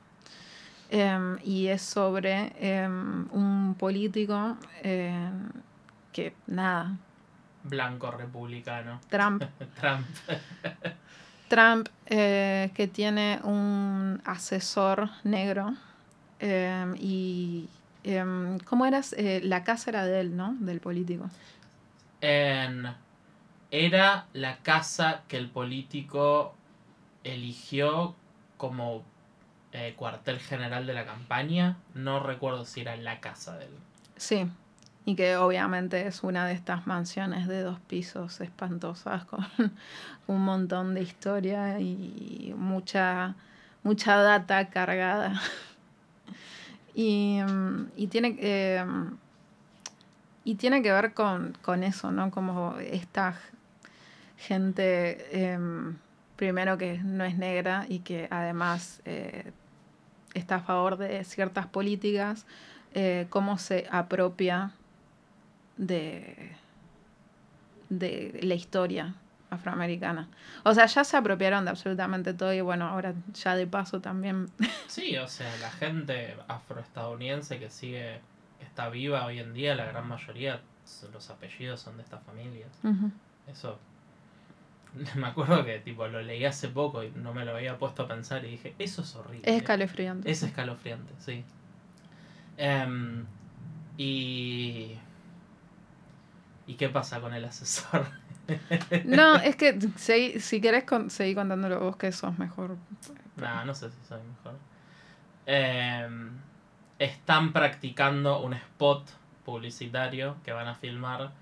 [0.90, 5.48] Em, y es sobre em, un político em,
[6.12, 6.96] que, nada,
[7.64, 9.00] Blanco republicano.
[9.08, 9.42] Trump,
[9.80, 10.06] Trump.
[11.48, 15.74] Trump eh, que tiene un asesor negro
[16.98, 17.68] y...
[18.66, 19.14] ¿Cómo eras?
[19.18, 20.54] Eh, la casa era de él, ¿no?
[20.60, 21.28] Del político.
[22.20, 22.86] en
[23.70, 26.54] era la casa que el político
[27.24, 28.14] eligió
[28.56, 29.02] como
[29.76, 31.76] eh, cuartel general de la campaña.
[31.94, 33.70] No recuerdo si era la casa de él.
[34.16, 34.48] Sí,
[35.04, 39.46] y que obviamente es una de estas mansiones de dos pisos espantosas con
[40.26, 43.34] un montón de historia y mucha,
[43.82, 45.40] mucha data cargada.
[46.98, 48.82] Y, mm, y tiene, eh,
[50.44, 52.30] y tiene que ver con, con eso, ¿no?
[52.30, 53.38] Como esta
[54.38, 55.98] gente, em,
[56.36, 59.52] primero que no es negra y que además eh,
[60.36, 62.46] está a favor de ciertas políticas,
[62.94, 64.72] eh, cómo se apropia
[65.76, 66.52] de,
[67.88, 69.14] de la historia
[69.50, 70.28] afroamericana.
[70.64, 74.50] O sea, ya se apropiaron de absolutamente todo y bueno, ahora ya de paso también...
[74.88, 78.20] Sí, o sea, la gente afroestadounidense que sigue,
[78.60, 80.60] está viva hoy en día, la gran mayoría,
[81.12, 82.70] los apellidos son de estas familias.
[83.46, 83.78] Eso.
[85.16, 88.08] Me acuerdo que tipo lo leí hace poco y no me lo había puesto a
[88.08, 89.42] pensar y dije, eso es horrible.
[89.50, 90.30] Es escalofriante.
[90.30, 91.44] Es escalofriante, sí.
[92.56, 93.24] Em,
[93.98, 94.96] y.
[96.66, 98.06] ¿Y qué pasa con el asesor?
[99.04, 102.76] No, es que seguí- si querés con, seguir contándolo vos que sos mejor.
[103.36, 104.54] Nah, no sé si soy mejor.
[105.46, 106.30] Em,
[106.98, 109.08] están practicando un spot
[109.44, 111.32] publicitario que van a filmar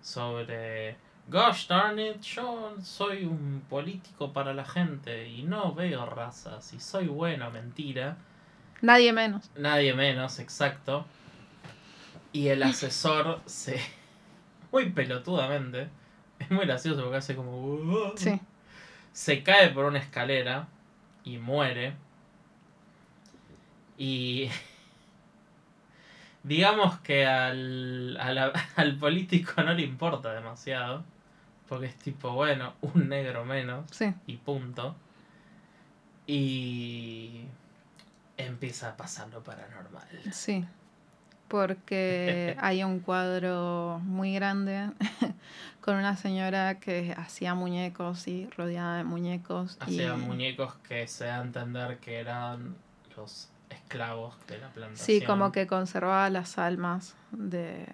[0.00, 0.96] sobre.
[1.28, 6.80] Gosh darn it, yo soy un político para la gente y no veo razas y
[6.80, 8.16] soy bueno, mentira.
[8.82, 9.50] Nadie menos.
[9.56, 11.06] Nadie menos, exacto.
[12.32, 13.80] Y el asesor se.
[14.72, 15.88] Muy pelotudamente.
[16.38, 18.12] Es muy gracioso porque hace como.
[18.16, 18.38] Sí.
[19.12, 20.66] Se cae por una escalera
[21.24, 21.94] y muere.
[23.96, 24.50] Y.
[26.42, 31.04] Digamos que al, a la- al político no le importa demasiado.
[31.68, 34.12] Porque es tipo, bueno, un negro menos Sí.
[34.26, 34.96] y punto.
[36.26, 37.44] Y
[38.36, 40.06] empieza a pasar lo paranormal.
[40.32, 40.64] Sí.
[41.48, 44.90] Porque hay un cuadro muy grande
[45.80, 49.76] con una señora que hacía muñecos y rodeada de muñecos.
[49.80, 50.18] Hacía y...
[50.18, 52.76] muñecos que se da a entender que eran
[53.16, 55.20] los esclavos de la plantación.
[55.20, 57.86] Sí, como que conservaba las almas de,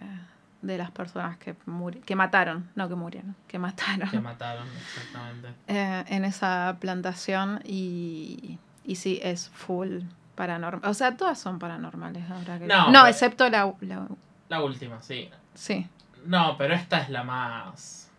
[0.62, 5.48] de las personas que, muri- que mataron, no que murieron, que mataron Que mataron, exactamente.
[5.68, 10.00] eh, en esa plantación y, y sí, es full
[10.34, 10.90] paranormal.
[10.90, 12.66] O sea, todas son paranormales ahora que...
[12.66, 14.06] No, No, excepto la, la-
[14.48, 15.30] La última, sí.
[15.54, 15.86] Sí.
[16.26, 18.10] No, pero esta es la más.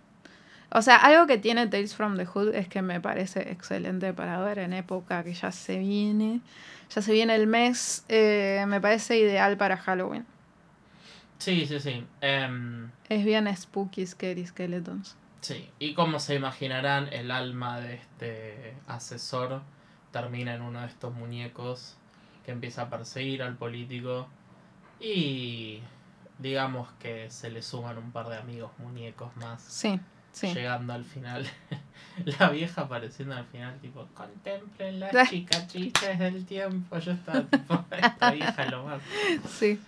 [0.73, 4.39] O sea, algo que tiene Tales from the Hood es que me parece excelente para
[4.39, 6.39] ver en época que ya se viene.
[6.95, 8.05] Ya se viene el mes.
[8.09, 10.25] eh, me parece ideal para Halloween.
[11.41, 12.05] Sí, sí, sí.
[12.21, 15.15] Em, Es bien spooky, scary skeletons.
[15.41, 15.67] sí.
[15.79, 19.61] Y como se imaginarán, el alma de este asesor
[20.11, 21.97] termina en uno de estos muñecos
[22.45, 24.27] que empieza a perseguir al político.
[24.99, 25.81] Y
[26.37, 29.63] digamos que se le suman un par de amigos muñecos más.
[29.63, 29.99] Sí,
[30.31, 30.53] sí.
[30.53, 31.47] Llegando al final.
[32.39, 36.99] La vieja apareciendo al final, tipo, contemplen las cicatrices del tiempo.
[36.99, 39.01] Yo estaba tipo, esta vieja es lo más.
[39.49, 39.79] Sí,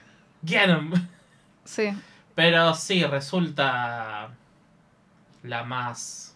[0.43, 0.91] Get 'em.
[1.65, 1.91] Sí.
[2.35, 4.29] Pero sí, resulta
[5.43, 6.35] la más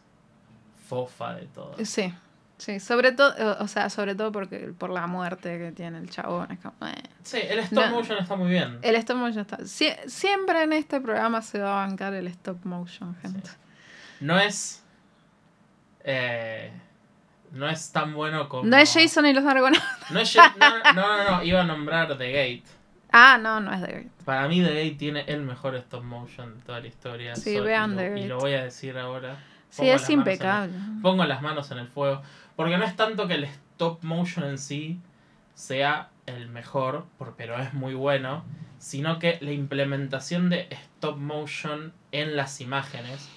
[0.87, 1.89] fofa de todas.
[1.89, 2.13] Sí,
[2.57, 2.79] sí.
[2.79, 6.51] Sobre todo, o sea, sobre todo porque por la muerte que tiene el chabón.
[6.51, 6.93] Es como, eh.
[7.23, 7.91] Sí, el stop No.
[7.91, 8.77] motion está muy bien.
[8.83, 9.57] El stop motion está.
[9.65, 13.49] sie- siempre en este programa se va a bancar el stop motion, gente.
[14.19, 14.83] No es.
[16.03, 16.71] eh,
[17.51, 18.63] no es tan bueno como.
[18.65, 20.11] No es Jason y los Argonautas.
[20.11, 22.63] No, es Ja- no, no, no, no, iba a nombrar The Gate.
[23.19, 24.07] Ah, no, no es de.
[24.25, 27.35] Para mí The Gate tiene el mejor stop motion de toda la historia.
[27.35, 28.27] Sí, vean y lo, The y Gate.
[28.27, 29.37] lo voy a decir ahora.
[29.69, 30.73] Sí, es el- impecable.
[31.01, 32.21] pongo las manos en el fuego.
[32.55, 34.99] Porque no es tanto que el stop motion en sí
[35.55, 38.43] sea el mejor, por- pero es muy bueno,
[38.77, 43.29] sino que la implementación de stop motion en las imágenes,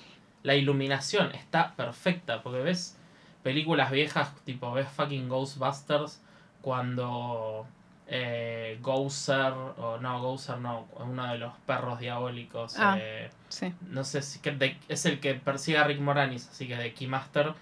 [0.43, 2.99] la iluminación está perfecta, porque ves
[3.43, 6.21] películas viejas, tipo ves fucking Ghostbusters,
[6.61, 7.67] cuando
[8.13, 12.97] eh, Gozer, o no, Gozer no, uno de los perros diabólicos, Ah.
[12.99, 13.73] eh, Sí.
[13.89, 16.93] no sé si que de- es el que persigue a Rick Moranis, así que de
[16.93, 17.55] Keymaster.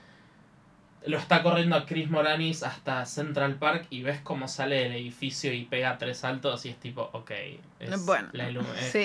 [1.07, 5.53] Lo está corriendo a Chris Moranis hasta Central Park y ves cómo sale del edificio
[5.53, 7.31] y pega tres saltos y es tipo, ok.
[7.79, 9.05] es Bueno, la es- sí.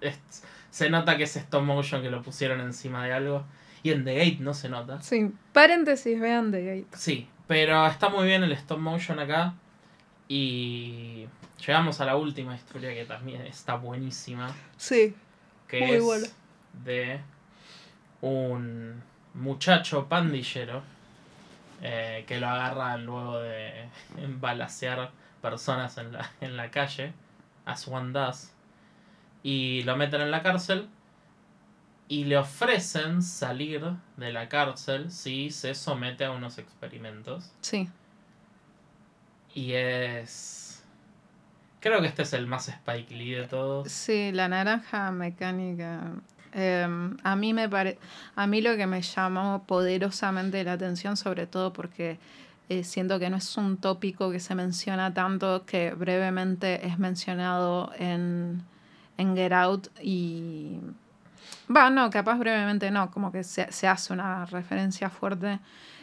[0.00, 0.20] es-
[0.70, 3.44] se nota que es stop motion que lo pusieron encima de algo.
[3.84, 5.00] Y en The Gate no se nota.
[5.00, 5.32] Sí.
[5.52, 6.96] Paréntesis, vean The Gate.
[6.96, 9.54] Sí, pero está muy bien el stop motion acá.
[10.28, 11.26] Y
[11.66, 14.54] llegamos a la última historia que también está buenísima.
[14.76, 15.14] Sí.
[15.68, 16.26] que Muy es bueno.
[16.84, 17.20] de
[18.20, 19.02] un
[19.34, 20.82] muchacho pandillero
[21.82, 23.88] eh, que lo agarran luego de
[24.40, 27.12] balasear personas en la, en la calle,
[27.64, 28.52] as one does,
[29.42, 30.88] y lo meten en la cárcel
[32.08, 33.82] y le ofrecen salir
[34.16, 37.50] de la cárcel si se somete a unos experimentos.
[37.62, 37.88] Sí.
[39.54, 40.82] Y es...
[41.80, 43.90] Creo que este es el más Spike Lee de todos.
[43.90, 46.12] Sí, la naranja mecánica.
[46.52, 47.98] em, a mí me pare...
[48.36, 52.18] a mí lo que me llamó poderosamente la atención, sobre todo porque
[52.68, 57.92] eh, siento que no es un tópico que se menciona tanto, que brevemente es mencionado
[57.98, 58.62] en,
[59.18, 60.78] en Get Out y
[61.74, 65.58] va, no, capaz brevemente no, como que se, se hace una referencia fuerte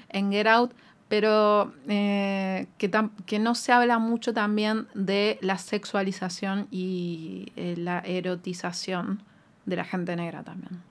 [0.09, 0.73] en Get Out,
[1.10, 2.91] pero eh, que,
[3.26, 9.22] que no se habla mucho también de la sexualización y eh, la erotización
[9.65, 10.81] de la gente negra también.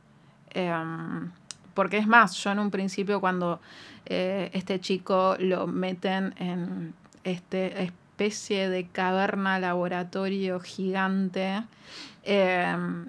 [0.51, 1.31] Em,
[1.73, 3.61] porque es más, yo en un principio cuando
[4.07, 11.63] eh, este chico lo meten en este especie de caverna laboratorio gigante,
[12.25, 13.07] em,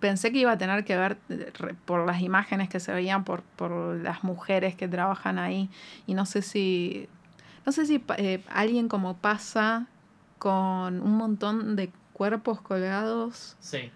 [0.00, 1.52] pensé que iba a tener que ver eh,
[1.84, 5.68] por las imágenes que se veían por, por las mujeres que trabajan ahí
[6.06, 7.08] y no sé si
[7.66, 9.86] no sé si eh, alguien como pasa
[10.38, 13.90] con un montón de cuerpos colgados Sí,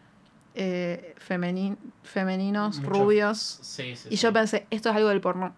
[0.55, 4.09] eh, femeni- femeninos Mucho- rubios sí, sí.
[4.11, 4.23] y sí.
[4.23, 5.55] yo pensé esto es algo del porno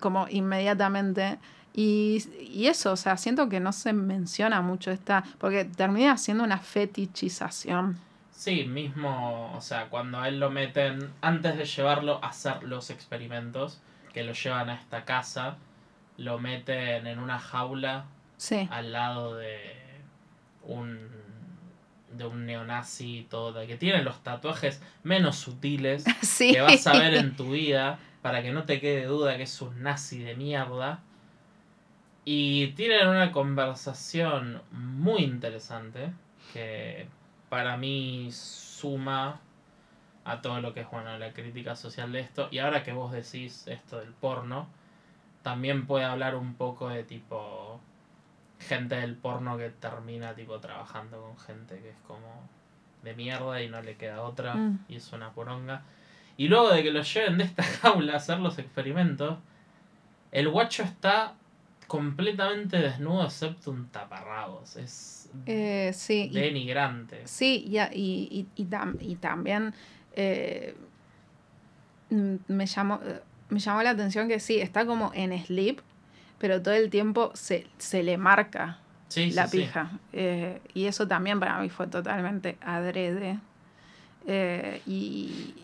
[0.00, 1.38] como inmediatamente
[1.78, 6.42] Y, y eso, o sea, siento que no se menciona mucho esta, porque termina siendo
[6.42, 7.98] una fetichización.
[8.36, 12.90] Sí, mismo, o sea, cuando a él lo meten, antes de llevarlo a hacer los
[12.90, 13.80] experimentos,
[14.12, 15.56] que lo llevan a esta casa,
[16.18, 18.04] lo meten en una jaula
[18.36, 19.72] Sí, al lado de
[20.64, 21.08] un
[22.12, 26.52] de un neonazi y todo, que tiene los tatuajes menos sutiles sí.
[26.52, 29.62] que vas a ver en tu vida para que no te quede duda que es
[29.62, 31.00] un nazi de mierda.
[32.26, 36.10] Y tienen una conversación muy interesante
[36.52, 37.06] que
[37.48, 39.40] para mí suma
[40.24, 42.48] a todo lo que es bueno la crítica social de esto.
[42.50, 44.66] Y ahora que vos decís esto del porno,
[45.42, 47.80] también puede hablar un poco de tipo
[48.58, 52.48] gente del porno que termina tipo trabajando con gente que es como
[53.02, 54.84] de mierda y no le queda otra Mm.
[54.88, 55.82] y es una poronga.
[56.38, 59.38] Y luego de que lo lleven de esta jaula a hacer los experimentos,
[60.32, 61.34] el guacho está
[61.86, 64.76] completamente desnudo excepto un taparrabos.
[64.76, 65.15] Es
[65.46, 67.22] Eh, sí, denigrante.
[67.26, 69.74] Sí, y, a- y, y, y tam- y también
[70.14, 70.74] eh,
[72.48, 73.00] me, llamó,
[73.48, 75.80] me llamó la atención que sí, está como en sleep,
[76.38, 78.78] pero todo el tiempo se, se le marca
[79.08, 79.64] Sí, la sí, sí.
[79.64, 79.90] pija.
[80.12, 83.38] Eh, y eso también para mí fue totalmente adrede.
[84.86, 85.54] Y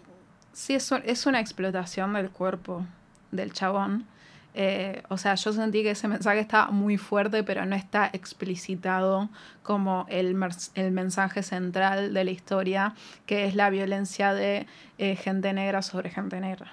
[0.52, 2.86] sí, es, un- es una explotación del cuerpo
[3.30, 4.06] del chabón.
[4.54, 9.30] Eh, o sea, yo sentí que ese mensaje estaba muy fuerte, pero no está explicitado
[9.62, 10.36] como el,
[10.74, 12.94] el mensaje central de la historia,
[13.26, 14.66] que es la violencia de
[14.98, 16.72] eh, gente negra sobre gente negra.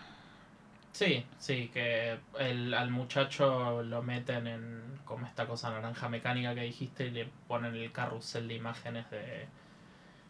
[0.92, 6.64] Sí, sí, que el, al muchacho lo meten en como esta cosa naranja mecánica que
[6.64, 9.48] dijiste y le ponen el carrusel de imágenes de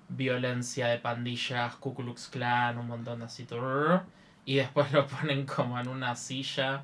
[0.09, 3.47] violencia de pandillas, Ku Klux Klan, un montón de así.
[4.45, 6.83] Y después lo ponen como en una silla,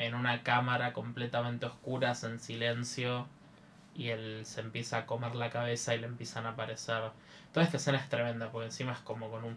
[0.00, 3.26] en una cámara completamente oscura, en silencio.
[3.94, 7.02] Y él se empieza a comer la cabeza y le empiezan a aparecer.
[7.52, 9.56] Toda esta escena es tremenda porque encima es como con un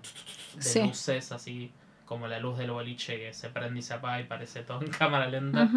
[0.56, 0.82] de Sí.
[0.82, 1.72] luces así
[2.06, 4.92] como la luz del boliche que se prende y se apaga y parece todo en
[4.92, 5.70] cámara lenta.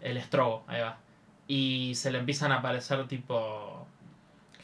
[0.00, 0.98] El estrobo, ahí va.
[1.48, 3.86] Y se le empiezan a aparecer tipo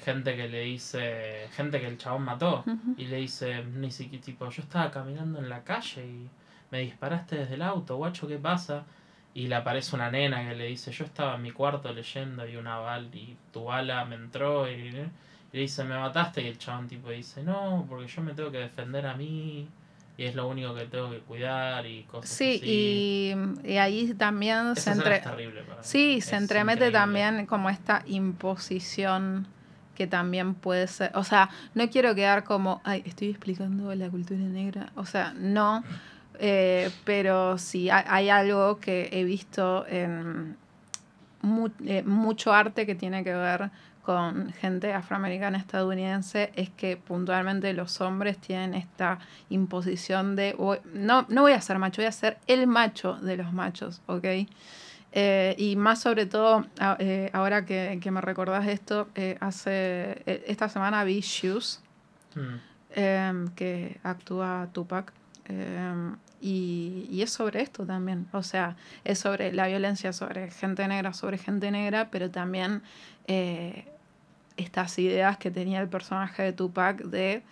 [0.04, 2.64] gente que le dice, gente que el chabón mató.
[2.96, 6.28] Y le dice, ni siquiera, tipo, yo estaba caminando en la calle y
[6.70, 8.84] me disparaste desde el auto, guacho, ¿qué pasa?
[9.34, 12.56] Y le aparece una nena que le dice, yo estaba en mi cuarto leyendo y
[12.56, 15.10] una bala, y tu bala me entró y, y le
[15.52, 16.42] dice, me mataste.
[16.42, 19.66] Y el chabón tipo dice, no, porque yo me tengo que defender a mí
[20.18, 23.34] y es lo único que tengo que cuidar y cosas Sí, así.
[23.64, 25.16] y, y ahí también Esa se entre...
[25.16, 25.82] es terrible para mí.
[25.82, 26.98] Sí, Es se entremete increíble.
[26.98, 29.46] también como esta imposición
[29.94, 34.40] que también puede ser, o sea, no quiero quedar como, ay, estoy explicando la cultura
[34.40, 35.84] negra, o sea, no,
[36.44, 40.56] eh, pero sí hay, algo que he visto en
[41.40, 43.70] mu- eh, mucho arte que tiene que ver
[44.02, 51.24] con gente afroamericana estadounidense es que puntualmente los hombres tienen esta imposición de voy- no,
[51.28, 54.24] no voy a ser macho, voy a ser el macho de los machos, ¿ok?
[55.14, 60.22] Eh, y más sobre todo, a- eh, ahora que, que me recordás esto, eh, hace
[60.50, 61.80] esta semana vi Shoes,
[62.34, 62.56] Mm.
[62.96, 65.12] em, que actúa Tupac.
[65.46, 68.28] Em, y, y es sobre esto también.
[68.32, 72.82] O sea, es sobre la violencia sobre gente negra, sobre gente negra, pero también
[73.26, 73.86] eh,
[74.56, 77.42] estas ideas que tenía el personaje de Tupac de,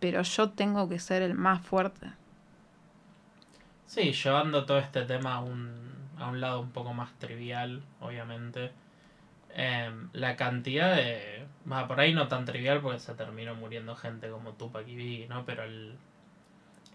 [0.00, 2.12] pero yo tengo que ser el más fuerte.
[3.86, 5.70] Sí, llevando todo este tema a un,
[6.18, 8.72] a un lado un poco más trivial, obviamente.
[9.50, 11.46] Em, la cantidad de...
[11.64, 15.28] bah, por ahí no tan trivial porque se terminó muriendo gente como Tupac y Biggie,
[15.28, 15.44] ¿no?
[15.44, 15.96] Pero el,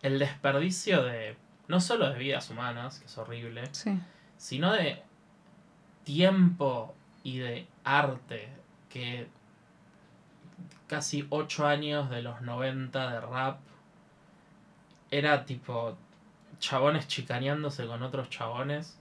[0.01, 1.35] el desperdicio de...
[1.67, 3.99] No solo de vidas humanas, que es horrible, Sí.
[4.37, 5.03] sino de
[6.03, 8.49] tiempo y de arte
[8.89, 9.27] que
[10.87, 13.59] casi ocho años de los 90 de rap
[15.11, 15.95] era tipo
[16.59, 18.97] chabones chicaneándose con otros chabones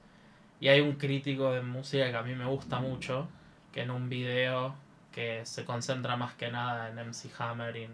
[0.61, 3.29] y hay un crítico de música que a mí me gusta mucho
[3.73, 4.75] que en un video
[5.13, 7.93] que se concentra más que nada en MC Hammer y en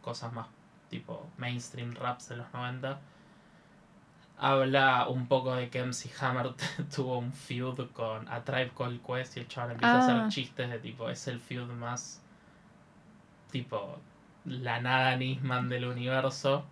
[0.00, 0.46] cosas más
[0.92, 3.00] tipo mainstream raps de los 90
[4.38, 6.50] habla un poco de que MC Hammer
[6.94, 10.04] tuvo un feud con A Tribe Called Quest y el chaval empieza a Ah.
[10.18, 12.20] hacer chistes de tipo, es el feud más
[13.50, 13.98] tipo
[14.44, 16.64] la nada Nisman del universo.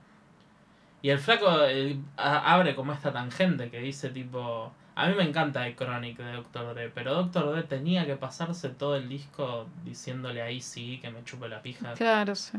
[1.03, 5.23] Y el flaco eh, a- abre como esta tangente que dice tipo, a mí me
[5.23, 6.75] encanta el Chronic de Dr.
[6.75, 7.53] Dre, pero Dr.
[7.53, 11.93] Dre tenía que pasarse todo el disco diciéndole ahí sí que me chupe la pija.
[11.95, 12.59] Claro, sí.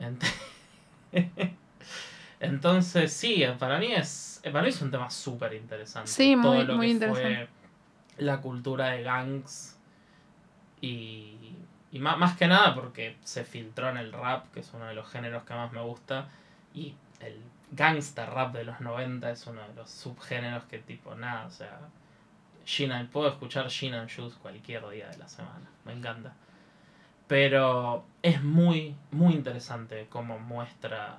[0.00, 0.22] Ent-
[2.40, 6.10] Entonces, sí, para mí es para mí es un tema súper interesante.
[6.10, 7.48] Sí, muy- Todo lo muy que interesante.
[8.16, 9.76] fue la cultura de gangs
[10.80, 11.56] y,
[11.90, 14.94] y ma- más, que nada porque se filtró en el rap, que es uno de
[14.94, 16.28] los géneros que más me gusta,
[16.74, 17.40] y el
[17.72, 21.78] gangster rap de los 90 es uno de los subgéneros que tipo nada, o sea,
[23.10, 26.34] puedo escuchar Gin and Juice cualquier día de la semana, me encanta.
[27.26, 31.18] Pero es muy, muy interesante como muestra...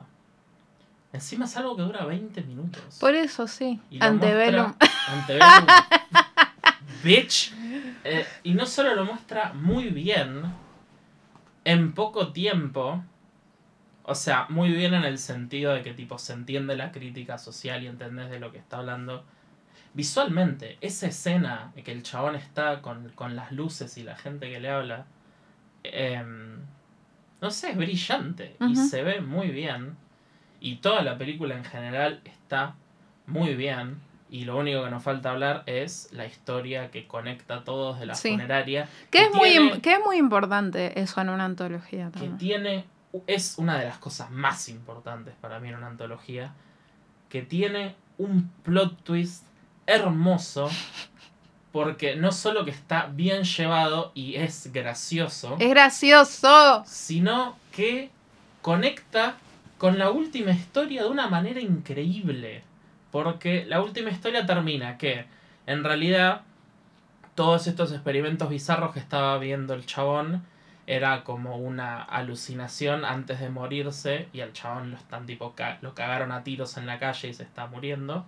[1.14, 2.98] Encima es algo que dura 20 minutos.
[3.00, 3.80] Por eso sí.
[4.00, 4.74] Antebellum.
[5.08, 5.66] Antebellum.
[7.04, 7.54] Bitch.
[8.04, 10.44] Eh, y no solo lo muestra muy bien,
[11.64, 13.04] en poco tiempo.
[14.04, 17.84] O sea, muy bien en el sentido de que tipo se entiende la crítica social
[17.84, 19.26] y entendés de lo que está hablando.
[19.94, 24.50] Visualmente, esa escena en que el chabón está con, con las luces y la gente
[24.50, 25.06] que le habla,
[25.93, 26.57] em,
[27.41, 29.95] no sé, es brillante y se ve muy bien.
[30.59, 32.76] Y toda la película en general está
[33.27, 33.99] muy bien.
[34.30, 38.05] Y lo único que nos falta hablar es la historia que conecta a todos de
[38.07, 38.31] la Sí.
[38.31, 38.89] funeraria.
[39.11, 42.85] Que es, muy, tiene- que es muy importante eso en una antología que tiene
[43.26, 46.53] es una de las cosas más importantes para mí en una antología
[47.30, 49.43] que tiene un plot twist
[49.85, 50.69] hermoso
[51.78, 56.84] porque no solo que está bien llevado y es gracioso Es gracioso.
[56.88, 58.10] sino que
[58.64, 59.36] conecta
[59.78, 62.64] con la última historia de una manera increíble
[63.12, 65.26] porque la última historia termina que
[65.68, 66.41] en realidad
[67.36, 70.44] todos estos experimentos bizarros que estaba viendo el chabón
[70.88, 75.94] era como una alucinación antes de morirse y al chabón lo están tipo ca- lo
[75.94, 78.26] cagaron a tiros en la calle y se está muriendo.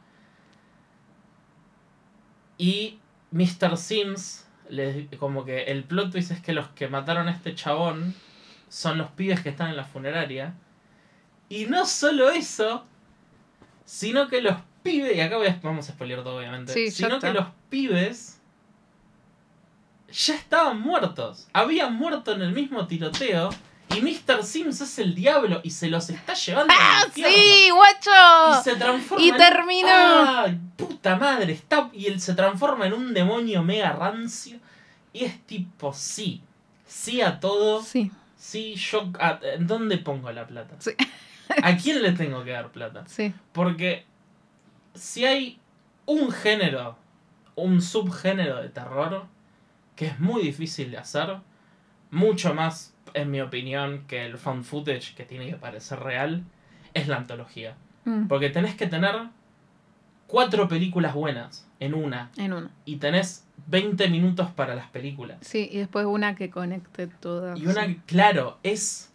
[2.57, 2.99] Y
[3.31, 3.77] Mr.
[3.77, 4.45] Sims,
[5.19, 8.15] como que el plot twist es que los que mataron a este chabón
[8.67, 10.53] son los pibes que están en la funeraria.
[11.49, 12.85] Y no solo eso,
[13.85, 17.19] sino que los pibes, y acá voy a, vamos a spoilear todo obviamente, Sí, sino
[17.19, 18.39] que los pibes
[20.11, 21.47] ya estaban muertos.
[21.53, 23.49] Habían muerto en el mismo tiroteo.
[23.95, 24.43] Y Mr.
[24.43, 27.35] Sims es el diablo y se los está llevando al infierno.
[27.35, 28.63] ¡Sí, Y guacho!
[28.63, 29.87] se transforma Y en- terminó.
[29.89, 31.53] ¡Ay, puta madre!
[31.53, 31.89] Está...
[31.93, 34.59] Y él se transforma en un demonio mega rancio.
[35.11, 36.41] Y es tipo, sí.
[36.87, 37.81] Sí a todo.
[37.83, 39.09] Sí, Sí, yo.
[39.19, 40.75] a- ¿En dónde pongo la plata?
[40.79, 40.91] Sí.
[41.63, 43.03] ¿A quién le tengo que dar plata?
[43.07, 43.33] sí.
[43.51, 44.05] Porque
[44.93, 45.59] si hay
[46.05, 46.97] un género,
[47.55, 49.25] un subgénero de terror,
[49.95, 51.37] que es muy difícil de hacer,
[52.11, 56.43] mucho más, en mi opinión, que el found footage, que tiene que parecer real,
[56.93, 57.75] es la antología.
[58.05, 59.15] Mm, Porque tenés que tener
[60.27, 62.31] cuatro películas buenas en una.
[62.37, 62.69] En uno.
[62.85, 65.37] Y tenés 20 minutos para las películas.
[65.41, 67.59] Sí, y después una que conecte todas.
[67.59, 67.99] Y una, sí.
[68.05, 69.11] claro, es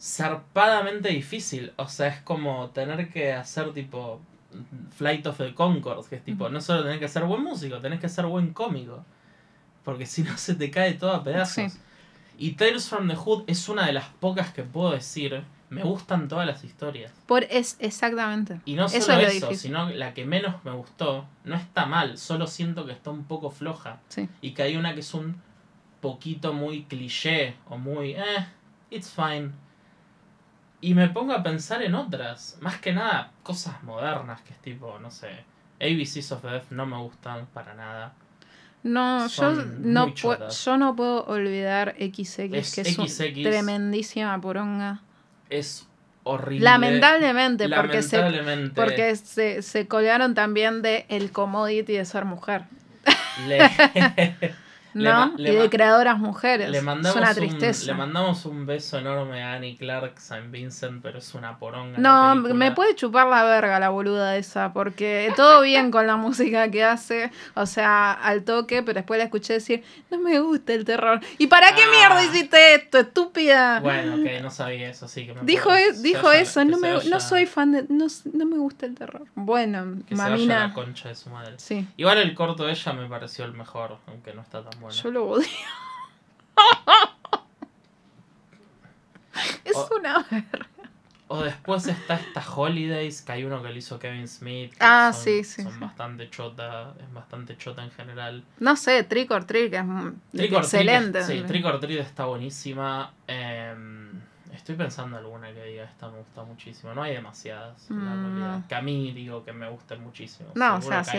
[0.00, 1.72] zarpadamente difícil.
[1.76, 4.20] O sea, es como tener que hacer tipo
[4.96, 8.00] Flight of the Conchords, que es tipo, no solo tenés que ser buen músico, tenés
[8.00, 9.04] que ser buen cómico.
[9.84, 11.72] Porque si no se te cae todo a pedazos.
[11.72, 11.78] Sí.
[12.38, 16.28] Y Tales from the Hood es una de las pocas que puedo decir, me gustan
[16.28, 17.12] todas las historias.
[17.26, 18.60] Por es exactamente.
[18.64, 19.70] Y no Eso solo es lo eso, difícil.
[19.70, 23.50] sino la que menos me gustó, no está mal, solo siento que está un poco
[23.50, 24.00] floja.
[24.08, 24.28] Sí.
[24.40, 25.42] Y que hay una que es un
[26.00, 28.46] poquito muy cliché o muy, eh,
[28.90, 29.50] it's fine.
[30.80, 34.96] Y me pongo a pensar en otras, más que nada cosas modernas, que es tipo,
[35.00, 35.44] no sé,
[35.80, 38.14] ABCs of Death no me gustan para nada.
[38.88, 40.14] No, yo no,
[40.50, 43.42] yo no puedo olvidar XX, Es que es XX.
[43.42, 45.02] tremendísima poronga.
[45.50, 45.86] Es
[46.24, 46.64] horrible.
[46.64, 48.22] Lamentablemente, porque se
[48.74, 52.64] porque se, se colgaron también de el commodity de ser mujer.
[53.46, 53.58] Le
[54.94, 55.32] ¿No?
[55.36, 56.70] le y de creadoras mujeres.
[56.70, 57.86] Le mandamos, es una un, tristeza.
[57.86, 60.48] le mandamos un beso enorme a Annie Clark St.
[60.48, 61.98] Vincent, pero es una poronga.
[61.98, 66.70] No, me puede chupar la verga la boluda esa, porque todo bien con la música
[66.70, 70.84] que hace, o sea, al toque, pero después la escuché decir, no me gusta el
[70.84, 71.20] terror.
[71.38, 71.90] ¿Y para qué Ah.
[71.90, 73.80] mierda hiciste esto, estúpida?
[73.80, 76.78] Bueno, ok, no sabía eso, sí que me Dijo, puedo- e- dijo eso, que no,
[76.78, 79.26] me, vaya- no soy fan de, no, no me gusta el terror.
[79.34, 81.54] Bueno, Que se vaya la mamina, concha de su madre.
[81.58, 84.87] sí, Igual el corto de ella me pareció el mejor, aunque no está tan bueno.
[84.90, 85.46] Yo lo odio.
[89.64, 90.66] es O- una verga.
[91.30, 94.72] O después está esta Holidays, que hay uno que lo hizo Kevin Smith.
[94.80, 95.78] Ah, son, sí, sí, Son sí.
[95.78, 98.42] bastante chota, es bastante chota en general.
[98.60, 99.84] No sé, Trick or Trick es
[100.32, 101.18] Trick excelente.
[101.18, 103.12] es- sí, Trick or Treat está buenísima.
[103.26, 104.07] Em,
[104.72, 106.92] estoy pensando alguna que diga esta me gusta muchísimo.
[106.94, 108.58] No hay demasiadas, la Mm, realidad.
[108.58, 108.68] no.
[108.68, 110.50] Que a mí digo que me gusten muchísimo.
[110.54, 111.18] No, o sea, sí,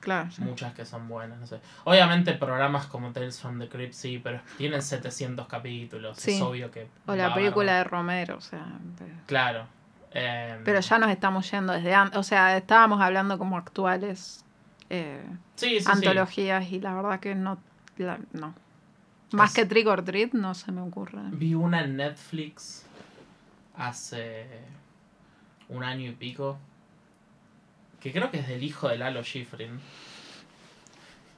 [0.00, 0.30] claro.
[0.30, 0.42] sí.
[0.42, 1.60] muchas que son buenas, no sé.
[1.84, 6.16] Obviamente programas como Tales from the Crypt sí, pero tienen 700 capítulos.
[6.18, 6.36] Sí.
[6.36, 6.88] Es obvio que...
[7.06, 7.84] O la película de.
[7.84, 8.64] Romero, o sea.
[8.96, 9.66] pero- Claro.
[10.12, 12.16] em, Pero ya nos estamos yendo desde antes.
[12.18, 14.44] O sea, estábamos hablando como actuales.
[14.90, 15.22] eh,
[15.56, 15.78] sí.
[15.86, 17.58] antologías y la verdad que no.
[17.98, 18.54] la- no.
[19.32, 21.20] Más que Trick or Treat no se me ocurre.
[21.32, 22.84] Vi una en Netflix
[23.76, 24.46] hace
[25.68, 26.58] un año y pico.
[28.00, 29.80] Que creo que es del hijo de Lalo Schifrin.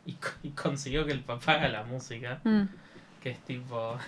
[0.06, 2.40] Y consiguió que el papá haga la música.
[2.44, 2.62] Mm.
[3.22, 3.98] Que es tipo.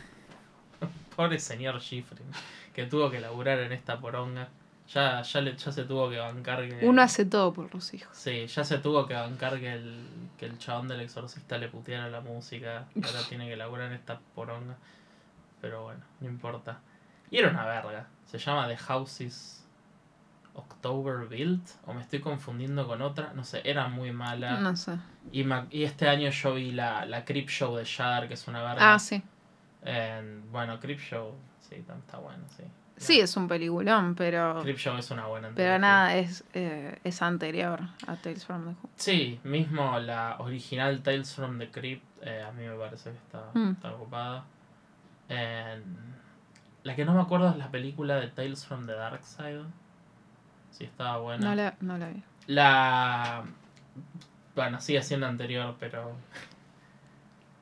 [1.16, 2.26] Pobre señor Schifrin.
[2.74, 4.48] Que tuvo que laburar en esta poronga.
[4.94, 6.85] Ya, ya, le, ya se tuvo que bancar que.
[6.86, 8.14] Uno hace todo por los hijos.
[8.16, 10.06] Sí, ya se tuvo que bancar que el,
[10.36, 12.86] que el chabón del exorcista le puteara la música.
[12.97, 14.77] Ahora tiene que laburar en esta poronga.
[15.60, 16.81] Pero bueno, no importa.
[17.31, 18.06] Y era una verga.
[18.27, 19.64] Se llama The Houses
[20.55, 21.66] October Built.
[21.86, 23.32] O me estoy confundiendo con otra.
[23.35, 24.60] No sé, era muy mala.
[24.60, 24.98] No sé.
[25.31, 28.47] Y, ma- y este año yo vi la, la Creep Show de Shudder, que es
[28.48, 28.94] una verga.
[28.94, 29.23] Ah, sí.
[29.85, 32.64] En- bueno, Creep Show, sí, está bueno, sí.
[33.02, 34.60] Sí, es un peliculón, pero.
[34.62, 38.70] Creep Show es una buena Pero nada, es, eh, es anterior a Tales from the
[38.80, 38.90] Hood.
[38.96, 43.44] Sí, mismo la original Tales from the Crypt, eh, a mí me parece que está,
[43.54, 43.72] Mm.
[43.72, 44.44] está ocupada.
[46.84, 49.62] La que no me acuerdo es la película de Tales from the Dark Side.
[50.70, 51.48] Sí, estaba buena.
[51.50, 52.22] No la, no la vi.
[52.46, 53.44] La.
[54.56, 56.12] Bueno, sigue siendo anterior, pero.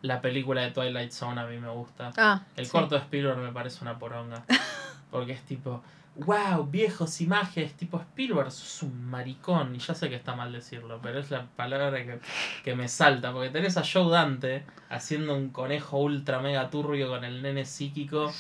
[0.02, 2.10] La película de Twilight Zone a mí me gusta.
[2.16, 2.72] Ah, El sí.
[2.72, 4.42] corto de Spielberg me parece una poronga.
[5.10, 5.82] Porque es tipo,
[6.16, 9.74] wow, viejos imágenes, tipo Spielberg, sos un maricón.
[9.74, 12.20] Y ya sé que está mal decirlo, pero es la palabra que,
[12.64, 13.32] que me salta.
[13.32, 18.30] Porque tenés a Joe Dante haciendo un conejo ultra mega turbio con el nene psíquico.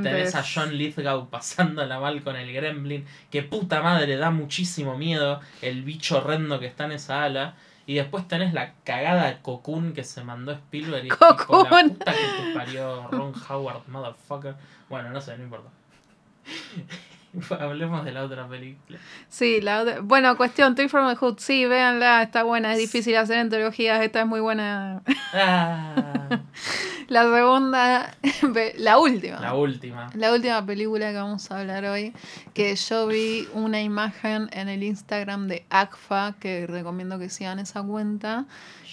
[0.00, 3.04] Y tenés a John Lithgow pasándola mal con el gremlin.
[3.30, 7.54] Que puta madre, da muchísimo miedo el bicho horrendo que está en esa ala.
[7.86, 11.06] Y después tenés la cagada de Cocoon que se mandó Spielberg.
[11.06, 14.56] Y tipo, la puta que te parió Ron Howard, motherfucker.
[14.90, 15.70] Bueno, no sé, no importa.
[17.60, 18.98] Hablemos de la otra película.
[19.28, 21.38] Sí, la otra- Bueno, cuestión, Tales from the Hood.
[21.38, 22.72] Sí, véanla, está buena.
[22.72, 24.00] Es difícil hacer antologías.
[24.02, 25.02] Esta es muy buena.
[25.34, 26.40] Ah,
[27.08, 28.14] La segunda.
[28.78, 29.40] la última.
[29.40, 30.10] la última.
[30.14, 32.12] La última película que vamos a hablar hoy,
[32.54, 37.82] que yo vi una imagen en el Instagram de ACFA, que recomiendo que sigan esa
[37.82, 38.44] cuenta,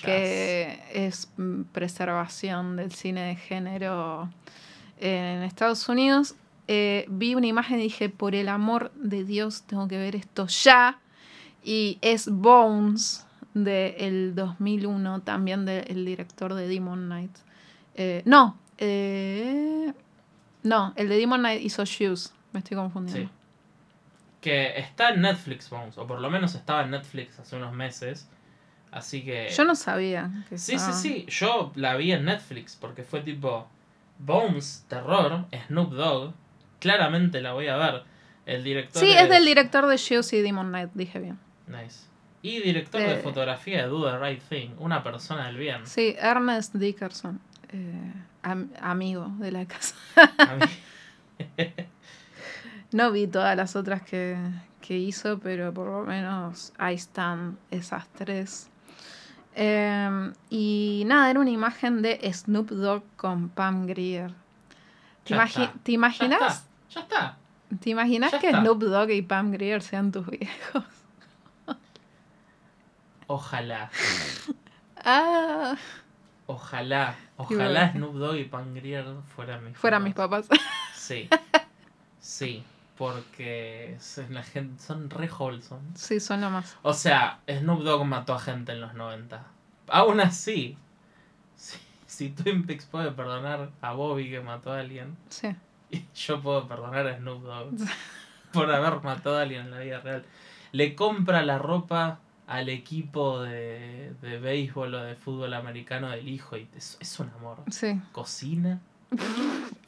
[0.03, 4.29] que es mm, preservación del cine de género
[4.99, 6.35] en Estados Unidos.
[6.67, 10.47] Eh, vi una imagen y dije, por el amor de Dios, tengo que ver esto
[10.47, 10.99] ya.
[11.63, 17.31] Y es Bones del 2001, también del director de Demon Knight.
[17.95, 19.93] Eh, no, eh,
[20.63, 23.29] no, el de Demon Knight hizo Shoes, me estoy confundiendo.
[23.29, 23.35] Sí.
[24.41, 28.27] Que está en Netflix, Bones, o por lo menos estaba en Netflix hace unos meses.
[28.91, 29.49] Así que.
[29.49, 30.31] Yo no sabía.
[30.49, 31.25] Que Sí, estaba- sí, sí.
[31.29, 33.67] Yo la vi en Netflix porque fue tipo
[34.19, 36.33] Bones, terror, Snoop Dogg.
[36.85, 38.03] Claramente la voy a ver.
[38.45, 39.01] El director.
[39.01, 41.39] Sí, es del director de Shoes y Demon Knight, dije bien.
[41.67, 42.05] Nice.
[42.43, 43.17] Y director de Eh.
[43.17, 44.69] fotografía de Do the Right Thing.
[44.77, 45.85] Una persona del bien.
[45.87, 47.39] Sí, Ernest Dickerson,
[47.69, 48.13] eh,
[48.43, 49.95] am- amigo de la casa.
[52.91, 54.37] No vi todas las otras que,
[54.79, 58.69] que hizo, pero por lo menos ahí están esas tres.
[59.55, 64.31] Eh, y nada, era una imagen de Snoop Dogg con Pam Grier.
[65.23, 65.73] ¿Te, Ya imagi- está.
[65.83, 66.67] ¿te Ya imaginas?
[66.95, 67.37] Ya está.
[67.81, 68.61] ¿Te imaginas Ya que está.
[68.61, 70.83] Snoop Dogg y Pam Grier sean tus viejos?
[73.27, 73.89] Ojalá.
[75.03, 75.75] Ah,
[76.47, 77.15] Ojalá.
[77.37, 77.91] Ojalá.
[77.91, 79.05] Snoop Dogg y Pangrier
[79.35, 80.47] fueran mis fueran mis papás.
[80.47, 80.61] papás.
[80.95, 81.29] Sí.
[82.19, 82.63] Sí.
[82.97, 85.83] Porque son, la gente, son re wholesome.
[85.95, 86.77] sí, son lo más.
[86.81, 89.43] O sea, Snoop Dogg mató a gente en los 90.
[89.89, 90.77] Aún así,
[91.55, 91.77] si,
[92.07, 95.55] si Twin Peaks puede perdonar a Bobby que mató a alguien, Sí.
[96.15, 97.75] yo puedo perdonar a Snoop Dogg
[98.51, 100.25] por haber matado a alguien en la vida real.
[100.71, 106.57] Le compra la ropa al equipo de, de béisbol o de fútbol americano del hijo
[106.57, 107.57] y es, es un amor.
[107.71, 107.99] Sí.
[108.11, 108.79] Cocina.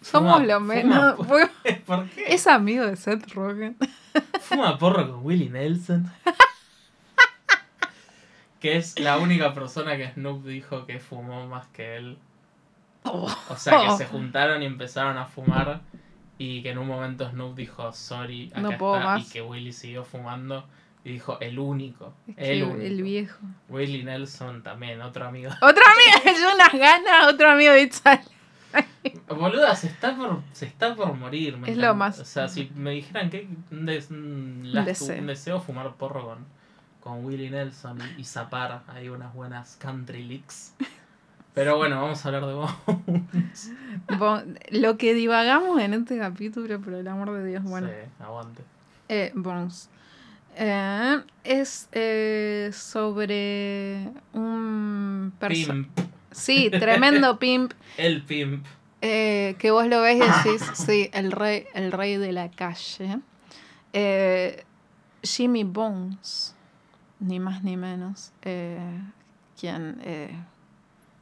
[0.02, 1.16] Somos lo menos.
[1.16, 1.50] por- Fue-
[1.86, 2.34] ¿Por qué?
[2.34, 3.78] Es amigo de Seth Rogen.
[4.42, 6.12] Fuma porro con Willie Nelson.
[8.60, 12.18] que es la única persona que Snoop dijo que fumó más que él.
[13.14, 15.82] O sea, que se juntaron y empezaron a fumar.
[16.40, 19.28] Y que en un momento Snoop dijo, sorry, acá No puedo está", más.
[19.28, 20.66] Y que Willie siguió fumando.
[21.04, 22.14] Y dijo, el único.
[22.28, 22.82] Es que El único.
[22.82, 23.40] el viejo.
[23.70, 25.50] Willie Nelson también, otro amigo.
[25.62, 28.22] Otro amigo de unas ganas, otro amigo de Itzal.
[29.30, 31.58] Boluda, se está por, se está por morir.
[31.58, 32.20] me Es lo más.
[32.20, 35.20] O sea, si me dijeran que un, des- un last- deseo.
[35.20, 36.46] un deseo fumar porro con,
[37.00, 40.74] con Willie Nelson y, y zapar ahí unas buenas country licks.
[41.58, 42.72] Pero bueno, vamos a hablar de vos.
[44.20, 47.88] Bo- Lo que divagamos en este capítulo, por el amor de Dios, bueno.
[47.88, 47.94] Sí,
[48.24, 48.62] aguante.
[49.10, 49.90] Eh, Bones.
[50.56, 55.88] Eh, es eh, sobre un Pimp.
[56.32, 57.74] Sí, tremendo pimp.
[57.98, 58.64] El pimp.
[59.02, 60.20] eh, que vos lo ves y
[60.50, 63.18] decís, sí, el rey, el rey de la calle.
[63.94, 64.64] Eh,
[65.24, 66.56] Jimmy Bones,
[67.20, 68.78] ni más ni menos, eh,
[69.60, 70.38] quien eh,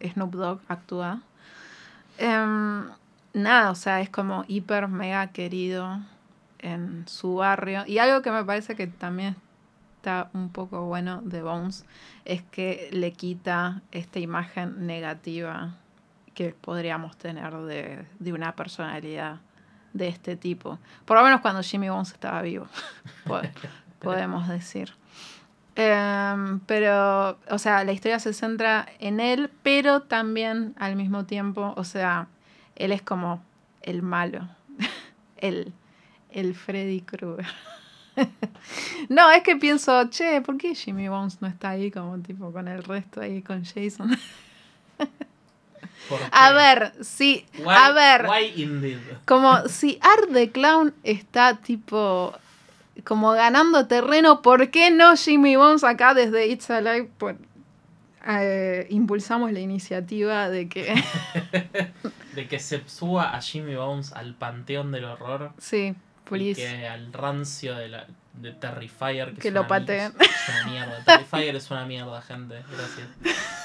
[0.02, 1.22] Snoop Dogg actúa.
[2.18, 2.86] Em,
[3.34, 6.00] nada, o sea, es como hiper mega querido
[6.60, 7.84] en su barrio.
[7.88, 9.36] Y algo que me parece que también
[9.98, 11.86] está un poco bueno de Bones
[12.26, 15.76] es que le quita esta imagen negativa
[16.34, 19.38] que podríamos tener de, de una personalidad
[19.94, 20.80] de este tipo.
[21.06, 22.68] Por lo menos cuando Jimmy Bones estaba vivo,
[23.26, 23.42] po-
[24.00, 24.94] podemos decir.
[25.76, 31.74] Em, pero, o sea, la historia se centra en él, pero también al mismo tiempo,
[31.76, 32.28] o sea,
[32.76, 33.44] él es como
[33.82, 34.48] el malo,
[35.38, 35.74] el,
[36.32, 37.46] el Freddy Krueger.
[39.10, 42.68] no, es que pienso, che, ¿por qué Jimmy Bones no está ahí como tipo con
[42.70, 44.18] el resto ahí con Jason?
[46.08, 52.34] ¿Por a ver, sí, Why- a ver, Why como si Art the Clown está tipo
[53.04, 57.38] como ganando terreno, ¿por qué no Jimmy Bones acá desde It's Alive por-
[58.28, 60.96] eh, impulsamos la iniciativa de que
[62.36, 65.52] De que se suba a Jimmy Bones al panteón del horror.
[65.60, 66.62] sí, Y please.
[66.62, 69.34] que al rancio de, la, de Terrifier.
[69.36, 70.14] Que, Que es lo pateen.
[70.20, 71.04] Es una mierda.
[71.06, 72.56] Terrifier es una mierda, gente.
[72.72, 73.08] Gracias.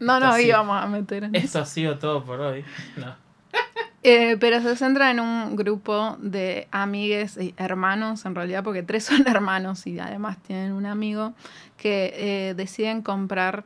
[0.00, 1.44] No nos íbamos a meter en eso.
[1.46, 2.64] Esto ha sido todo por hoy.
[2.96, 3.14] No.
[4.06, 9.04] Eh, pero se centra en un grupo de amigues y hermanos, en realidad, porque tres
[9.06, 11.32] son hermanos y además tienen un amigo,
[11.78, 12.12] que
[12.50, 13.64] eh, deciden comprar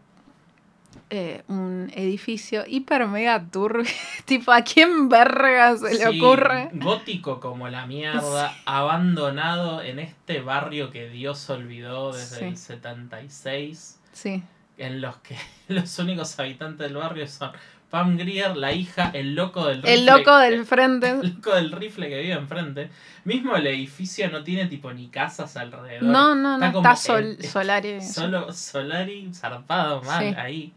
[1.10, 3.90] eh, un edificio hiper mega turbio.
[4.26, 6.68] tipo, ¿a quién verga se le ocurre?
[6.72, 12.44] Gótico como la mierda, abandonado en este barrio que Dios olvidó desde Sí.
[12.44, 14.42] el 76, Sí,
[14.76, 15.36] en los que
[15.68, 17.50] los únicos habitantes del barrio son
[17.90, 19.94] Pam Grier, la hija, el loco del rifle.
[19.94, 21.10] el loco del frente.
[21.22, 22.90] el loco del rifle que vive enfrente.
[23.24, 26.02] Mismo el edificio no tiene tipo ni casas alrededor.
[26.04, 28.02] No, no, no, Está como está sol, Solari.
[28.02, 30.34] Solo Solari zarpado mal Sí.
[30.38, 30.72] ahí.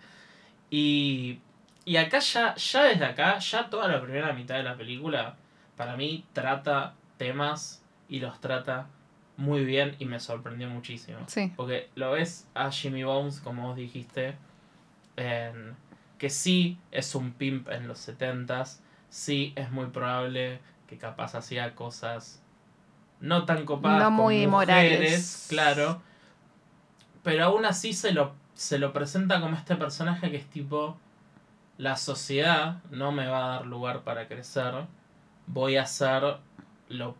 [0.69, 1.39] Y,
[1.83, 5.35] y acá ya, ya desde acá, ya toda la primera mitad de la película,
[5.75, 8.87] para mí trata temas y los trata
[9.37, 11.17] muy bien y me sorprendió muchísimo.
[11.27, 14.35] Sí, Porque lo ves a Jimmy Bones, como vos dijiste,
[15.17, 15.75] en-
[16.21, 18.77] que sí es un pimp en los 70s,
[19.09, 22.43] sí es muy probable que capaz hacía cosas
[23.21, 25.45] no tan copadas No con muy mujeres, morales.
[25.49, 25.99] claro,
[27.23, 30.95] pero aún así se lo, se lo presenta como este personaje que es tipo,
[31.79, 34.75] la sociedad no me va a dar lugar para crecer,
[35.47, 36.37] voy a hacer
[36.87, 37.15] lo,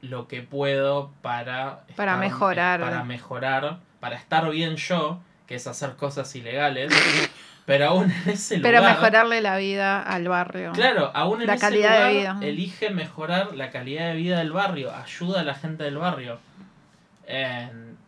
[0.00, 1.84] lo que puedo para...
[1.94, 2.80] Para mejorar.
[2.80, 6.92] Para mejorar, para estar bien yo, que es hacer cosas ilegales,
[7.70, 8.72] pero aún en ese lugar...
[8.72, 10.72] pero mejorarle la vida al barrio.
[10.72, 12.48] Claro, aún en La ese calidad de lugar vida.
[12.48, 16.38] elige mejorar la calidad de vida del barrio, ayuda a la gente del barrio.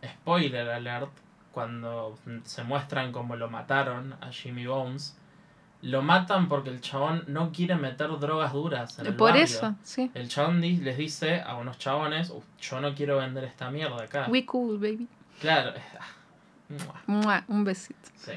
[0.05, 1.10] Spoiler alert,
[1.52, 5.16] cuando se muestran como lo mataron a Jimmy Bones,
[5.82, 9.44] lo matan porque el chabón no quiere meter drogas duras en el Por barrio.
[9.44, 10.10] eso, sí.
[10.14, 14.26] El chabón les dice a unos chabones, "Uh, yo no quiero vender esta mierda acá.
[14.28, 15.06] We cool, baby.
[15.40, 15.72] Claro.
[15.98, 16.06] ah,
[16.68, 17.02] mua.
[17.06, 18.09] Mua, Un besito.
[18.16, 18.32] Sí.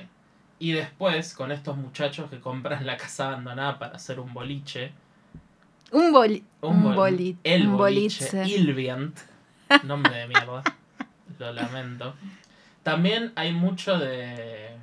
[0.59, 4.91] Y después, con estos muchachos que compran la casa abandonada para hacer un boliche.
[5.91, 8.25] Un, boli un, bol- boli El un boliche.
[8.31, 8.55] boliche.
[8.55, 9.17] Ilviant.
[9.83, 10.63] Nombre de mierda.
[11.39, 12.15] Lo lamento.
[12.83, 14.75] También hay mucho de.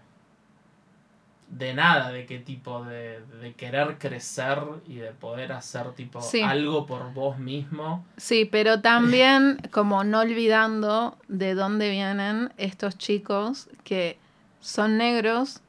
[1.49, 4.59] De nada, de qué tipo de, de querer crecer
[4.89, 6.41] y de poder hacer tipo Sí.
[6.41, 8.07] algo por vos mismo.
[8.17, 14.19] Sí, pero también como no olvidando de dónde vienen estos chicos que
[14.63, 15.61] son negros,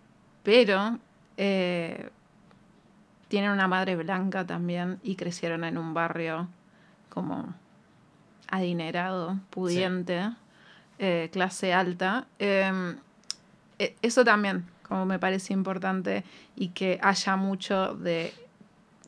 [0.44, 1.00] pero
[1.36, 2.10] eh,
[3.28, 6.48] tienen una madre blanca también y crecieron en un barrio
[7.10, 7.54] como
[8.50, 10.30] adinerado, pudiente,
[11.00, 12.28] eh, clase alta.
[12.38, 12.96] Eh,
[13.80, 16.24] eh, eso también, como me parece importante
[16.56, 18.34] y que haya mucho de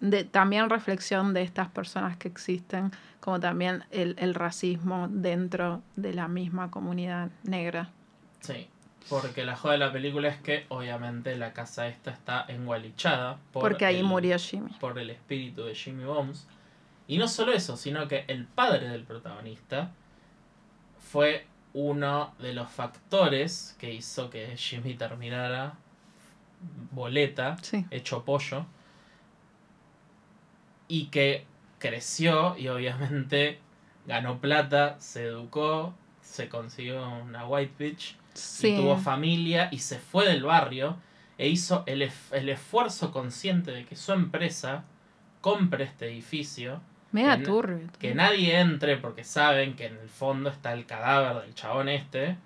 [0.01, 2.91] de también reflexión de estas personas que existen,
[3.21, 7.89] como también el, el racismo dentro de la misma comunidad negra.
[8.41, 8.67] Sí.
[9.09, 13.37] Porque la joda de la película es que obviamente la casa esta está engualichada.
[13.53, 14.71] Por porque ahí el- murió Jimmy.
[14.79, 16.47] por el espíritu de Jimmy Bones.
[17.07, 19.91] Y no solo eso, sino que el padre del protagonista
[20.99, 25.73] fue uno de los factores que hizo que Jimmy terminara
[26.91, 28.65] boleta, Sí, hecho pollo,
[30.87, 31.45] y que
[31.79, 33.59] creció y obviamente
[34.07, 38.67] ganó plata, se educó, se consiguió una white bitch Sí.
[38.69, 40.97] y tuvo familia y se fue del barrio
[41.37, 44.83] e hizo el, el esfuerzo consciente de que su empresa
[45.41, 46.81] compre este edificio,
[47.11, 47.87] Mega que turbio.
[47.99, 52.37] que nadie entre porque saben que en el fondo está el cadáver del chabón este.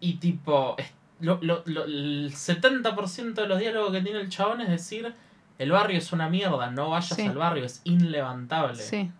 [0.00, 0.76] Y tipo,
[1.20, 5.14] lo, lo- lo- el 70% de los diálogos que tiene el chabón es decir,
[5.58, 7.26] el barrio es una mierda, no vayas Sí.
[7.26, 8.76] al barrio, es inlevantable.
[8.82, 9.10] Sí.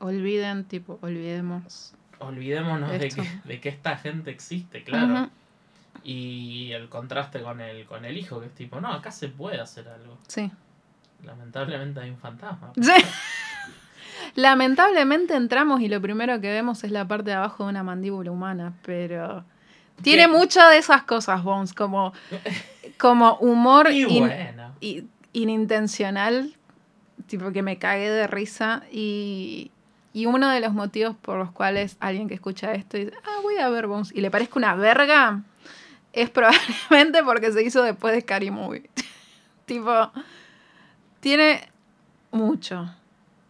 [0.00, 1.92] Olviden, tipo, olvidemos.
[2.20, 5.30] Olvidémonos de que, de que esta gente existe, claro.
[6.04, 9.60] Y el contraste con el, con el hijo, que es tipo, no, acá se puede
[9.60, 10.16] hacer algo.
[10.26, 10.50] Sí.
[11.24, 12.72] Lamentablemente hay un fantasma.
[12.80, 12.92] Sí.
[14.34, 18.30] Lamentablemente entramos y lo primero que vemos es la parte de abajo de una mandíbula
[18.30, 19.44] humana, pero
[20.02, 20.28] tiene ¿Qué?
[20.28, 22.12] muchas de esas cosas, Bones, como,
[22.98, 24.74] como humor Y in- bueno.
[24.80, 26.54] i- inintencional,
[27.26, 29.70] tipo que me cagué de risa y,
[30.18, 33.56] y uno de los motivos por los cuales alguien que escucha esto dice, ah, voy
[33.58, 35.44] a ver Bones y le parezca una verga,
[36.12, 38.90] es probablemente porque se hizo después de Scary Movie.
[39.64, 40.10] tipo,
[41.20, 41.68] tiene
[42.32, 42.92] mucho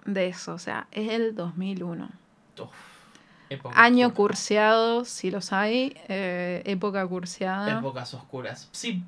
[0.04, 2.10] de eso, o sea, es el 2001.
[2.60, 2.68] Uf,
[3.74, 4.16] Año oscura.
[4.16, 7.78] curseado, si los hay, eh, época curseada.
[7.78, 8.68] Épocas oscuras.
[8.72, 9.02] Sí,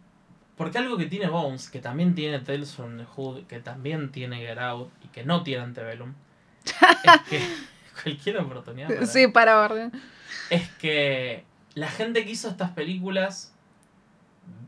[0.57, 4.39] porque algo que tiene Bones, que también tiene Tales from the Hood, que también tiene
[4.39, 6.15] Get Out y que no tiene Antebellum,
[6.65, 7.41] es que
[8.03, 8.89] cualquier oportunidad.
[8.89, 9.91] para- Sí, para ver.
[10.51, 13.53] Es que la gente que hizo estas películas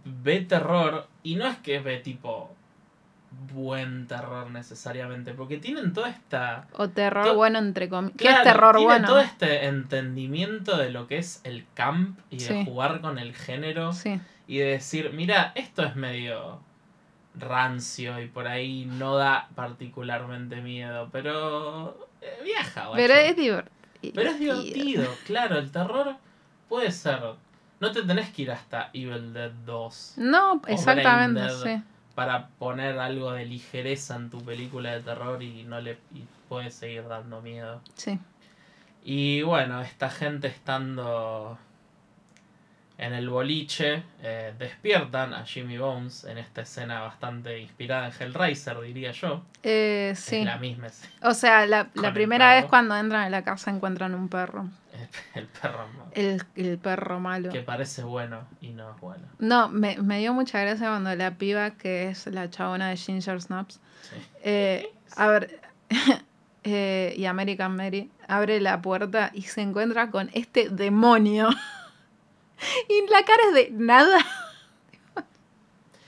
[0.05, 2.55] ve terror y no es que ve tipo
[3.55, 6.67] buen terror necesariamente, porque tienen toda esta...
[6.75, 8.17] O terror To- bueno, entre comillas.
[8.19, 9.09] ¿Qué es terror tiene bueno?
[9.09, 12.65] todo este entendimiento de lo que es el camp y de Sí.
[12.67, 16.61] jugar con el género Sí, y de decir, mira, esto es medio
[17.35, 22.97] rancio y por ahí no da particularmente miedo, pero eh, viaja, guacho.
[22.97, 24.13] pero es divertido.
[24.15, 26.17] Pero es divertido, claro, el terror
[26.69, 27.21] puede ser.
[27.81, 31.83] No te tenés que ir hasta Evil Dead 2 No, exactamente, sí.
[32.15, 36.71] para poner algo de ligereza en tu película de terror y no le y puede
[36.71, 37.81] seguir dando miedo.
[37.95, 38.19] Sí.
[39.05, 41.59] Y bueno, esta gente estando
[42.99, 48.81] en el boliche eh, despiertan a Jimmy Bones en esta escena bastante inspirada en Hellraiser,
[48.81, 49.43] diría yo.
[49.63, 50.37] Eh, sí.
[50.37, 51.13] Es la misma escena.
[51.23, 54.69] O sea, la, la primera vez cuando entran a la casa encuentran un perro.
[55.35, 56.05] El, el perro ¿no?
[56.13, 57.51] El, el perro malo.
[57.51, 59.25] que parece bueno y no es bueno.
[59.39, 63.41] No, me, me dio mucha gracia cuando la piba, que es la chabona de Ginger
[63.41, 64.17] Snaps, Sí.
[64.45, 65.59] eh, abre,
[66.65, 71.49] eh, y American Mary, abre la puerta y se encuentra con este demonio.
[72.89, 74.19] y la cara es de nada.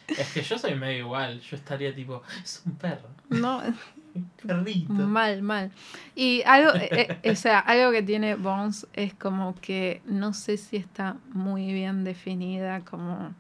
[0.09, 1.41] Es que yo soy medio igual.
[1.41, 3.09] Yo estaría tipo, es un perro.
[3.31, 3.63] No,
[4.47, 4.93] perrito.
[4.93, 5.71] mal, mal.
[6.15, 10.57] Y algo, eh, eh, o sea, algo que tiene Bones es como que no sé
[10.57, 13.35] si está muy bien definida como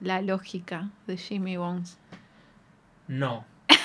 [0.00, 1.98] la lógica de Jimmy Bones.
[3.08, 3.44] No.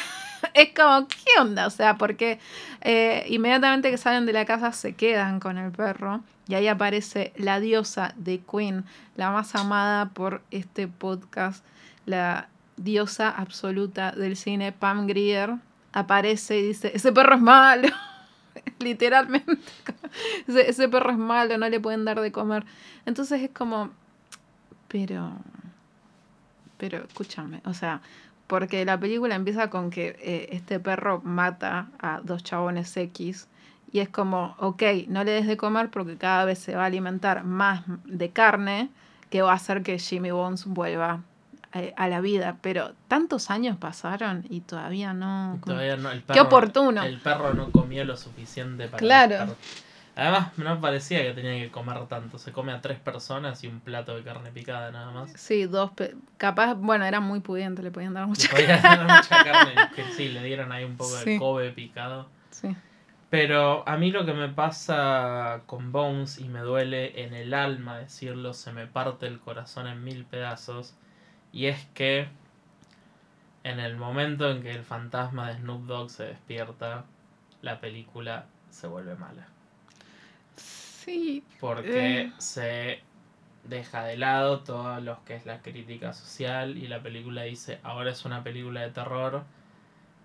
[0.54, 1.68] Es como, ¿qué onda?
[1.68, 2.40] O sea, porque
[2.82, 7.34] eh, inmediatamente que salen de la casa se quedan con el perro y ahí aparece
[7.36, 11.64] la diosa de Queen, la más amada por este podcast,
[12.06, 12.48] la
[12.78, 15.56] diosa absoluta del cine, Pam Grier,
[15.92, 17.90] aparece y dice, ese perro es malo,
[18.80, 19.52] literalmente,
[20.48, 22.66] ese, perro es malo, no le pueden dar de comer.
[23.06, 23.90] Entonces es como,
[24.88, 25.34] pero,
[26.78, 28.02] pero escúchame, o sea,
[28.48, 33.50] porque la película empieza con que eh, este perro mata a dos chabones X.
[33.92, 36.86] Y es como, ok, no le des de comer porque cada vez se va a
[36.88, 38.90] alimentar más de carne
[39.30, 41.22] que va a hacer que Jimmy Bones vuelva
[41.74, 42.58] eh, a la vida.
[42.62, 45.60] Pero tantos años pasaron y todavía no...
[45.66, 46.12] Todavía no.
[46.12, 47.04] El Qué perro, oportuno.
[47.04, 49.00] El perro no comió lo suficiente para.
[49.00, 49.56] Claro.
[50.16, 52.40] Además, no parecía que tenía que comer tanto.
[52.40, 55.32] Se come a tres personas y un plato de carne picada nada más.
[55.36, 55.92] Sí, dos...
[55.92, 59.74] pe- Capaz, bueno, era muy pudiente, le podían dar Le mucha podía dar mucha carne.
[59.96, 61.38] Que sí, le dieron ahí un poco de.
[61.38, 62.28] Kobe picado.
[63.30, 67.98] Pero a mí lo que me pasa con Bones y me duele en el alma
[67.98, 70.96] decirlo, se me parte el corazón en mil pedazos.
[71.52, 72.30] Y es que
[73.64, 77.06] en el momento en que el fantasma de Snoop Dogg se despierta,
[77.62, 79.48] la película se vuelve mala.
[80.56, 81.44] Sí.
[81.60, 82.32] Porque Eh.
[82.38, 83.02] se
[83.64, 88.12] deja de lado todo lo que es la crítica social y la película dice ahora
[88.12, 89.44] es una película de terror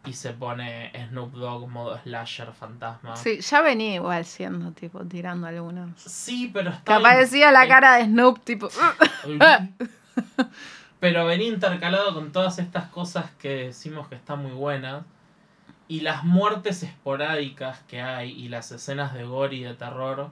[0.04, 3.14] y se pone Snoop Dogg modo slasher fantasma.
[3.16, 6.00] Sí, ya venía igual siendo, tipo, tirando algunos.
[6.00, 8.68] Sí, pero está Que aparecía la el- cara de Snoop, tipo...
[11.00, 15.04] Pero venía intercalado con todas estas cosas que decimos que están muy buenas.
[15.88, 20.30] Y las muertes esporádicas que hay y las escenas de gore y de terror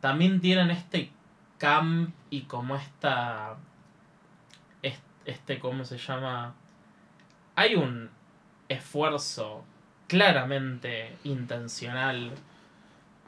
[0.00, 1.10] también tienen este
[1.58, 3.56] camp y como esta.
[4.82, 6.54] es- Este, ¿cómo se llama?
[7.56, 8.10] Hay un
[8.70, 9.64] esfuerzo
[10.06, 12.32] claramente intencional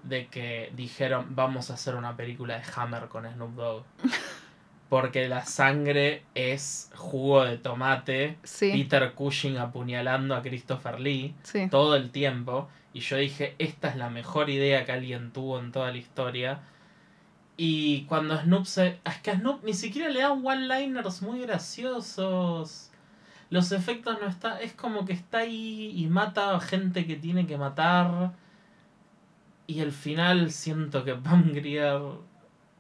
[0.02, 3.85] de que dijeron vamos a hacer una película de Hammer con Snoop Dogg.
[4.89, 8.36] Porque la sangre es jugo de tomate.
[8.43, 11.69] Sí, Peter Cushing apuñalando a Christopher Lee sí.
[11.70, 12.69] todo el tiempo.
[12.93, 16.60] Y yo dije, esta es la mejor idea que alguien tuvo en toda la historia.
[17.56, 18.98] Y cuando Snoop se...
[19.05, 22.91] Es que a Snoop ni siquiera le dan one-liners muy graciosos.
[23.53, 24.62] Los efectos no están...
[24.62, 28.33] Es como que está ahí y mata a gente que tiene que matar.
[29.66, 32.01] Y al final siento que Pam Grier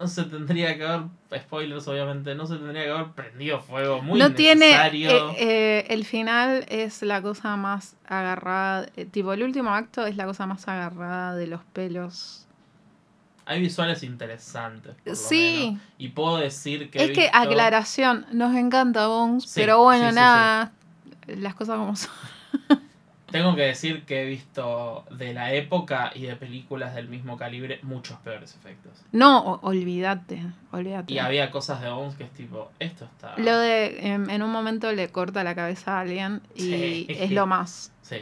[0.00, 1.08] no se tendría que haber...
[1.36, 4.00] Spoilers obviamente, no se tendría que haber prendido fuego.
[4.00, 4.68] Muy no tiene.
[4.68, 5.10] necesario.
[5.32, 8.88] eh, eh, el final es la cosa más agarrada.
[8.96, 12.46] eh, tipo, el último acto es la cosa más agarrada de los pelos.
[13.44, 14.94] Hay visuales interesantes.
[14.94, 15.66] por lo Sí.
[15.70, 15.82] menos.
[15.98, 16.98] Y puedo decir que.
[17.04, 20.72] Es que, visto- aclaración, nos encanta Bones, Sí, pero bueno, sí, sí, nada.
[21.26, 22.10] Las cosas como son.
[23.30, 27.80] Tengo que decir que he visto de la época y de películas del mismo calibre
[27.82, 28.92] muchos peores efectos.
[29.10, 31.14] No, olvídate, olvídate.
[31.14, 33.34] Y había cosas de Bones que es tipo, esto está.
[33.38, 37.06] Lo de em, en un momento le corta la cabeza a alguien y Sí.
[37.08, 37.90] es lo más.
[38.02, 38.18] Sí.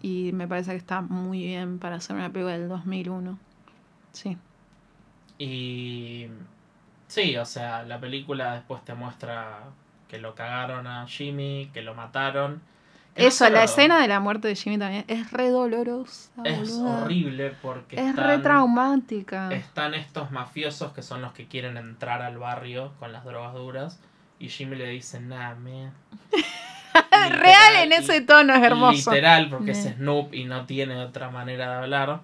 [0.00, 3.38] Y me parece que está muy bien para hacer una película del 2001.
[4.12, 4.38] Sí.
[5.38, 6.26] Y.
[7.08, 9.60] Sí, o sea, la película después te muestra
[10.08, 12.62] que lo cagaron a Jimmy, que lo mataron.
[13.14, 16.30] Eso, la escena de la muerte de Jimmy también es re dolorosa.
[16.42, 17.02] Es boluda.
[17.04, 17.96] horrible porque.
[17.96, 19.52] Es están- re traumática.
[19.52, 24.00] Están estos mafiosos que son los que quieren entrar al barrio con las drogas duras.
[24.40, 25.90] Y Jimmy le dice, nah, me.
[27.30, 29.10] Real en ese tono es hermoso.
[29.12, 32.20] Literal, porque es Snoop y no tiene otra manera de hablar.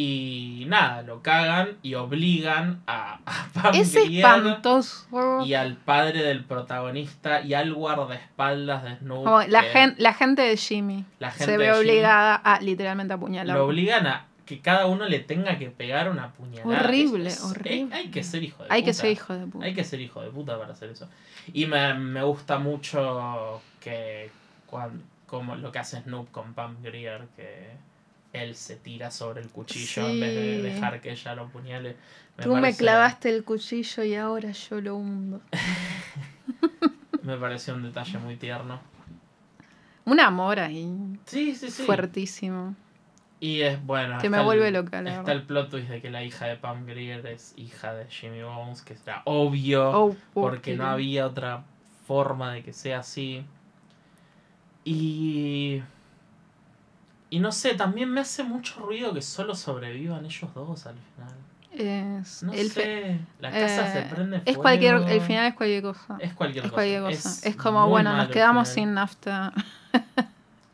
[0.00, 5.08] Y nada, lo cagan y obligan a, a Pam Es espantoso.
[5.44, 9.24] y al padre del protagonista y al guardaespaldas de Snoop.
[9.24, 13.12] Como la, que gen- la gente de Jimmy la gente se ve obligada a literalmente
[13.14, 13.56] apuñalar.
[13.56, 16.84] Lo obligan a que cada uno le tenga que pegar una puñalada.
[16.84, 17.94] Horrible, Es- es- horrible.
[17.96, 19.00] Hay, hay que ser hijo de Hay que puta.
[19.02, 19.64] ser hijo de puta.
[19.66, 21.08] Hay que ser hijo de puta para hacer eso.
[21.52, 24.30] Y me, me gusta mucho que
[24.66, 27.72] cuan- como lo que hace Snoop con Pam Grier, que
[28.32, 31.96] él se tira sobre el cuchillo en vez de dejar que ella lo apuñale.
[32.42, 35.40] Tú me clavaste el cuchillo y ahora yo lo hundo.
[37.22, 38.80] Me pareció un detalle muy tierno.
[40.06, 40.88] Un amor ahí.
[41.26, 41.82] Sí, sí, sí.
[41.82, 42.74] Fuertísimo.
[43.40, 44.16] Y es bueno.
[44.18, 45.36] Que me el- vuelve loca, la Está verdad.
[45.36, 48.80] el plot twist de que la hija de Pam Grier es hija de Jimmy Bones,
[48.82, 49.90] que era obvio.
[49.90, 51.64] Oh, porque no había otra
[52.06, 53.44] forma de que sea así.
[54.84, 55.82] Y.
[57.30, 61.34] Y no sé, también me hace mucho ruido que solo sobrevivan ellos dos al final.
[61.70, 64.62] Es, No el sé, la casa se eh, prende es fuego.
[64.62, 66.16] cualquier, el final es cualquier cosa.
[66.20, 66.74] Es cualquier Es cosa.
[66.74, 67.48] cualquier cosa.
[67.48, 69.52] Es, como, bueno, nos quedamos sin nafta.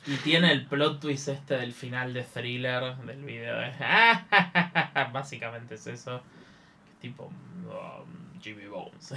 [0.07, 3.57] Y tiene el plot twist este del final de thriller del video.
[3.59, 3.73] de-
[5.13, 6.21] Básicamente es eso.
[7.01, 9.15] Tipo um, Jimmy Bones.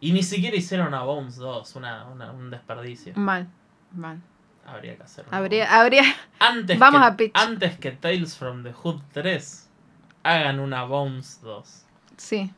[0.00, 3.12] Y ni siquiera hicieron a Bones 2, una, una- un desperdicio.
[3.16, 3.48] Mal,
[3.92, 4.20] mal.
[4.66, 6.02] Habría que hacer una Habría, habría,
[6.38, 7.32] Antes Vamos que, a pitch.
[7.34, 9.68] Antes que Tales from the Hood 3,
[10.22, 11.84] hagan una Bones 2.
[12.16, 12.52] sí.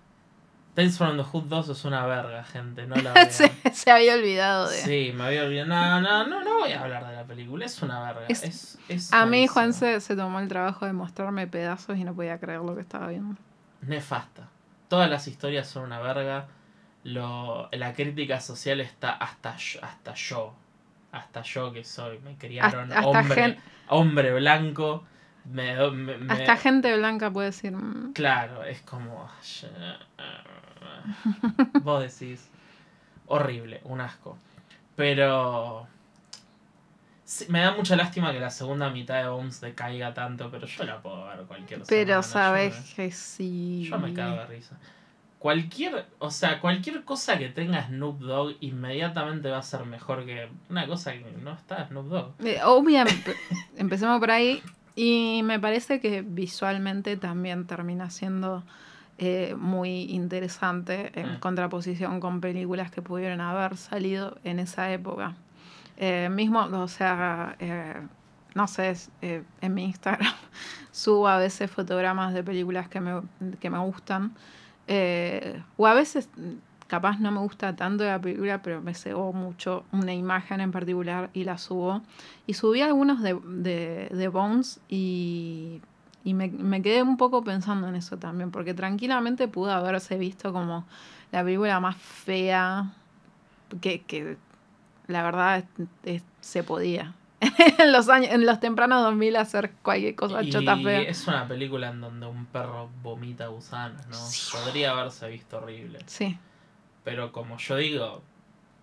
[0.75, 3.31] Tales from the Hood 2 es una verga, gente, no la vean.
[3.31, 4.77] se, se había olvidado de...
[4.77, 5.69] Sí, me había olvidado.
[5.69, 8.27] No, no, no, no voy a hablar de la película, es una verga.
[8.29, 9.47] Es- Es, es A mí.
[9.47, 12.83] Juan se, se tomó el trabajo de mostrarme pedazos y no podía creer lo que
[12.83, 13.37] estaba viendo.
[13.81, 14.49] Nefasta.
[14.89, 16.47] Todas las historias son una verga.
[17.05, 20.55] Lo, la crítica social está hasta hasta yo.
[21.17, 22.19] Hasta yo que soy.
[22.21, 23.57] Me criaron Hasta- hasta hombre, gen-
[23.89, 25.05] hombre blanco.
[25.45, 27.73] Me, me- me- Hasta gente blanca puede decir...
[27.73, 29.29] mm, Claro, es como.
[31.83, 32.49] Vos decís.
[33.29, 34.39] Horrible, un asco.
[34.95, 35.87] Pero.
[37.25, 40.85] sí, me da mucha lástima que la segunda mitad de Bones decaiga tanto, pero yo
[40.85, 43.87] la puedo ver cualquier Pero semana, sabes yo que sí.
[43.91, 44.77] Yo me cago de risa.
[45.47, 50.49] Cualquier, o sea, cualquier cosa que tenga Snoop Dogg inmediatamente va a ser mejor que
[50.69, 52.35] una cosa que no está Snoop Dogg.
[52.45, 53.33] Eh, Obviamente,
[53.77, 54.61] empecemos por ahí.
[54.97, 58.65] Y me parece que visualmente también termina siendo
[59.19, 61.39] eh, muy interesante en Mm.
[61.39, 65.35] contraposición con películas que pudieron haber salido en esa época.
[65.97, 67.95] Eh, mismo, o sea, eh,
[68.55, 70.33] no sé, en mi Instagram
[70.91, 73.23] subo a veces fotogramas de películas que me,
[73.61, 74.33] que me gustan.
[74.89, 76.53] Eh, o a veces mm,
[76.87, 81.31] capaz no me gusta tanto la película, pero me cegó mucho una imagen en particular
[81.35, 82.03] y la subo.
[82.47, 85.81] Y subí algunos de, de, de Bones y,
[86.25, 90.53] Y me, me quedé un poco pensando en eso también, porque tranquilamente pudo haberse visto
[90.53, 90.85] como
[91.33, 92.93] la película más fea
[93.81, 94.37] que, que
[95.09, 95.65] la verdad
[96.41, 97.15] se podía.
[97.79, 101.03] en los años, en los tempranos 2000 hacer cualquier cosa Y chota fea.
[101.03, 104.15] es una película en donde un perro vomita gusanos, ¿no?
[104.17, 104.57] Sí.
[104.57, 105.99] Podría haberse visto horrible.
[106.07, 106.39] Sí,
[107.05, 108.23] Pero como yo digo,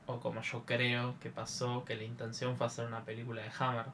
[0.05, 3.85] o como yo creo que pasó, que la intención fue hacer una película de Hammer.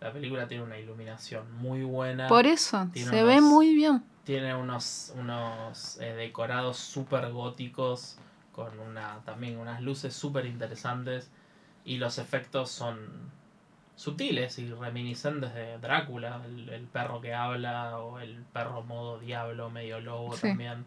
[0.00, 2.28] La película tiene una iluminación muy buena.
[2.28, 4.02] por eso, Tiene se ve muy bien.
[4.24, 8.18] Tiene unos, unos eh, decorados súper góticos,
[8.52, 11.30] con una también unas luces súper interesantes.
[11.86, 12.98] Y los efectos son
[13.96, 19.70] sutiles y reminiscentes de Drácula, el, el perro que habla, o el perro modo diablo,
[19.70, 20.48] medio lobo Sí.
[20.48, 20.84] también.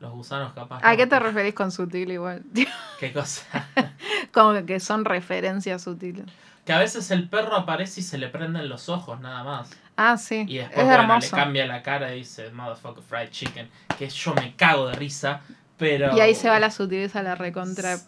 [0.00, 0.80] Los gusanos capaz.
[0.82, 2.42] ¿A no, qué te referís con sutil igual?
[2.98, 3.68] ¿Qué cosa?
[4.32, 6.26] Como que son referencias sutiles.
[6.64, 9.70] Que a veces el perro aparece y se le prenden los ojos nada más.
[9.96, 10.44] Ah, sí.
[10.48, 13.68] Y es después bueno, le cambia la cara y dice motherfucker fried chicken.
[13.98, 15.40] Que yo me cago de risa.
[15.76, 16.16] Pero.
[16.16, 18.04] Y ahí se va la sutileza, la recontra Sí.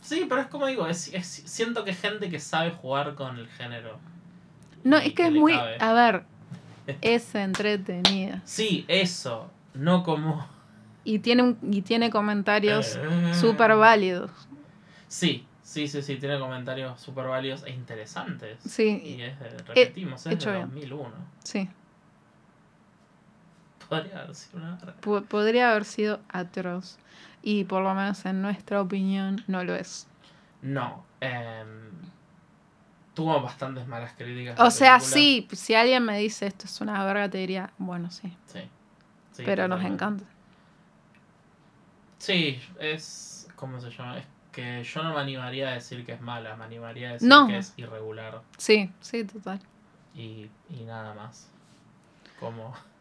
[0.00, 3.48] Sí, pero es como digo, es, es- siento que gente que sabe jugar con el
[3.48, 3.98] género.
[4.84, 5.52] No, es que es muy.
[5.54, 5.76] cabe.
[5.80, 6.24] A ver,
[7.00, 8.42] es entretenida.
[8.46, 9.50] Sí, eso.
[9.74, 10.46] No como.
[11.04, 13.34] Y tiene, un- y tiene comentarios Eh.
[13.34, 14.30] súper válidos.
[15.08, 16.16] Sí, sí, sí, sí.
[16.16, 18.58] Tiene comentarios súper válidos e interesantes.
[18.66, 20.68] Sí, Y es de, repetimos, es de bien.
[20.70, 21.10] 2001.
[21.44, 21.68] sí.
[23.88, 24.78] Podría haber sido una
[25.28, 26.98] podría haber sido atroz.
[27.42, 30.06] Y por lo menos en nuestra opinión no lo es.
[30.62, 31.04] No.
[31.20, 31.90] em,
[33.14, 34.58] tuvo bastantes malas críticas.
[34.60, 35.14] O sea, película.
[35.14, 38.32] sí, si alguien me dice esto es una verga, te diría, bueno, sí.
[38.46, 38.60] Sí.
[39.32, 40.24] Sí, pero nos encanta.
[42.18, 43.48] Sí, es.
[43.56, 44.18] ¿Cómo se llama?
[44.18, 47.28] Es que yo no me animaría a decir que es mala, me animaría a decir
[47.28, 47.46] No.
[47.48, 49.60] que es irregular Sí, sí, total.
[50.14, 51.48] y, y nada más.
[52.38, 52.74] Como.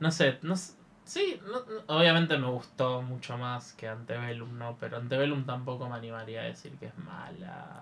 [0.00, 0.72] No sé, no sé-
[1.10, 4.76] Sí, no- no- obviamente me gustó mucho más que Antebellum, ¿no?
[4.78, 7.80] Pero Antebellum tampoco me animaría a decir que es mala.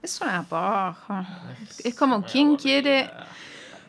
[0.00, 1.26] Es una paja.
[1.84, 2.62] Es como, ¿quién aburrida.
[2.62, 3.10] quiere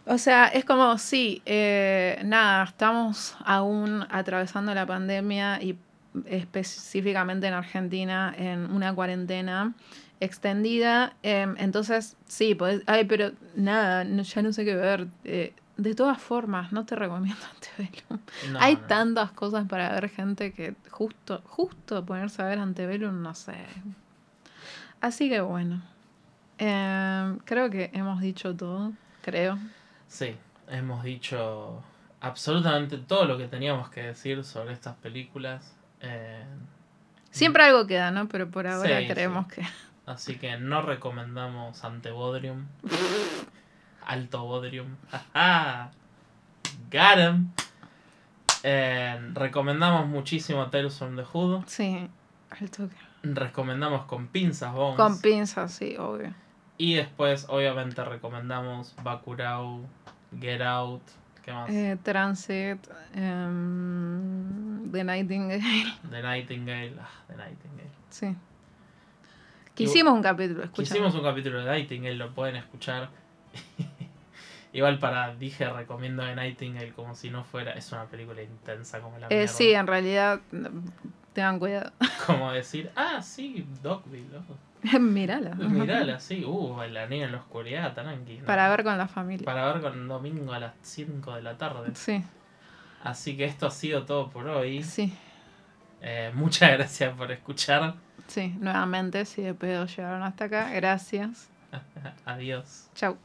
[0.06, 5.78] O sea, es como, sí, eh, nada, estamos aún atravesando la pandemia y
[6.26, 9.74] específicamente en Argentina en una cuarentena
[10.20, 11.14] extendida.
[11.24, 15.08] em, entonces, sí, podés, ay, pero nada, no- ya no sé qué ver.
[15.24, 18.20] Eh, de todas formas, no te recomiendo Antebellum.
[18.52, 18.82] No, Hay no.
[18.82, 23.56] tantas cosas para ver gente que justo, justo ponerse a ver Antebellum, no sé.
[25.02, 25.82] Así que bueno,
[26.58, 29.58] em, creo que hemos dicho todo, creo.
[30.08, 30.36] Sí,
[30.70, 31.84] hemos dicho
[32.22, 35.74] absolutamente todo lo que teníamos que decir sobre estas películas.
[36.02, 36.46] eh,
[37.32, 38.28] Siempre algo queda, ¿no?
[38.30, 39.64] Pero por ahora Sí, creemos que...
[40.06, 42.68] Así que no recomendamos Antebodrium.
[44.06, 44.96] Alto Bodrium.
[45.12, 45.92] ¡Jaja!
[46.92, 47.48] Got 'em.
[48.64, 51.64] Eh, recomendamos muchísimo Tales from the Hood.
[51.68, 52.08] Sí,
[52.50, 52.96] al toque.
[53.24, 54.98] Recomendamos con pinzas Bones.
[54.98, 56.34] Con pinzas, sí, obvio.
[56.78, 59.82] y después, obviamente, recomendamos Bakurao,
[60.40, 61.02] Get Out.
[61.44, 61.70] ¿Qué más?
[61.70, 62.80] Eh, Transit,
[63.14, 65.62] em, The Nightingale,
[66.10, 66.96] The Nightingale.
[67.02, 67.92] Ah, The Nightingale.
[68.10, 68.36] sí.
[69.76, 70.84] Que hicimos un capítulo, escucha.
[70.84, 73.10] Hicimos un capítulo de Nightingale, lo pueden escuchar.
[74.74, 77.72] Igual para, dije, recomiendo The Nightingale como si no fuera.
[77.74, 80.68] Es una película intensa como la Eh, sí, en realidad, mm,
[81.34, 81.92] tengan cuidado.
[82.28, 84.28] Como decir, ah, sí, Dogville.
[84.38, 85.52] oh, Mírala.
[85.56, 88.40] Mirala, sí, uh, la niña en la oscuridad, tranqui.
[88.40, 88.46] ¿no?
[88.46, 89.46] Para ver con la familia.
[89.46, 91.92] Para ver con domingo a las 5 de la tarde.
[91.96, 92.24] Sí,
[93.04, 94.82] Así que esto ha sido todo por hoy.
[94.84, 95.14] sí,
[96.02, 97.94] Eh, muchas gracias por escuchar.
[98.28, 98.56] sí.
[98.60, 101.50] Nuevamente, si de pedo llegaron hasta acá, gracias.
[102.26, 102.90] Adiós.
[102.96, 103.18] Chau.